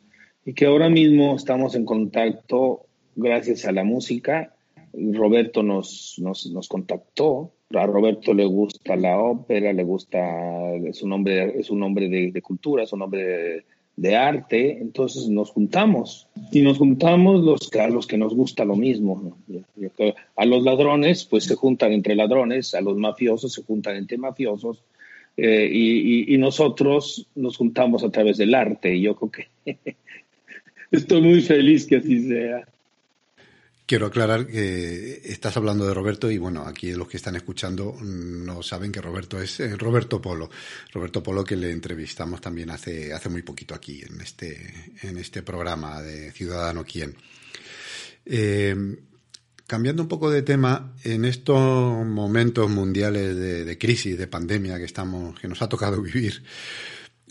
Y 0.45 0.53
que 0.53 0.65
ahora 0.65 0.89
mismo 0.89 1.35
estamos 1.35 1.75
en 1.75 1.85
contacto 1.85 2.85
gracias 3.15 3.65
a 3.65 3.71
la 3.71 3.83
música. 3.83 4.53
Roberto 4.93 5.63
nos, 5.63 6.15
nos, 6.19 6.67
contactó 6.67 7.51
a 7.73 7.85
Roberto 7.85 8.33
le 8.33 8.45
gusta 8.45 8.95
la 8.95 9.19
ópera, 9.19 9.73
le 9.73 9.83
gusta, 9.83 10.75
es 10.75 11.01
un 11.01 11.11
hombre, 11.11 11.59
es 11.59 11.69
un 11.69 11.83
hombre 11.83 12.07
de, 12.07 12.41
cultura, 12.41 12.83
es 12.83 12.93
un 12.93 13.01
hombre 13.01 13.65
de, 13.95 14.15
arte, 14.15 14.77
entonces 14.79 15.27
nos 15.27 15.51
juntamos 15.51 16.27
y 16.51 16.61
nos 16.61 16.77
juntamos 16.77 17.43
los, 17.43 17.73
a 17.73 17.87
los 17.89 18.07
que 18.07 18.17
nos 18.17 18.33
gusta 18.33 18.63
lo 18.65 18.75
mismo. 18.75 19.35
A 20.35 20.45
los 20.45 20.63
ladrones, 20.63 21.25
pues 21.25 21.45
se 21.45 21.55
juntan 21.55 21.91
entre 21.91 22.15
ladrones, 22.15 22.73
a 22.73 22.81
los 22.81 22.97
mafiosos 22.97 23.53
se 23.53 23.63
juntan 23.63 23.97
entre 23.97 24.17
mafiosos, 24.17 24.83
eh, 25.37 25.69
y, 25.71 26.37
nosotros 26.37 27.27
nos 27.35 27.57
juntamos 27.57 28.03
a 28.03 28.09
través 28.09 28.37
del 28.37 28.53
arte, 28.53 28.95
y 28.95 29.01
yo 29.01 29.15
creo 29.15 29.31
que 29.31 29.95
estoy 30.91 31.21
muy 31.21 31.41
feliz 31.41 31.85
que 31.85 31.97
así 31.97 32.27
sea. 32.27 32.67
Quiero 33.85 34.07
aclarar 34.07 34.47
que 34.47 35.21
estás 35.25 35.57
hablando 35.57 35.85
de 35.85 35.93
Roberto 35.93 36.31
y 36.31 36.39
bueno, 36.39 36.63
aquí 36.65 36.91
los 36.93 37.07
que 37.07 37.17
están 37.17 37.35
escuchando 37.35 37.95
no 38.01 38.63
saben 38.63 38.91
que 38.91 38.99
Roberto 38.99 39.39
es 39.39 39.59
eh, 39.59 39.75
Roberto 39.77 40.19
Polo. 40.19 40.49
Roberto 40.91 41.21
Polo 41.21 41.43
que 41.43 41.55
le 41.55 41.69
entrevistamos 41.69 42.41
también 42.41 42.71
hace, 42.71 43.13
hace 43.13 43.29
muy 43.29 43.43
poquito 43.43 43.75
aquí 43.75 44.01
en 44.01 44.21
este, 44.21 44.91
en 45.03 45.17
este 45.17 45.43
programa 45.43 46.01
de 46.01 46.31
Ciudadano 46.31 46.83
Quién. 46.83 47.15
Eh, 48.25 48.75
cambiando 49.67 50.03
un 50.03 50.09
poco 50.09 50.29
de 50.29 50.41
tema, 50.41 50.93
en 51.03 51.25
estos 51.25 52.05
momentos 52.05 52.69
mundiales 52.69 53.35
de, 53.35 53.65
de, 53.65 53.77
crisis, 53.77 54.17
de 54.17 54.27
pandemia 54.27 54.77
que 54.77 54.85
estamos, 54.85 55.39
que 55.39 55.47
nos 55.47 55.61
ha 55.61 55.69
tocado 55.69 56.01
vivir, 56.01 56.43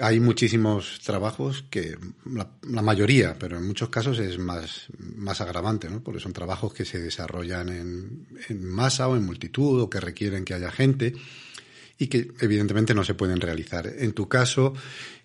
hay 0.01 0.19
muchísimos 0.19 1.01
trabajos 1.05 1.65
que, 1.71 1.97
la, 2.27 2.83
mayoría, 2.83 3.37
pero 3.39 3.59
en 3.59 3.67
muchos 3.67 3.91
casos 3.91 4.19
es 4.19 4.39
más, 4.39 4.87
más 4.99 5.41
agravante, 5.41 5.89
¿no? 5.89 6.03
Porque 6.03 6.21
son 6.21 6.33
trabajos 6.33 6.75
que 6.75 6.85
se 6.85 7.01
desarrollan 7.01 7.69
en, 7.69 8.27
en 8.49 8.65
masa 8.65 9.07
o 9.09 9.17
en 9.17 9.25
multitud 9.25 9.81
o 9.81 9.91
que 9.91 10.01
requieren 10.01 10.45
que 10.45 10.55
haya 10.55 10.73
gente 10.73 11.15
y 11.97 12.09
que 12.09 12.33
evidentemente 12.41 12.93
no 12.93 13.05
se 13.05 13.15
pueden 13.15 13.41
realizar. 13.41 13.87
En 13.87 14.13
tu 14.13 14.29
caso, 14.29 14.75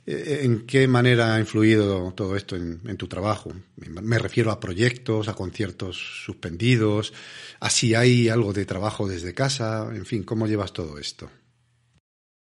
¿en 0.10 0.66
qué 0.66 0.88
manera 0.88 1.36
ha 1.36 1.39
influido 1.39 2.12
todo 2.14 2.36
esto 2.36 2.55
en, 2.55 2.97
tu 2.97 3.07
trabajo? 3.07 3.51
Me 3.76 4.18
refiero 4.18 4.49
a 4.49 4.60
proyectos, 4.60 5.28
a 5.28 5.36
conciertos 5.36 5.97
suspendidos, 6.26 7.14
a 7.60 7.70
si 7.70 7.93
hay 7.93 8.30
algo 8.30 8.51
de 8.53 8.66
trabajo 8.66 9.07
desde 9.07 9.34
casa, 9.34 9.91
en 9.93 10.05
fin, 10.05 10.24
¿cómo 10.24 10.47
llevas 10.47 10.74
todo 10.74 10.97
esto? 10.97 11.30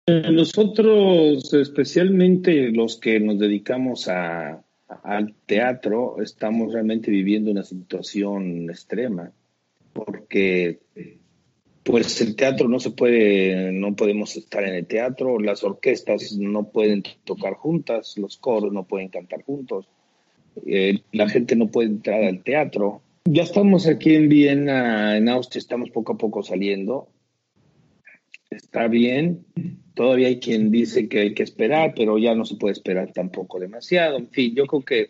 Nosotros, 0.07 1.53
especialmente 1.53 2.71
los 2.71 2.97
que 2.97 3.19
nos 3.19 3.37
dedicamos 3.37 4.07
a, 4.07 4.63
al 5.03 5.35
teatro, 5.45 6.21
estamos 6.21 6.73
realmente 6.73 7.11
viviendo 7.11 7.51
una 7.51 7.63
situación 7.63 8.69
extrema, 8.69 9.31
porque 9.93 10.79
pues 11.83 12.21
el 12.21 12.35
teatro 12.35 12.67
no 12.67 12.79
se 12.79 12.91
puede, 12.91 13.71
no 13.71 13.95
podemos 13.95 14.35
estar 14.35 14.63
en 14.63 14.75
el 14.75 14.85
teatro, 14.85 15.39
las 15.39 15.63
orquestas 15.63 16.33
no 16.33 16.69
pueden 16.69 17.03
tocar 17.23 17.53
juntas, 17.53 18.17
los 18.17 18.37
coros 18.37 18.71
no 18.71 18.83
pueden 18.83 19.09
cantar 19.09 19.43
juntos, 19.43 19.87
eh, 20.65 20.99
la 21.11 21.27
gente 21.27 21.55
no 21.55 21.67
puede 21.67 21.89
entrar 21.89 22.23
al 22.23 22.43
teatro. 22.43 23.01
Ya 23.25 23.43
estamos 23.43 23.87
aquí 23.87 24.15
en 24.15 24.29
Viena, 24.29 25.17
en 25.17 25.29
Austria, 25.29 25.59
estamos 25.59 25.89
poco 25.89 26.13
a 26.13 26.17
poco 26.17 26.43
saliendo. 26.43 27.07
Está 28.49 28.87
bien, 28.87 29.45
Todavía 29.93 30.27
hay 30.27 30.39
quien 30.39 30.71
dice 30.71 31.09
que 31.09 31.19
hay 31.19 31.33
que 31.33 31.43
esperar, 31.43 31.93
pero 31.95 32.17
ya 32.17 32.33
no 32.33 32.45
se 32.45 32.55
puede 32.55 32.73
esperar 32.73 33.11
tampoco 33.13 33.59
demasiado. 33.59 34.17
En 34.17 34.29
fin, 34.29 34.55
yo 34.55 34.65
creo 34.65 34.81
que 34.81 35.09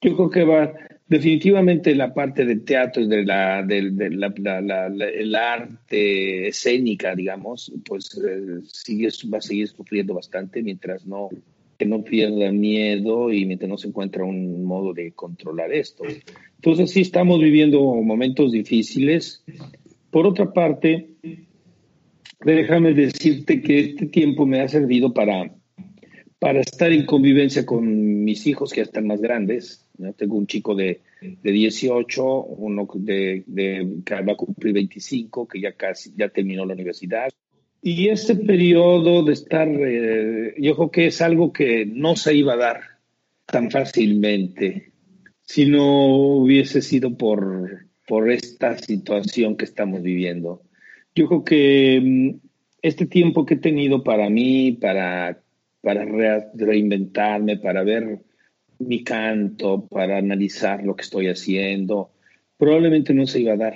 yo 0.00 0.16
creo 0.16 0.30
que 0.30 0.44
va 0.44 0.72
definitivamente 1.06 1.94
la 1.94 2.12
parte 2.14 2.44
del 2.44 2.64
teatro 2.64 3.06
de 3.06 3.24
la, 3.24 3.62
del 3.62 4.00
el 4.00 5.34
arte 5.34 6.48
escénica, 6.48 7.14
digamos, 7.14 7.72
pues 7.84 8.10
eh, 8.18 8.60
sigue, 8.66 9.08
va 9.32 9.38
a 9.38 9.42
seguir 9.42 9.68
sufriendo 9.68 10.14
bastante 10.14 10.62
mientras 10.62 11.06
no 11.06 11.28
que 11.78 11.86
no 11.86 12.04
pierda 12.04 12.52
miedo 12.52 13.32
y 13.32 13.44
mientras 13.46 13.68
no 13.68 13.76
se 13.76 13.88
encuentra 13.88 14.24
un 14.24 14.64
modo 14.64 14.92
de 14.92 15.12
controlar 15.12 15.72
esto. 15.72 16.04
Entonces 16.56 16.90
sí 16.90 17.00
estamos 17.00 17.40
viviendo 17.40 17.80
momentos 17.80 18.52
difíciles. 18.52 19.44
Por 20.10 20.26
otra 20.26 20.52
parte, 20.52 21.10
déjame 22.44 22.94
decirte 22.94 23.60
que 23.60 23.80
este 23.80 24.06
tiempo 24.06 24.46
me 24.46 24.60
ha 24.60 24.68
servido 24.68 25.12
para, 25.12 25.52
para 26.38 26.60
estar 26.60 26.92
en 26.92 27.06
convivencia 27.06 27.66
con 27.66 28.24
mis 28.24 28.46
hijos 28.46 28.72
que 28.72 28.78
ya 28.78 28.84
están 28.84 29.06
más 29.06 29.20
grandes. 29.20 29.83
Tengo 30.16 30.36
un 30.36 30.46
chico 30.46 30.74
de, 30.74 31.02
de 31.20 31.52
18, 31.52 32.24
uno 32.24 32.88
de, 32.94 33.44
de, 33.46 33.98
que 34.04 34.14
va 34.22 34.32
a 34.32 34.36
cumplir 34.36 34.74
25, 34.74 35.46
que 35.46 35.60
ya 35.60 35.72
casi 35.72 36.12
ya 36.16 36.28
terminó 36.28 36.64
la 36.66 36.74
universidad. 36.74 37.30
Y 37.80 38.08
este 38.08 38.34
periodo 38.34 39.22
de 39.22 39.32
estar, 39.34 39.68
eh, 39.68 40.54
yo 40.58 40.74
creo 40.74 40.90
que 40.90 41.06
es 41.06 41.20
algo 41.20 41.52
que 41.52 41.86
no 41.86 42.16
se 42.16 42.34
iba 42.34 42.54
a 42.54 42.56
dar 42.56 42.80
tan 43.46 43.70
fácilmente 43.70 44.92
si 45.42 45.66
no 45.66 46.16
hubiese 46.38 46.80
sido 46.80 47.16
por, 47.16 47.86
por 48.06 48.30
esta 48.30 48.78
situación 48.78 49.56
que 49.56 49.66
estamos 49.66 50.02
viviendo. 50.02 50.62
Yo 51.14 51.28
creo 51.28 51.44
que 51.44 52.00
mm, 52.02 52.30
este 52.82 53.06
tiempo 53.06 53.46
que 53.46 53.54
he 53.54 53.58
tenido 53.58 54.02
para 54.02 54.28
mí, 54.30 54.72
para, 54.72 55.42
para 55.80 56.04
reinventarme, 56.54 57.58
para 57.58 57.84
ver 57.84 58.20
mi 58.78 59.04
canto, 59.04 59.86
para 59.86 60.18
analizar 60.18 60.82
lo 60.84 60.96
que 60.96 61.02
estoy 61.02 61.28
haciendo, 61.28 62.10
probablemente 62.56 63.14
no 63.14 63.26
se 63.26 63.40
iba 63.40 63.54
a 63.54 63.56
dar. 63.56 63.74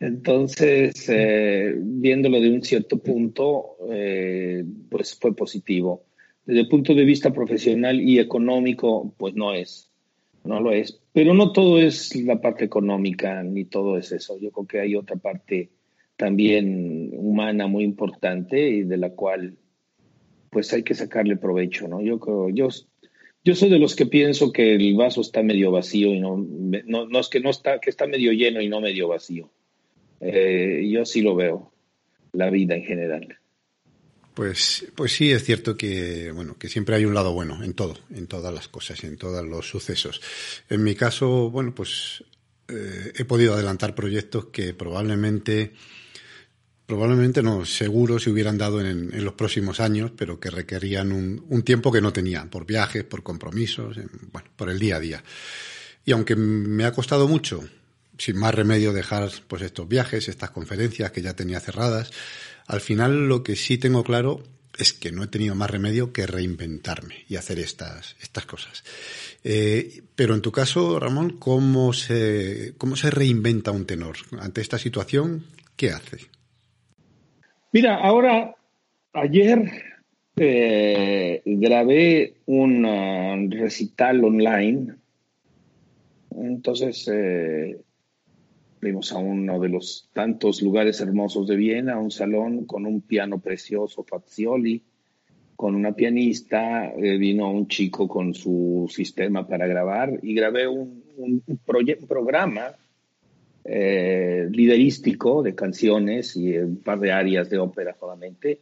Entonces, 0.00 1.08
eh, 1.08 1.74
viéndolo 1.76 2.40
de 2.40 2.50
un 2.50 2.62
cierto 2.62 2.98
punto, 2.98 3.76
eh, 3.90 4.64
pues 4.90 5.18
fue 5.18 5.34
positivo. 5.34 6.04
Desde 6.46 6.60
el 6.60 6.68
punto 6.68 6.94
de 6.94 7.04
vista 7.04 7.32
profesional 7.32 8.00
y 8.00 8.18
económico, 8.18 9.14
pues 9.18 9.34
no 9.34 9.52
es, 9.54 9.90
no 10.44 10.60
lo 10.60 10.72
es. 10.72 11.00
Pero 11.12 11.34
no 11.34 11.52
todo 11.52 11.80
es 11.80 12.14
la 12.16 12.40
parte 12.40 12.64
económica, 12.64 13.42
ni 13.42 13.64
todo 13.64 13.98
es 13.98 14.12
eso. 14.12 14.38
Yo 14.38 14.50
creo 14.52 14.66
que 14.66 14.80
hay 14.80 14.94
otra 14.94 15.16
parte 15.16 15.70
también 16.16 17.10
humana 17.14 17.66
muy 17.66 17.84
importante 17.84 18.68
y 18.68 18.82
de 18.82 18.96
la 18.96 19.10
cual 19.10 19.56
pues 20.50 20.72
hay 20.72 20.82
que 20.82 20.94
sacarle 20.94 21.36
provecho, 21.36 21.88
¿no? 21.88 22.00
Yo 22.00 22.18
yo, 22.50 22.68
yo 23.44 23.54
soy 23.54 23.70
de 23.70 23.78
los 23.78 23.94
que 23.94 24.06
pienso 24.06 24.52
que 24.52 24.74
el 24.74 24.94
vaso 24.94 25.20
está 25.20 25.42
medio 25.42 25.70
vacío 25.70 26.12
y 26.12 26.20
no, 26.20 26.36
no, 26.36 27.20
es 27.20 27.28
que 27.28 27.40
no 27.40 27.50
está, 27.50 27.80
que 27.80 27.90
está 27.90 28.06
medio 28.06 28.32
lleno 28.32 28.60
y 28.60 28.68
no 28.68 28.80
medio 28.80 29.08
vacío. 29.08 29.50
Eh, 30.20 30.88
yo 30.90 31.04
sí 31.04 31.22
lo 31.22 31.34
veo, 31.34 31.72
la 32.32 32.50
vida 32.50 32.74
en 32.74 32.84
general. 32.84 33.38
Pues, 34.34 34.86
pues 34.94 35.12
sí, 35.12 35.32
es 35.32 35.44
cierto 35.44 35.76
que, 35.76 36.30
bueno, 36.32 36.56
que 36.58 36.68
siempre 36.68 36.94
hay 36.94 37.04
un 37.04 37.14
lado 37.14 37.32
bueno 37.32 37.64
en 37.64 37.74
todo, 37.74 37.96
en 38.14 38.26
todas 38.28 38.54
las 38.54 38.68
cosas, 38.68 39.02
en 39.02 39.16
todos 39.16 39.44
los 39.44 39.68
sucesos. 39.68 40.20
En 40.68 40.84
mi 40.84 40.94
caso, 40.94 41.50
bueno, 41.50 41.74
pues 41.74 42.22
eh, 42.68 43.12
he 43.16 43.24
podido 43.24 43.54
adelantar 43.54 43.94
proyectos 43.94 44.46
que 44.46 44.74
probablemente 44.74 45.72
probablemente 46.88 47.42
no, 47.42 47.66
seguro 47.66 48.18
se 48.18 48.30
hubieran 48.30 48.56
dado 48.56 48.80
en, 48.80 49.22
los 49.22 49.34
próximos 49.34 49.78
años, 49.78 50.10
pero 50.16 50.40
que 50.40 50.48
requerían 50.48 51.12
un, 51.12 51.62
tiempo 51.62 51.92
que 51.92 52.00
no 52.00 52.14
tenían, 52.14 52.48
por 52.48 52.64
viajes, 52.64 53.04
por 53.04 53.22
compromisos, 53.22 53.98
bueno, 54.32 54.48
por 54.56 54.70
el 54.70 54.78
día 54.78 54.96
a 54.96 55.00
día. 55.00 55.22
Y 56.06 56.12
aunque 56.12 56.34
me 56.34 56.86
ha 56.86 56.92
costado 56.94 57.28
mucho, 57.28 57.62
sin 58.16 58.38
más 58.38 58.54
remedio, 58.54 58.94
dejar 58.94 59.30
pues 59.48 59.60
estos 59.60 59.86
viajes, 59.86 60.28
estas 60.28 60.50
conferencias 60.50 61.12
que 61.12 61.20
ya 61.20 61.36
tenía 61.36 61.60
cerradas, 61.60 62.10
al 62.66 62.80
final 62.80 63.28
lo 63.28 63.42
que 63.42 63.54
sí 63.54 63.76
tengo 63.76 64.02
claro 64.02 64.42
es 64.78 64.94
que 64.94 65.12
no 65.12 65.22
he 65.22 65.26
tenido 65.26 65.54
más 65.54 65.70
remedio 65.70 66.14
que 66.14 66.26
reinventarme 66.26 67.26
y 67.28 67.36
hacer 67.36 67.58
estas, 67.58 68.16
estas 68.22 68.46
cosas. 68.46 68.82
Eh, 69.44 70.04
pero 70.16 70.34
en 70.34 70.40
tu 70.40 70.52
caso, 70.52 70.98
Ramón, 70.98 71.36
¿cómo 71.38 71.92
se, 71.92 72.72
¿cómo 72.78 72.96
se 72.96 73.10
reinventa 73.10 73.72
un 73.72 73.84
tenor? 73.84 74.16
Ante 74.40 74.62
esta 74.62 74.78
situación, 74.78 75.44
¿qué 75.76 75.90
hace? 75.90 76.37
Mira, 77.70 77.96
ahora, 77.96 78.56
ayer 79.12 79.70
eh, 80.36 81.42
grabé 81.44 82.36
un 82.46 82.86
uh, 82.86 83.50
recital 83.50 84.24
online. 84.24 84.94
Entonces, 86.30 87.06
eh, 87.12 87.78
fuimos 88.80 89.12
a 89.12 89.18
uno 89.18 89.60
de 89.60 89.68
los 89.68 90.08
tantos 90.14 90.62
lugares 90.62 91.02
hermosos 91.02 91.46
de 91.46 91.56
Viena, 91.56 91.98
un 91.98 92.10
salón 92.10 92.64
con 92.64 92.86
un 92.86 93.02
piano 93.02 93.38
precioso, 93.38 94.02
Fazioli, 94.02 94.82
con 95.54 95.74
una 95.74 95.92
pianista, 95.92 96.90
eh, 96.90 97.18
vino 97.18 97.50
un 97.50 97.68
chico 97.68 98.08
con 98.08 98.32
su 98.32 98.86
sistema 98.90 99.46
para 99.46 99.66
grabar 99.66 100.18
y 100.22 100.32
grabé 100.32 100.68
un 100.68 101.02
programa 102.06 102.74
eh, 103.70 104.48
liderístico 104.50 105.42
de 105.42 105.54
canciones 105.54 106.36
y 106.36 106.56
un 106.56 106.78
par 106.78 107.00
de 107.00 107.12
áreas 107.12 107.50
de 107.50 107.58
ópera 107.58 107.94
solamente. 107.98 108.60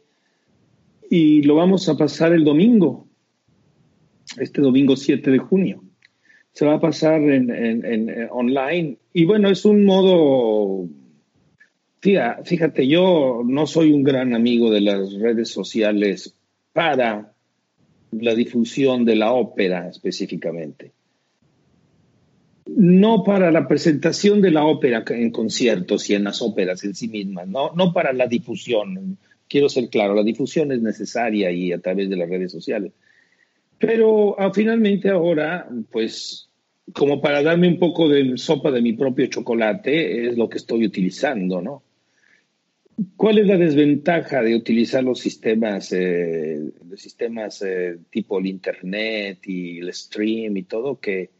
Y 1.09 1.43
lo 1.43 1.55
vamos 1.55 1.87
a 1.87 1.95
pasar 1.95 2.33
el 2.33 2.43
domingo, 2.43 3.07
este 4.37 4.61
domingo 4.61 4.97
7 4.97 5.31
de 5.31 5.37
junio. 5.37 5.83
Se 6.51 6.65
va 6.65 6.73
a 6.73 6.79
pasar 6.81 7.21
en, 7.21 8.27
online. 8.31 8.97
Y 9.13 9.25
bueno, 9.25 9.49
es 9.49 9.63
un 9.63 9.85
modo 9.85 10.89
Fíjate, 11.99 12.87
yo 12.87 13.41
no 13.45 13.65
soy 13.65 13.91
un 13.91 14.03
gran 14.03 14.33
amigo 14.33 14.71
de 14.71 14.81
las 14.81 15.13
redes 15.13 15.49
sociales 15.49 16.33
para 16.71 17.33
la 18.11 18.35
difusión 18.35 19.03
de 19.03 19.15
la 19.15 19.33
ópera 19.33 19.89
específicamente. 19.89 20.93
No 22.79 23.23
para 23.23 23.49
la 23.49 23.67
presentación 23.67 24.39
de 24.39 24.51
la 24.51 24.63
ópera 24.63 25.03
en 25.09 25.31
conciertos 25.31 26.07
y 26.11 26.13
en 26.13 26.25
las 26.25 26.43
óperas 26.43 26.83
en 26.83 26.93
sí 26.93 27.07
mismas, 27.07 27.47
no, 27.47 27.71
no 27.73 27.91
para 27.91 28.13
la 28.13 28.27
difusión. 28.27 29.17
Quiero 29.47 29.67
ser 29.67 29.89
claro, 29.89 30.13
la 30.13 30.21
difusión 30.21 30.71
es 30.71 30.79
necesaria 30.83 31.49
y 31.49 31.73
a 31.73 31.79
través 31.79 32.07
de 32.07 32.17
las 32.17 32.29
redes 32.29 32.51
sociales. 32.51 32.91
Pero 33.79 34.39
ah, 34.39 34.51
finalmente 34.53 35.09
ahora, 35.09 35.67
pues 35.91 36.49
como 36.93 37.19
para 37.19 37.41
darme 37.41 37.67
un 37.67 37.79
poco 37.79 38.07
de 38.09 38.37
sopa 38.37 38.69
de 38.69 38.83
mi 38.83 38.93
propio 38.93 39.25
chocolate, 39.25 40.27
es 40.27 40.37
lo 40.37 40.47
que 40.47 40.59
estoy 40.59 40.85
utilizando, 40.85 41.59
¿no? 41.63 41.81
¿Cuál 43.15 43.39
es 43.39 43.47
la 43.47 43.57
desventaja 43.57 44.43
de 44.43 44.55
utilizar 44.55 45.03
los 45.03 45.19
sistemas, 45.19 45.91
eh, 45.93 46.61
sistemas 46.95 47.63
eh, 47.63 47.97
tipo 48.11 48.37
el 48.37 48.45
Internet 48.45 49.39
y 49.47 49.79
el 49.79 49.91
stream 49.91 50.57
y 50.57 50.63
todo? 50.63 50.99
Que, 50.99 51.36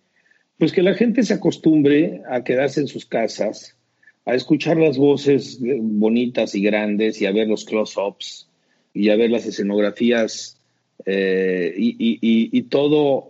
pues 0.58 0.72
que 0.72 0.82
la 0.82 0.96
gente 0.96 1.24
se 1.24 1.34
acostumbre 1.34 2.22
a 2.30 2.44
quedarse 2.44 2.82
en 2.82 2.88
sus 2.88 3.06
casas, 3.06 3.76
a 4.26 4.34
escuchar 4.36 4.78
las 4.78 4.98
voces 4.98 5.60
bonitas 5.62 6.56
y 6.56 6.62
grandes 6.62 7.22
y 7.22 7.26
a 7.26 7.32
ver 7.32 7.48
los 7.48 7.64
close-ups 7.64 8.50
y 8.94 9.10
a 9.10 9.16
ver 9.16 9.30
las 9.30 9.46
escenografías 9.46 10.60
eh, 11.06 11.74
y, 11.78 12.62
todo 12.64 13.28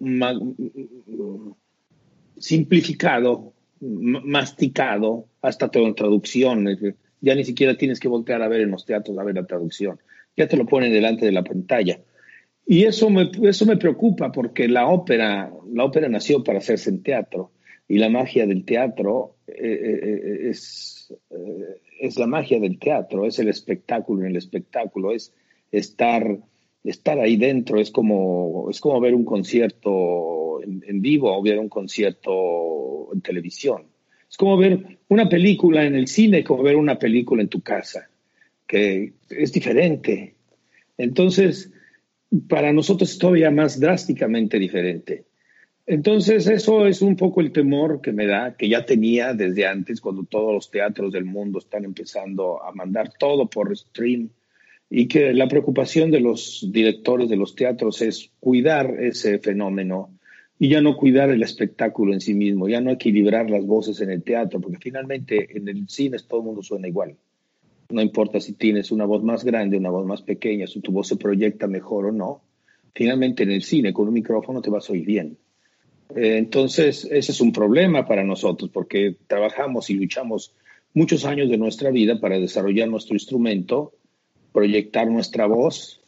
simplificado, 2.40 3.54
masticado, 3.82 5.26
hasta 5.42 5.70
todo 5.70 5.86
en 5.86 5.96
traducción 5.96 6.66
ya 7.22 7.36
ni 7.36 7.44
siquiera 7.44 7.78
tienes 7.78 8.00
que 8.00 8.08
voltear 8.08 8.42
a 8.42 8.48
ver 8.48 8.62
en 8.62 8.72
los 8.72 8.86
teatros 8.86 9.18
a 9.18 9.24
ver 9.24 9.36
la 9.36 9.46
traducción, 9.46 10.00
ya 10.36 10.48
te 10.48 10.58
lo 10.58 10.66
ponen 10.66 10.94
delante 10.94 11.26
de 11.26 11.32
la 11.32 11.44
pantalla. 11.44 12.00
Y 12.70 12.84
eso 12.84 13.10
me, 13.10 13.32
eso 13.44 13.66
me 13.66 13.78
preocupa 13.78 14.30
porque 14.30 14.68
la 14.68 14.88
ópera, 14.88 15.50
la 15.72 15.86
ópera 15.86 16.10
nació 16.10 16.44
para 16.44 16.58
hacerse 16.58 16.90
en 16.90 17.02
teatro 17.02 17.52
y 17.88 17.98
la 17.98 18.10
magia 18.10 18.46
del 18.46 18.66
teatro 18.66 19.38
eh, 19.48 19.54
eh, 19.56 20.00
eh, 20.04 20.50
es, 20.50 21.14
es 22.02 22.20
la 22.20 22.28
magia 22.28 22.60
del 22.60 22.78
teatro, 22.78 23.26
es 23.26 23.40
el 23.40 23.48
espectáculo 23.48 24.24
en 24.24 24.32
el 24.32 24.36
espectáculo, 24.36 25.14
es 25.14 25.34
estar, 25.72 26.40
estar 26.84 27.20
ahí 27.22 27.38
dentro, 27.38 27.80
es 27.80 27.90
como, 27.90 28.68
es 28.70 28.82
como 28.82 29.00
ver 29.00 29.16
un 29.16 29.24
concierto 29.24 30.62
en, 30.62 30.84
en 30.86 31.02
vivo 31.02 31.34
o 31.34 31.42
ver 31.42 31.60
un 31.60 31.70
concierto 31.70 33.14
en 33.14 33.22
televisión. 33.22 33.84
Es 34.30 34.36
como 34.36 34.58
ver 34.58 35.00
una 35.08 35.30
película 35.30 35.86
en 35.86 35.96
el 35.96 36.08
cine, 36.08 36.44
como 36.44 36.64
ver 36.64 36.76
una 36.76 37.00
película 37.00 37.42
en 37.42 37.48
tu 37.48 37.62
casa, 37.62 38.10
que 38.68 39.14
es 39.30 39.54
diferente. 39.54 40.36
Entonces, 40.98 41.72
para 42.50 42.74
nosotros 42.74 43.18
todavía 43.18 43.52
más 43.52 43.80
drásticamente 43.80 44.60
diferente. 44.60 45.26
Entonces, 45.86 46.48
eso 46.48 46.86
es 46.86 47.02
un 47.02 47.16
poco 47.16 47.40
el 47.40 47.54
temor 47.54 48.02
que 48.02 48.12
me 48.12 48.26
da, 48.26 48.58
que 48.58 48.68
ya 48.68 48.86
tenía 48.86 49.34
desde 49.34 49.66
antes, 49.66 50.02
cuando 50.02 50.26
todos 50.26 50.54
los 50.54 50.70
teatros 50.70 51.14
del 51.14 51.24
mundo 51.24 51.60
están 51.60 51.86
empezando 51.86 52.62
a 52.62 52.74
mandar 52.74 53.14
todo 53.18 53.50
por 53.50 53.76
stream, 53.76 54.30
y 54.90 55.08
que 55.08 55.34
la 55.34 55.48
preocupación 55.48 56.12
de 56.12 56.20
los 56.20 56.68
directores 56.72 57.30
de 57.30 57.36
los 57.36 57.56
teatros 57.56 58.02
es 58.02 58.32
cuidar 58.40 58.96
ese 59.00 59.40
fenómeno 59.40 60.18
y 60.60 60.70
ya 60.70 60.82
no 60.82 60.98
cuidar 60.98 61.30
el 61.30 61.44
espectáculo 61.44 62.14
en 62.14 62.22
sí 62.22 62.34
mismo, 62.34 62.68
ya 62.68 62.82
no 62.82 62.92
equilibrar 62.92 63.50
las 63.50 63.66
voces 63.66 64.02
en 64.02 64.12
el 64.12 64.24
teatro, 64.24 64.60
porque 64.60 64.80
finalmente 64.82 65.58
en 65.58 65.68
el 65.68 65.88
cine 65.88 66.18
todo 66.28 66.40
el 66.40 66.46
mundo 66.46 66.64
suena 66.64 66.88
igual. 66.88 67.16
No 67.90 68.02
importa 68.02 68.40
si 68.40 68.54
tienes 68.54 68.92
una 68.92 69.06
voz 69.06 69.24
más 69.24 69.44
grande, 69.44 69.78
una 69.78 69.90
voz 69.90 70.06
más 70.06 70.22
pequeña, 70.22 70.68
si 70.68 70.82
tu 70.82 70.92
voz 70.92 71.08
se 71.08 71.16
proyecta 71.16 71.68
mejor 71.68 72.08
o 72.08 72.12
no. 72.12 72.42
Finalmente 72.94 73.44
en 73.44 73.52
el 73.52 73.64
cine 73.64 73.94
con 73.94 74.08
un 74.08 74.14
micrófono 74.14 74.62
te 74.62 74.70
vas 74.70 74.90
a 74.90 74.94
oír 74.94 75.06
bien. 75.06 75.38
Eh, 76.16 76.38
entonces, 76.38 77.06
ese 77.10 77.32
es 77.32 77.42
un 77.42 77.52
problema 77.52 78.08
para 78.08 78.24
nosotros 78.24 78.70
porque 78.74 79.16
trabajamos 79.28 79.90
y 79.90 79.94
luchamos 79.94 80.54
muchos 80.94 81.26
años 81.26 81.50
de 81.50 81.58
nuestra 81.58 81.92
vida 81.92 82.20
para 82.20 82.40
desarrollar 82.40 82.90
nuestro 82.90 83.16
instrumento, 83.16 83.94
proyectar 84.52 85.10
nuestra 85.10 85.46
voz 85.46 86.02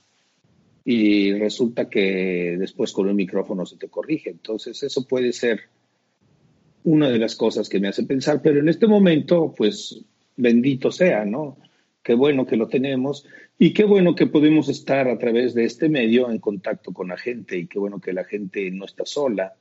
y 0.84 1.34
resulta 1.34 1.90
que 1.90 2.58
después 2.58 2.92
con 2.92 3.08
el 3.08 3.16
micrófono 3.16 3.66
se 3.66 3.78
te 3.78 3.88
corrige. 3.88 4.32
Entonces, 4.32 4.82
eso 4.84 5.08
puede 5.08 5.32
ser 5.32 5.62
una 6.84 7.10
de 7.10 7.20
las 7.20 7.36
cosas 7.36 7.70
que 7.70 7.80
me 7.80 7.90
hace 7.90 8.04
pensar, 8.04 8.42
pero 8.42 8.60
en 8.60 8.70
este 8.70 8.88
momento, 8.88 9.54
pues, 9.56 10.02
bendito 10.36 10.92
sea, 10.92 11.26
¿no? 11.26 11.58
Qué 12.04 12.14
bueno 12.14 12.46
que 12.46 12.56
lo 12.56 12.68
tenemos 12.68 13.26
y 13.58 13.74
qué 13.74 13.84
bueno 13.84 14.16
que 14.16 14.28
podemos 14.28 14.70
estar 14.70 15.08
a 15.08 15.18
través 15.18 15.54
de 15.54 15.66
este 15.66 15.90
medio 15.90 16.32
en 16.32 16.40
contacto 16.40 16.94
con 16.94 17.10
la 17.10 17.18
gente 17.18 17.58
y 17.58 17.68
qué 17.68 17.78
bueno 17.78 18.00
que 18.00 18.14
la 18.14 18.24
gente 18.24 18.72
no 18.72 18.86
está 18.86 19.06
sola 19.06 19.54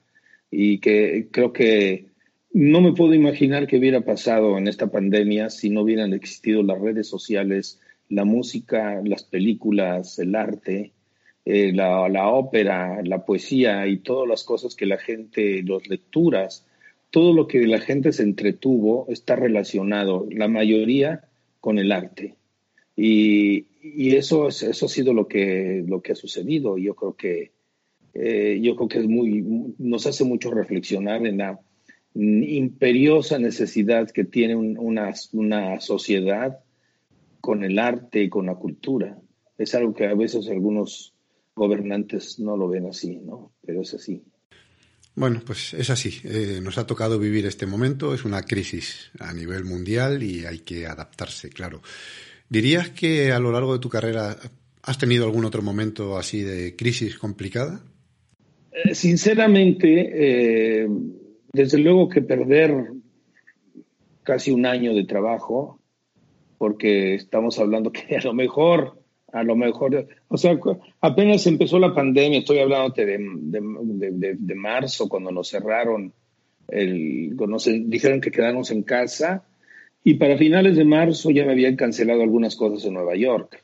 y 0.51 0.79
que 0.79 1.29
creo 1.31 1.53
que 1.53 2.07
no 2.53 2.81
me 2.81 2.93
puedo 2.93 3.15
imaginar 3.15 3.67
qué 3.67 3.79
hubiera 3.79 4.01
pasado 4.01 4.57
en 4.57 4.69
esta 4.69 4.91
pandemia 4.91 5.51
si 5.51 5.69
no 5.69 5.83
hubieran 5.83 6.15
existido 6.15 6.63
las 6.63 6.81
redes 6.81 7.09
sociales, 7.09 7.81
la 8.09 8.25
música, 8.25 9.01
las 9.05 9.25
películas, 9.25 10.19
el 10.19 10.35
arte, 10.35 10.93
eh, 11.45 11.73
la, 11.73 12.29
ópera, 12.29 13.03
la 13.03 13.25
poesía 13.25 13.87
y 13.87 13.99
todas 13.99 14.29
las 14.29 14.45
cosas 14.45 14.75
que 14.75 14.87
la 14.87 14.99
gente, 14.99 15.63
las 15.63 15.89
lecturas, 15.89 16.67
todo 17.11 17.33
lo 17.33 17.47
que 17.47 17.67
la 17.67 17.81
gente 17.81 18.13
se 18.13 18.23
entretuvo 18.23 19.07
está 19.09 19.35
relacionado, 19.35 20.27
la 20.31 20.49
mayoría, 20.49 21.28
con 21.61 21.79
el 21.79 21.93
arte. 21.93 22.37
Y, 22.97 23.67
eso, 24.17 24.49
eso 24.49 24.87
ha 24.87 24.89
sido 24.89 25.15
lo 25.15 25.29
que, 25.29 25.85
lo 25.87 26.03
que 26.03 26.13
ha 26.13 26.17
sucedido. 26.17 26.79
Yo 26.79 26.95
creo 26.95 27.15
que, 27.15 27.53
eh, 28.15 28.59
yo 28.61 28.75
creo 28.77 28.89
que 28.89 28.99
es 28.99 29.07
muy, 29.07 29.45
nos 29.79 30.07
hace 30.07 30.25
mucho 30.25 30.51
reflexionar 30.51 31.25
en 31.27 31.39
la 31.39 31.61
imperiosa 32.15 33.39
necesidad 33.39 34.11
que 34.11 34.25
tiene 34.25 34.57
una, 34.57 35.15
una 35.33 35.81
sociedad 35.81 36.59
con 37.41 37.63
el 37.63 37.79
arte 37.79 38.23
y 38.25 38.29
con 38.29 38.47
la 38.47 38.57
cultura. 38.57 39.19
Es 39.57 39.75
algo 39.75 39.95
que 39.95 40.07
a 40.07 40.15
veces 40.15 40.49
algunos 40.49 41.15
gobernantes 41.55 42.41
no 42.41 42.57
lo 42.57 42.69
ven 42.69 42.87
así, 42.87 43.17
¿no? 43.17 43.53
Pero 43.65 43.83
es 43.83 43.95
así. 43.95 44.23
Bueno, 45.19 45.41
pues 45.45 45.75
es 45.75 45.91
así. 45.91 46.21
Eh, 46.23 46.61
nos 46.63 46.79
ha 46.79 46.87
tocado 46.87 47.19
vivir 47.19 47.45
este 47.45 47.67
momento. 47.67 48.15
Es 48.15 48.25
una 48.25 48.43
crisis 48.43 49.11
a 49.19 49.35
nivel 49.35 49.65
mundial 49.65 50.23
y 50.23 50.47
hay 50.47 50.61
que 50.61 50.87
adaptarse, 50.87 51.51
claro. 51.51 51.83
¿Dirías 52.49 52.91
que 52.91 53.33
a 53.33 53.41
lo 53.41 53.51
largo 53.51 53.73
de 53.73 53.81
tu 53.81 53.89
carrera 53.89 54.37
has 54.81 54.97
tenido 54.97 55.25
algún 55.25 55.45
otro 55.45 55.61
momento 55.61 56.17
así 56.17 56.43
de 56.43 56.77
crisis 56.77 57.19
complicada? 57.19 57.81
Eh, 58.71 58.95
sinceramente, 58.95 60.85
eh, 60.85 60.89
desde 61.53 61.79
luego 61.79 62.09
que 62.09 62.23
perder 62.23 62.93
casi 64.23 64.53
un 64.53 64.67
año 64.67 64.95
de 64.95 65.05
trabajo, 65.05 65.81
porque 66.59 67.17
estamos 67.17 67.59
hablando 67.59 67.91
que 67.93 68.17
a 68.17 68.23
lo 68.23 68.35
mejor 68.35 69.03
a 69.33 69.43
lo 69.43 69.57
mejor, 69.57 70.07
o 70.29 70.37
sea, 70.39 70.59
apenas 71.01 71.47
empezó 71.47 71.79
la 71.79 71.95
pandemia, 71.95 72.39
estoy 72.39 72.59
hablando 72.61 72.95
de, 72.95 73.19
de, 73.19 74.37
de, 74.39 74.55
marzo, 74.55 75.09
cuando 75.09 75.31
nos 75.31 75.49
cerraron, 75.49 76.13
el, 76.69 77.35
cuando 77.37 77.59
dijeron 77.59 78.21
que 78.21 78.31
quedáramos 78.31 78.71
en 78.71 78.83
casa, 78.83 79.45
y 80.03 80.15
para 80.15 80.39
finales 80.39 80.77
de 80.77 80.85
marzo 80.85 81.31
ya 81.31 81.45
me 81.45 81.53
habían 81.53 81.77
cancelado 81.77 82.23
algunas 82.23 82.57
cosas 82.57 82.87
en 82.87 82.95
Nueva 82.95 83.17
York. 83.17 83.63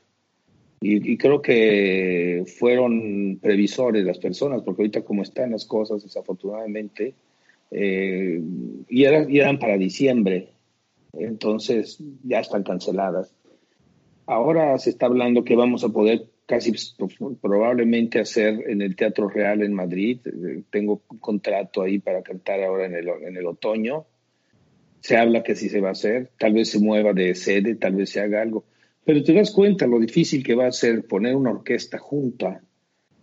Y, 0.81 1.17
creo 1.17 1.41
que 1.41 2.43
fueron 2.59 3.39
previsores 3.41 4.05
las 4.05 4.19
personas, 4.19 4.61
porque 4.61 4.83
ahorita 4.83 5.01
como 5.01 5.23
están 5.23 5.51
las 5.51 5.65
cosas, 5.65 6.03
desafortunadamente, 6.03 7.15
eh, 7.71 8.39
y, 8.87 9.01
y 9.01 9.39
eran 9.39 9.57
para 9.57 9.77
diciembre, 9.79 10.49
entonces 11.13 11.97
ya 12.23 12.41
están 12.41 12.61
canceladas. 12.61 13.33
Ahora 14.27 14.77
se 14.77 14.89
está 14.89 15.05
hablando 15.05 15.43
que 15.43 15.55
vamos 15.55 15.83
a 15.83 15.89
poder 15.89 16.27
casi 16.45 16.73
probablemente 17.41 18.19
hacer 18.19 18.69
en 18.69 18.81
el 18.81 18.95
Teatro 18.95 19.29
Real 19.29 19.61
en 19.61 19.73
Madrid. 19.73 20.19
Eh, 20.25 20.63
tengo 20.69 21.01
un 21.09 21.17
contrato 21.19 21.81
ahí 21.81 21.99
para 21.99 22.21
cantar 22.21 22.63
ahora 22.63 22.85
en 22.85 22.95
el, 22.95 23.07
en 23.07 23.37
el 23.37 23.45
otoño. 23.45 24.05
Se 25.01 25.17
habla 25.17 25.43
que 25.43 25.55
sí 25.55 25.69
se 25.69 25.81
va 25.81 25.89
a 25.89 25.93
hacer. 25.93 26.31
Tal 26.39 26.53
vez 26.53 26.69
se 26.69 26.79
mueva 26.79 27.13
de 27.13 27.35
sede, 27.35 27.75
tal 27.75 27.95
vez 27.95 28.09
se 28.09 28.21
haga 28.21 28.41
algo. 28.41 28.65
Pero 29.03 29.23
te 29.23 29.33
das 29.33 29.51
cuenta 29.51 29.85
lo 29.85 29.99
difícil 29.99 30.43
que 30.43 30.55
va 30.55 30.65
a 30.65 30.71
ser 30.71 31.05
poner 31.05 31.35
una 31.35 31.51
orquesta 31.51 31.99
junta, 31.99 32.61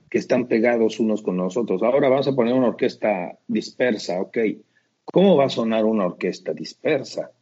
que 0.09 0.19
están 0.19 0.47
pegados 0.47 1.01
unos 1.01 1.23
con 1.23 1.37
nosotros. 1.37 1.83
Ahora 1.83 2.09
vamos 2.09 2.29
a 2.29 2.37
poner 2.37 2.55
una 2.55 2.69
orquesta 2.69 3.39
dispersa, 3.49 4.21
¿ok? 4.21 4.39
¿Cómo 5.05 5.37
va 5.37 5.47
a 5.47 5.51
sonar 5.51 5.85
una 5.85 6.07
orquesta 6.07 6.53
dispersa? 6.53 7.33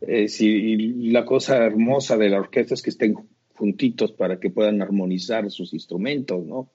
Eh, 0.00 0.28
si 0.28 0.76
la 1.10 1.24
cosa 1.24 1.64
hermosa 1.64 2.16
de 2.16 2.28
la 2.28 2.38
orquesta 2.38 2.74
es 2.74 2.82
que 2.82 2.90
estén 2.90 3.14
juntitos 3.54 4.12
para 4.12 4.38
que 4.38 4.50
puedan 4.50 4.82
armonizar 4.82 5.50
sus 5.50 5.72
instrumentos, 5.72 6.44
¿no? 6.44 6.70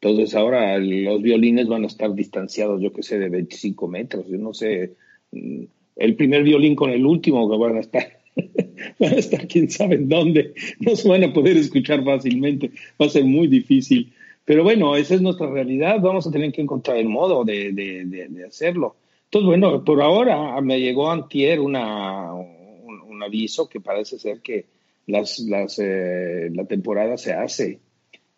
Entonces 0.00 0.34
ahora 0.34 0.78
los 0.78 1.22
violines 1.22 1.66
van 1.66 1.84
a 1.84 1.88
estar 1.88 2.14
distanciados, 2.14 2.80
yo 2.80 2.92
que 2.92 3.02
sé, 3.02 3.18
de 3.18 3.28
25 3.28 3.88
metros, 3.88 4.26
yo 4.28 4.38
no 4.38 4.54
sé, 4.54 4.94
mm, 5.32 5.64
el 5.96 6.14
primer 6.14 6.44
violín 6.44 6.76
con 6.76 6.90
el 6.90 7.04
último 7.04 7.50
que 7.50 7.56
van 7.56 7.76
a 7.76 7.80
estar 7.80 8.18
van 9.00 9.12
a 9.14 9.16
estar 9.16 9.46
quién 9.48 9.68
sabe 9.70 9.96
en 9.96 10.08
dónde, 10.08 10.54
no 10.78 10.94
se 10.94 11.08
van 11.08 11.24
a 11.24 11.32
poder 11.32 11.56
escuchar 11.56 12.04
fácilmente, 12.04 12.70
va 13.00 13.06
a 13.06 13.10
ser 13.10 13.24
muy 13.24 13.48
difícil. 13.48 14.12
Pero 14.44 14.62
bueno, 14.62 14.96
esa 14.96 15.14
es 15.14 15.20
nuestra 15.20 15.50
realidad, 15.50 16.00
vamos 16.00 16.26
a 16.26 16.30
tener 16.30 16.52
que 16.52 16.62
encontrar 16.62 16.96
el 16.96 17.08
modo 17.08 17.44
de, 17.44 17.72
de, 17.72 18.44
hacerlo. 18.46 18.96
Entonces, 19.28 19.46
bueno, 19.46 19.84
por 19.84 20.00
ahora 20.00 20.58
me 20.62 20.80
llegó 20.80 21.10
antier 21.10 21.60
una, 21.60 22.32
un, 22.32 23.22
aviso 23.22 23.68
que 23.68 23.80
parece 23.80 24.18
ser 24.18 24.40
que 24.40 24.66
las, 25.06 25.40
las, 25.40 25.78
eh, 25.80 26.48
la 26.52 26.64
temporada 26.64 27.18
se 27.18 27.34
hace. 27.34 27.80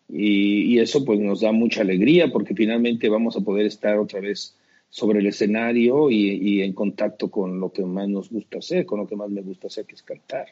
Y, 0.09 0.73
y, 0.73 0.79
eso 0.79 1.05
pues 1.05 1.19
nos 1.19 1.39
da 1.41 1.53
mucha 1.53 1.81
alegría 1.81 2.29
porque 2.29 2.55
finalmente 2.55 3.07
vamos 3.07 3.37
a 3.37 3.41
poder 3.41 3.67
estar 3.67 3.97
otra 3.99 4.19
vez 4.19 4.55
sobre 4.91 5.19
el 5.19 5.27
escenario 5.27 6.11
y, 6.11 6.61
en 6.61 6.73
contacto 6.73 7.31
con 7.31 7.59
lo 7.59 7.71
que 7.71 7.83
más 7.83 8.09
nos 8.09 8.29
gusta 8.29 8.59
hacer, 8.59 8.85
con 8.85 8.99
lo 8.99 9.07
que 9.07 9.15
más 9.15 9.29
me 9.29 9.41
gusta 9.41 9.67
hacer, 9.67 9.85
que 9.85 9.95
es 9.95 10.03
cantar. 10.03 10.47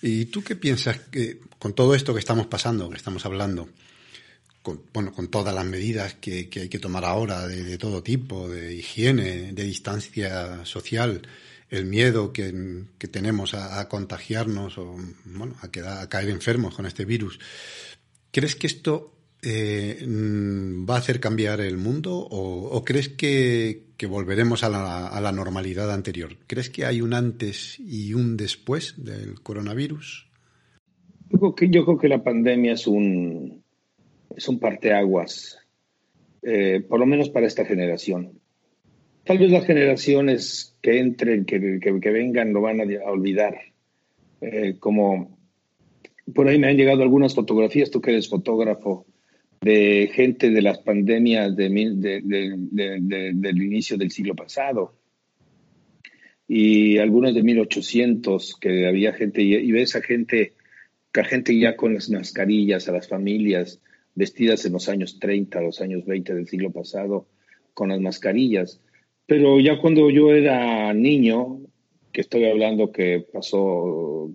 ¿Y 0.00 0.24
tú 0.26 0.42
qué 0.42 0.56
piensas 0.56 0.98
que 0.98 1.38
con 1.58 1.74
todo 1.74 1.94
esto 1.94 2.14
que 2.14 2.20
estamos 2.20 2.46
pasando, 2.46 2.88
que 2.88 2.96
estamos 2.96 3.26
hablando, 3.26 3.68
con, 4.62 4.82
bueno, 4.92 5.12
con 5.12 5.28
todas 5.28 5.54
las 5.54 5.64
medidas 5.64 6.14
que, 6.14 6.48
hay 6.54 6.68
que 6.68 6.78
tomar 6.78 7.04
ahora 7.04 7.46
de, 7.46 7.78
todo 7.78 8.02
tipo, 8.02 8.48
de 8.48 8.74
higiene, 8.74 9.52
de 9.52 9.64
distancia 9.64 10.64
social, 10.64 11.22
el 11.70 11.86
miedo 11.86 12.32
que, 12.32 12.52
tenemos 13.10 13.54
a, 13.54 13.88
contagiarnos 13.88 14.78
o 14.78 14.96
bueno, 15.24 15.54
a, 15.60 16.02
a 16.02 16.08
caer 16.08 16.30
enfermos 16.30 16.74
con 16.74 16.86
este 16.86 17.04
virus, 17.04 17.38
¿crees 18.30 18.56
que 18.56 18.66
esto 18.66 19.12
eh, 19.40 20.04
va 20.04 20.96
a 20.96 20.98
hacer 20.98 21.20
cambiar 21.20 21.60
el 21.60 21.76
mundo 21.76 22.26
o, 22.28 22.84
crees 22.84 23.08
que, 23.10 23.84
volveremos 24.08 24.64
a 24.64 24.68
la, 24.68 25.32
normalidad 25.32 25.92
anterior? 25.92 26.36
¿Crees 26.46 26.70
que 26.70 26.84
hay 26.84 27.00
un 27.00 27.14
antes 27.14 27.78
y 27.78 28.14
un 28.14 28.36
después 28.36 28.94
del 28.96 29.40
coronavirus? 29.40 30.26
Yo 31.30 31.38
creo 31.38 31.54
que, 31.54 31.70
yo 31.70 31.84
creo 31.84 31.98
que 31.98 32.08
la 32.08 32.22
pandemia 32.22 32.72
es 32.72 32.86
un, 32.86 33.57
es 34.36 34.48
un 34.48 34.58
parteaguas, 34.58 35.58
eh, 36.42 36.82
por 36.88 37.00
lo 37.00 37.06
menos 37.06 37.30
para 37.30 37.46
esta 37.46 37.64
generación. 37.64 38.40
Tal 39.24 39.38
vez 39.38 39.50
las 39.50 39.66
generaciones 39.66 40.76
que 40.80 40.98
entren, 40.98 41.44
que, 41.44 41.58
vengan, 41.58 42.52
lo 42.52 42.62
van 42.62 42.80
a, 42.80 42.84
olvidar. 43.10 43.58
Eh, 44.40 44.76
como 44.78 45.36
por 46.34 46.48
ahí 46.48 46.58
me 46.58 46.68
han 46.68 46.76
llegado 46.76 47.02
algunas 47.02 47.34
fotografías, 47.34 47.90
tú 47.90 48.00
que 48.00 48.12
eres 48.12 48.28
fotógrafo, 48.28 49.06
de 49.60 50.10
gente 50.12 50.50
de 50.50 50.62
las 50.62 50.78
pandemias 50.78 51.56
de, 51.56 51.68
del 52.70 53.62
inicio 53.62 53.96
del 53.96 54.10
siglo 54.10 54.36
pasado 54.36 54.94
y 56.48 56.96
algunos 56.98 57.34
de 57.34 57.42
1800 57.42 58.56
que 58.58 58.86
había 58.86 59.12
gente 59.12 59.42
y, 59.42 59.70
ves 59.70 59.94
a 59.96 60.00
gente, 60.00 60.54
a 61.12 61.24
gente 61.24 61.58
ya 61.58 61.76
con 61.76 61.94
las 61.94 62.08
mascarillas, 62.08 62.88
a 62.88 62.92
las 62.92 63.06
familias 63.06 63.80
vestidas 64.18 64.64
en 64.66 64.72
los 64.72 64.88
años 64.88 65.18
30, 65.18 65.60
los 65.60 65.80
años 65.80 66.04
20 66.04 66.34
del 66.34 66.48
siglo 66.48 66.70
pasado 66.70 67.26
con 67.72 67.88
las 67.88 68.00
mascarillas. 68.00 68.80
Pero 69.26 69.60
ya 69.60 69.80
cuando 69.80 70.10
yo 70.10 70.32
era 70.32 70.92
niño, 70.92 71.60
que 72.12 72.20
estoy 72.20 72.44
hablando 72.46 72.90
que 72.90 73.24
pasó 73.32 74.30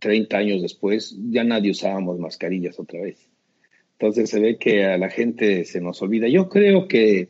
30 0.00 0.36
años 0.36 0.62
después, 0.62 1.16
ya 1.30 1.44
nadie 1.44 1.70
usábamos 1.70 2.18
mascarillas 2.18 2.78
otra 2.80 3.00
vez. 3.00 3.30
Entonces 3.92 4.30
se 4.30 4.40
ve 4.40 4.58
que 4.58 4.84
a 4.84 4.98
la 4.98 5.10
gente 5.10 5.64
se 5.64 5.80
nos 5.80 6.02
olvida. 6.02 6.28
Yo 6.28 6.48
creo 6.48 6.88
que 6.88 7.28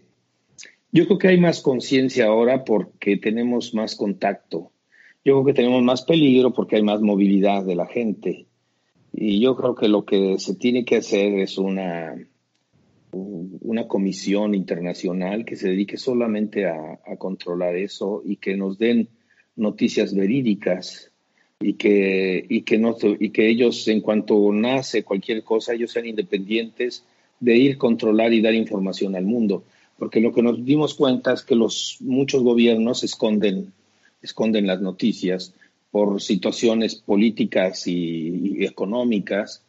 yo 0.91 1.05
creo 1.05 1.19
que 1.19 1.29
hay 1.29 1.39
más 1.39 1.61
conciencia 1.61 2.27
ahora 2.27 2.65
porque 2.65 3.19
tenemos 3.19 3.75
más 3.75 3.95
contacto. 3.95 4.73
Yo 5.25 5.35
creo 5.35 5.45
que 5.45 5.53
tenemos 5.53 5.83
más 5.83 6.03
peligro 6.03 6.55
porque 6.55 6.77
hay 6.77 6.83
más 6.83 7.03
movilidad 7.03 7.65
de 7.65 7.75
la 7.77 7.87
gente. 7.87 8.48
Y 9.21 9.41
yo 9.41 9.57
creo 9.57 9.75
que 9.75 9.89
lo 9.89 10.05
que 10.05 10.39
se 10.39 10.55
tiene 10.55 10.85
que 10.85 10.99
hacer 10.99 11.41
es 11.41 11.59
una, 11.59 12.15
una 13.11 13.89
comisión 13.89 14.55
internacional 14.55 15.45
que 15.45 15.57
se 15.57 15.71
dedique 15.71 15.97
solamente 15.97 16.67
a, 16.67 17.01
a 17.05 17.17
controlar 17.17 17.75
eso 17.75 18.23
y 18.25 18.37
que 18.37 18.57
nos 18.57 18.79
den 18.79 19.09
noticias 19.57 20.15
verídicas 20.15 21.11
y 21.59 21.73
que, 21.73 22.47
y 22.49 22.63
que, 22.63 22.79
no, 22.79 22.97
y 23.19 23.31
que 23.31 23.49
ellos, 23.49 23.89
en 23.89 24.03
cuanto 24.03 24.53
nace 24.53 25.03
cualquier 25.03 25.43
cosa, 25.43 25.75
ellos 25.75 25.91
sean 25.91 26.07
independientes 26.07 27.03
de 27.41 27.57
ir, 27.57 27.77
controlar 27.77 28.33
y 28.33 28.41
dar 28.41 28.55
información 28.55 29.17
al 29.17 29.25
mundo. 29.25 29.65
Porque 29.99 30.21
lo 30.21 30.33
que 30.33 30.45
nos 30.45 30.65
dimos 30.65 30.95
cuenta 30.95 31.33
es 31.33 31.43
que 31.43 31.57
los, 31.57 31.97
muchos 31.99 32.45
gobiernos 32.45 33.03
esconden, 33.03 33.73
esconden 34.23 34.69
las 34.69 34.81
noticias 34.81 35.55
por 35.91 36.21
situaciones 36.21 36.97
políticas 36.97 37.87
y, 37.87 38.65
económicas 38.65 39.65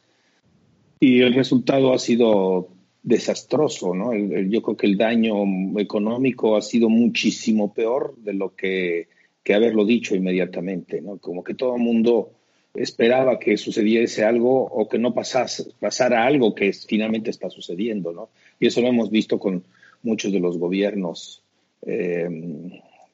y 1.00 1.22
el 1.22 1.34
resultado 1.34 1.94
ha 1.94 2.00
sido 2.00 2.70
desastroso, 3.04 3.96
¿no? 3.96 4.14
yo 4.14 4.62
creo 4.62 4.78
que 4.78 4.88
el 4.88 4.98
daño 4.98 5.34
económico 5.78 6.58
ha 6.58 6.62
sido 6.62 6.90
muchísimo 6.90 7.74
peor 7.74 8.16
de 8.18 8.34
lo 8.34 8.56
que 8.56 9.08
que 9.44 9.54
haberlo 9.54 9.86
dicho 9.86 10.16
inmediatamente, 10.16 11.02
¿no? 11.02 11.18
Como 11.18 11.44
que 11.44 11.56
todo 11.56 11.76
el 11.76 11.82
mundo 11.82 12.34
esperaba 12.76 13.40
que 13.40 13.58
sucediese 13.58 14.24
algo 14.24 14.64
o 14.64 14.88
que 14.88 15.00
no 15.00 15.14
pasase, 15.14 15.72
pasara 15.80 16.26
algo 16.26 16.54
que 16.54 16.72
finalmente 16.72 17.32
está 17.32 17.50
sucediendo, 17.50 18.12
¿no? 18.14 18.30
Y 18.60 18.68
eso 18.68 18.82
lo 18.82 18.88
hemos 18.88 19.10
visto 19.10 19.40
con 19.40 19.64
muchos 20.04 20.32
de 20.32 20.40
los 20.40 20.58
gobiernos, 20.58 21.42
eh, 21.82 22.30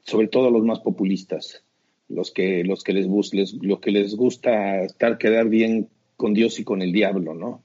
sobre 0.03 0.27
todo 0.27 0.51
los 0.51 0.65
más 0.65 0.79
populistas, 0.79 1.63
los 2.09 2.31
que, 2.31 2.63
los 2.63 2.83
que 2.83 2.93
les, 2.93 3.07
les, 3.33 3.55
que 3.81 3.91
les 3.91 4.15
gusta 4.15 4.83
estar, 4.83 5.17
quedar 5.17 5.49
bien 5.49 5.89
con 6.17 6.33
Dios 6.33 6.59
y 6.59 6.63
con 6.63 6.81
el 6.81 6.91
diablo, 6.91 7.33
¿no? 7.33 7.63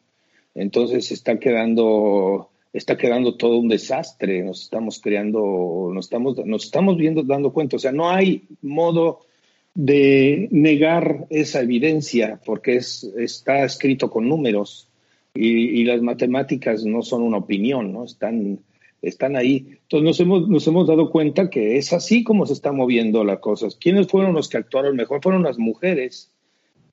Entonces 0.54 1.12
está 1.12 1.38
quedando 1.38 2.50
está 2.72 2.96
quedando 2.96 3.36
todo 3.36 3.58
un 3.58 3.68
desastre, 3.68 4.42
nos 4.42 4.62
estamos 4.62 5.00
creando, 5.00 5.90
nos 5.92 6.06
estamos, 6.06 6.44
nos 6.46 6.64
estamos 6.64 6.96
viendo, 6.96 7.22
dando 7.22 7.52
cuenta, 7.52 7.76
o 7.76 7.78
sea, 7.80 7.92
no 7.92 8.10
hay 8.10 8.44
modo 8.62 9.20
de 9.74 10.48
negar 10.50 11.26
esa 11.30 11.60
evidencia 11.62 12.40
porque 12.44 12.76
es, 12.76 13.04
está 13.18 13.64
escrito 13.64 14.10
con 14.10 14.28
números 14.28 14.88
y, 15.34 15.84
las 15.84 16.02
matemáticas 16.02 16.84
no 16.84 17.02
son 17.02 17.22
una 17.22 17.38
opinión, 17.38 17.92
¿no? 17.92 18.04
Están, 18.04 18.58
están 19.02 19.36
ahí. 19.36 19.78
Entonces 19.82 20.04
nos 20.04 20.20
hemos, 20.20 20.48
nos 20.48 20.66
hemos 20.66 20.86
dado 20.86 21.10
cuenta 21.10 21.50
que 21.50 21.76
es 21.76 21.92
así 21.92 22.24
como 22.24 22.46
se 22.46 22.52
están 22.52 22.76
moviendo 22.76 23.24
las 23.24 23.38
cosas. 23.38 23.76
¿Quiénes 23.76 24.08
fueron 24.08 24.34
los 24.34 24.48
que 24.48 24.58
actuaron 24.58 24.96
mejor? 24.96 25.22
Fueron 25.22 25.42
las 25.42 25.58
mujeres, 25.58 26.32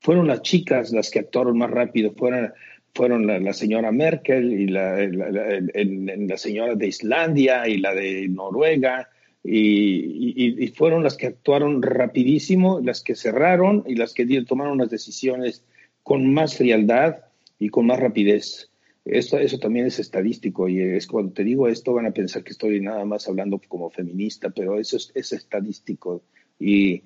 fueron 0.00 0.26
las 0.26 0.42
chicas 0.42 0.92
las 0.92 1.10
que 1.10 1.20
actuaron 1.20 1.58
más 1.58 1.70
rápido, 1.70 2.12
fueron 2.16 2.52
fueron 2.94 3.28
la, 3.28 3.52
señora 3.52 3.92
Merkel 3.92 4.52
y 4.52 4.66
la, 4.66 5.06
la, 5.06 6.36
señora 6.36 6.74
de 6.74 6.88
Islandia 6.88 7.68
y 7.68 7.78
la 7.78 7.94
de 7.94 8.26
Noruega, 8.28 9.08
y, 9.44 10.66
fueron 10.74 11.04
las 11.04 11.16
que 11.16 11.28
actuaron 11.28 11.80
rapidísimo, 11.80 12.80
las 12.80 13.00
que 13.02 13.14
cerraron 13.14 13.84
y 13.86 13.94
las 13.94 14.14
que 14.14 14.26
tomaron 14.42 14.78
las 14.78 14.90
decisiones 14.90 15.64
con 16.02 16.32
más 16.34 16.56
frialdad 16.56 17.18
y 17.58 17.68
con 17.68 17.86
más 17.86 18.00
rapidez. 18.00 18.68
Esto, 19.08 19.38
eso 19.38 19.58
también 19.58 19.86
es 19.86 19.98
estadístico 19.98 20.68
y 20.68 20.80
es 20.80 21.06
cuando 21.06 21.32
te 21.32 21.42
digo 21.42 21.66
esto 21.66 21.94
van 21.94 22.06
a 22.06 22.10
pensar 22.10 22.44
que 22.44 22.52
estoy 22.52 22.80
nada 22.80 23.04
más 23.04 23.26
hablando 23.26 23.60
como 23.66 23.90
feminista, 23.90 24.50
pero 24.50 24.78
eso 24.78 24.96
es, 24.96 25.10
es 25.14 25.32
estadístico. 25.32 26.22
Y 26.60 27.02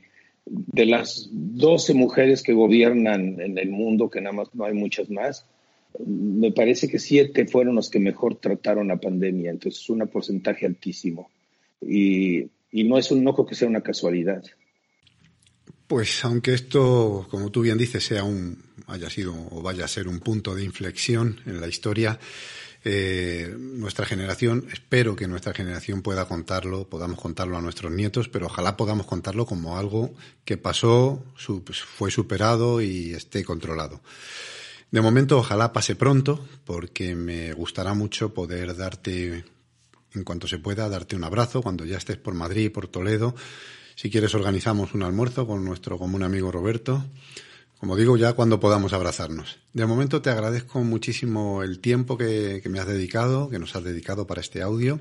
de 0.46 0.86
las 0.86 1.28
12 1.30 1.94
mujeres 1.94 2.42
que 2.42 2.52
gobiernan 2.52 3.40
en 3.40 3.56
el 3.56 3.70
mundo, 3.70 4.10
que 4.10 4.20
nada 4.20 4.34
más 4.34 4.54
no 4.54 4.64
hay 4.64 4.74
muchas 4.74 5.10
más, 5.10 5.46
me 6.04 6.52
parece 6.52 6.88
que 6.88 6.98
siete 6.98 7.46
fueron 7.46 7.76
los 7.76 7.90
que 7.90 7.98
mejor 7.98 8.36
trataron 8.36 8.88
la 8.88 8.96
pandemia, 8.96 9.50
entonces 9.50 9.82
es 9.82 9.90
un 9.90 10.06
porcentaje 10.08 10.66
altísimo. 10.66 11.30
Y, 11.80 12.48
no, 12.72 12.98
es 12.98 13.10
un, 13.10 13.22
no 13.22 13.34
que 13.46 13.54
sea 13.54 13.68
una 13.68 13.82
casualidad. 13.82 14.42
Pues 15.86 16.24
aunque 16.24 16.54
esto, 16.54 17.26
como 17.30 17.50
tú 17.50 17.60
bien 17.60 17.76
dices, 17.76 18.04
sea 18.04 18.24
un, 18.24 18.56
haya 18.92 19.10
sido 19.10 19.34
o 19.50 19.62
vaya 19.62 19.84
a 19.84 19.88
ser 19.88 20.08
un 20.08 20.20
punto 20.20 20.54
de 20.54 20.64
inflexión 20.64 21.40
en 21.46 21.60
la 21.60 21.68
historia, 21.68 22.18
eh, 22.84 23.54
nuestra 23.56 24.04
generación, 24.04 24.66
espero 24.72 25.14
que 25.14 25.28
nuestra 25.28 25.54
generación 25.54 26.02
pueda 26.02 26.24
contarlo, 26.24 26.88
podamos 26.88 27.20
contarlo 27.20 27.56
a 27.56 27.62
nuestros 27.62 27.92
nietos, 27.92 28.28
pero 28.28 28.46
ojalá 28.46 28.76
podamos 28.76 29.06
contarlo 29.06 29.46
como 29.46 29.78
algo 29.78 30.12
que 30.44 30.56
pasó, 30.56 31.24
fue 31.96 32.10
superado 32.10 32.80
y 32.80 33.14
esté 33.14 33.44
controlado. 33.44 34.00
De 34.90 35.00
momento, 35.00 35.38
ojalá 35.38 35.72
pase 35.72 35.94
pronto, 35.94 36.44
porque 36.64 37.14
me 37.14 37.52
gustará 37.52 37.94
mucho 37.94 38.34
poder 38.34 38.76
darte, 38.76 39.44
en 40.12 40.24
cuanto 40.24 40.48
se 40.48 40.58
pueda, 40.58 40.88
darte 40.88 41.14
un 41.14 41.24
abrazo 41.24 41.62
cuando 41.62 41.84
ya 41.84 41.98
estés 41.98 42.16
por 42.16 42.34
Madrid, 42.34 42.72
por 42.72 42.88
Toledo. 42.88 43.34
Si 43.94 44.10
quieres, 44.10 44.34
organizamos 44.34 44.92
un 44.92 45.04
almuerzo 45.04 45.46
con 45.46 45.64
nuestro 45.64 45.98
común 45.98 46.24
amigo 46.24 46.50
Roberto. 46.50 47.04
Como 47.82 47.96
digo, 47.96 48.16
ya 48.16 48.34
cuando 48.34 48.60
podamos 48.60 48.92
abrazarnos. 48.92 49.58
De 49.72 49.86
momento 49.86 50.22
te 50.22 50.30
agradezco 50.30 50.84
muchísimo 50.84 51.64
el 51.64 51.80
tiempo 51.80 52.16
que, 52.16 52.62
me 52.70 52.78
has 52.78 52.86
dedicado, 52.86 53.50
que 53.50 53.58
nos 53.58 53.74
has 53.74 53.82
dedicado 53.82 54.24
para 54.24 54.40
este 54.40 54.62
audio. 54.62 55.00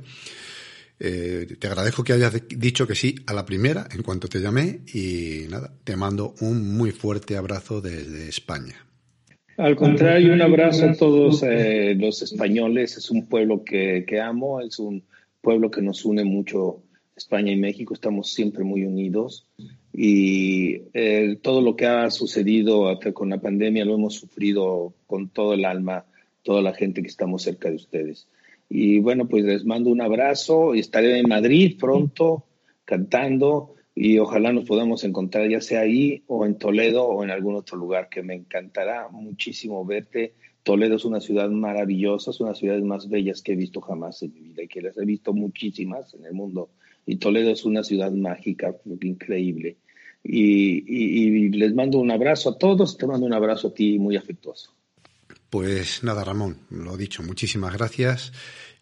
Eh, 0.99 1.45
te 1.59 1.67
agradezco 1.67 2.03
que 2.03 2.13
hayas 2.13 2.33
dicho 2.49 2.87
que 2.87 2.95
sí 2.95 3.17
a 3.27 3.33
la 3.33 3.45
primera 3.45 3.87
en 3.93 4.01
cuanto 4.01 4.27
te 4.27 4.39
llamé 4.39 4.79
y 4.95 5.45
nada, 5.47 5.71
te 5.83 5.95
mando 5.95 6.33
un 6.41 6.75
muy 6.75 6.89
fuerte 6.89 7.37
abrazo 7.37 7.81
desde 7.81 8.27
España. 8.27 8.83
Al 9.57 9.75
contrario, 9.75 10.33
un 10.33 10.41
abrazo 10.41 10.89
a 10.89 10.93
todos 10.95 11.43
eh, 11.43 11.93
los 11.95 12.23
españoles. 12.23 12.97
Es 12.97 13.11
un 13.11 13.27
pueblo 13.27 13.63
que, 13.63 14.05
que, 14.07 14.19
amo, 14.19 14.59
es 14.59 14.79
un 14.79 15.03
pueblo 15.39 15.69
que 15.69 15.83
nos 15.83 16.03
une 16.03 16.23
mucho. 16.23 16.81
España 17.15 17.51
y 17.51 17.57
México 17.57 17.93
estamos 17.93 18.33
siempre 18.33 18.63
muy 18.63 18.85
unidos 18.85 19.45
y 19.93 20.83
eh, 20.93 21.37
todo 21.41 21.61
lo 21.61 21.75
que 21.75 21.85
ha 21.85 22.09
sucedido 22.11 22.99
con 23.13 23.29
la 23.29 23.41
pandemia 23.41 23.85
lo 23.85 23.95
hemos 23.95 24.15
sufrido 24.15 24.93
con 25.07 25.29
todo 25.29 25.53
el 25.53 25.65
alma, 25.65 26.05
toda 26.43 26.61
la 26.61 26.73
gente 26.73 27.01
que 27.01 27.09
estamos 27.09 27.43
cerca 27.43 27.69
de 27.69 27.75
ustedes. 27.75 28.27
Y 28.69 28.99
bueno, 28.99 29.27
pues 29.27 29.43
les 29.43 29.65
mando 29.65 29.89
un 29.89 30.01
abrazo 30.01 30.73
y 30.75 30.79
estaré 30.79 31.19
en 31.19 31.27
Madrid 31.27 31.77
pronto 31.77 32.45
cantando 32.85 33.75
y 33.93 34.17
ojalá 34.17 34.53
nos 34.53 34.65
podamos 34.65 35.03
encontrar 35.03 35.49
ya 35.49 35.59
sea 35.59 35.81
ahí 35.81 36.23
o 36.27 36.45
en 36.45 36.57
Toledo 36.57 37.05
o 37.05 37.23
en 37.23 37.31
algún 37.31 37.55
otro 37.55 37.77
lugar 37.77 38.07
que 38.07 38.23
me 38.23 38.33
encantará 38.33 39.09
muchísimo 39.09 39.85
verte. 39.85 40.35
Toledo 40.63 40.95
es 40.95 41.05
una 41.05 41.19
ciudad 41.19 41.49
maravillosa, 41.49 42.31
es 42.31 42.39
una 42.39 42.49
de 42.49 42.51
las 42.51 42.59
ciudades 42.59 42.83
más 42.83 43.09
bellas 43.09 43.41
que 43.41 43.53
he 43.53 43.55
visto 43.55 43.81
jamás 43.81 44.21
en 44.23 44.33
mi 44.33 44.39
vida 44.39 44.63
y 44.63 44.67
que 44.67 44.81
las 44.81 44.97
he 44.97 45.05
visto 45.05 45.33
muchísimas 45.33 46.13
en 46.13 46.25
el 46.25 46.33
mundo. 46.33 46.69
Y 47.05 47.17
Toledo 47.17 47.51
es 47.51 47.65
una 47.65 47.83
ciudad 47.83 48.11
mágica, 48.11 48.75
increíble. 49.01 49.77
Y, 50.23 50.83
y 50.87 51.49
les 51.49 51.73
mando 51.73 51.97
un 51.97 52.11
abrazo 52.11 52.49
a 52.49 52.57
todos, 52.57 52.97
te 52.97 53.07
mando 53.07 53.25
un 53.25 53.33
abrazo 53.33 53.69
a 53.69 53.73
ti 53.73 53.97
muy 53.97 54.15
afectuoso. 54.15 54.73
Pues 55.49 56.03
nada, 56.03 56.23
Ramón, 56.23 56.57
lo 56.69 56.95
dicho, 56.95 57.23
muchísimas 57.23 57.73
gracias 57.73 58.31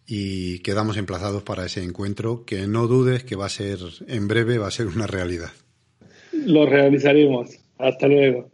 y 0.05 0.59
quedamos 0.59 0.97
emplazados 0.97 1.43
para 1.43 1.65
ese 1.65 1.83
encuentro 1.83 2.43
que 2.45 2.67
no 2.67 2.87
dudes 2.87 3.23
que 3.23 3.35
va 3.35 3.45
a 3.45 3.49
ser 3.49 3.77
en 4.07 4.27
breve, 4.27 4.57
va 4.57 4.67
a 4.67 4.71
ser 4.71 4.87
una 4.87 5.07
realidad. 5.07 5.51
Lo 6.31 6.65
realizaremos. 6.65 7.51
Hasta 7.77 8.07
luego. 8.07 8.51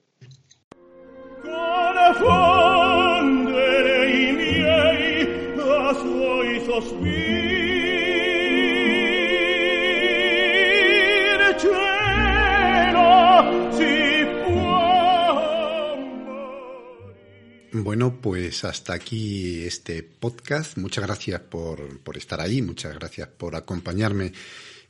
Bueno, 17.78 18.22
pues 18.22 18.64
hasta 18.64 18.94
aquí 18.94 19.66
este 19.66 20.02
podcast. 20.02 20.78
Muchas 20.78 21.06
gracias 21.06 21.42
por, 21.42 22.00
por 22.00 22.16
estar 22.16 22.40
ahí, 22.40 22.62
muchas 22.62 22.96
gracias 22.96 23.28
por 23.28 23.54
acompañarme 23.54 24.32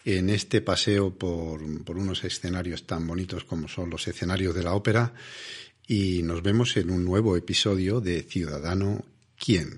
en 0.04 0.30
este 0.30 0.62
paseo 0.62 1.12
por, 1.12 1.84
por 1.84 1.98
unos 1.98 2.24
escenarios 2.24 2.86
tan 2.86 3.08
bonitos 3.08 3.44
como 3.44 3.68
son 3.68 3.90
los 3.90 4.08
escenarios 4.08 4.54
de 4.54 4.62
la 4.62 4.76
ópera 4.76 5.16
y 5.88 6.22
nos 6.22 6.44
vemos 6.44 6.78
en 6.78 6.92
un 6.92 7.04
nuevo 7.04 7.36
episodio 7.36 8.02
de 8.02 8.22
Ciudadano 8.22 9.04
¿Quién? 9.36 9.78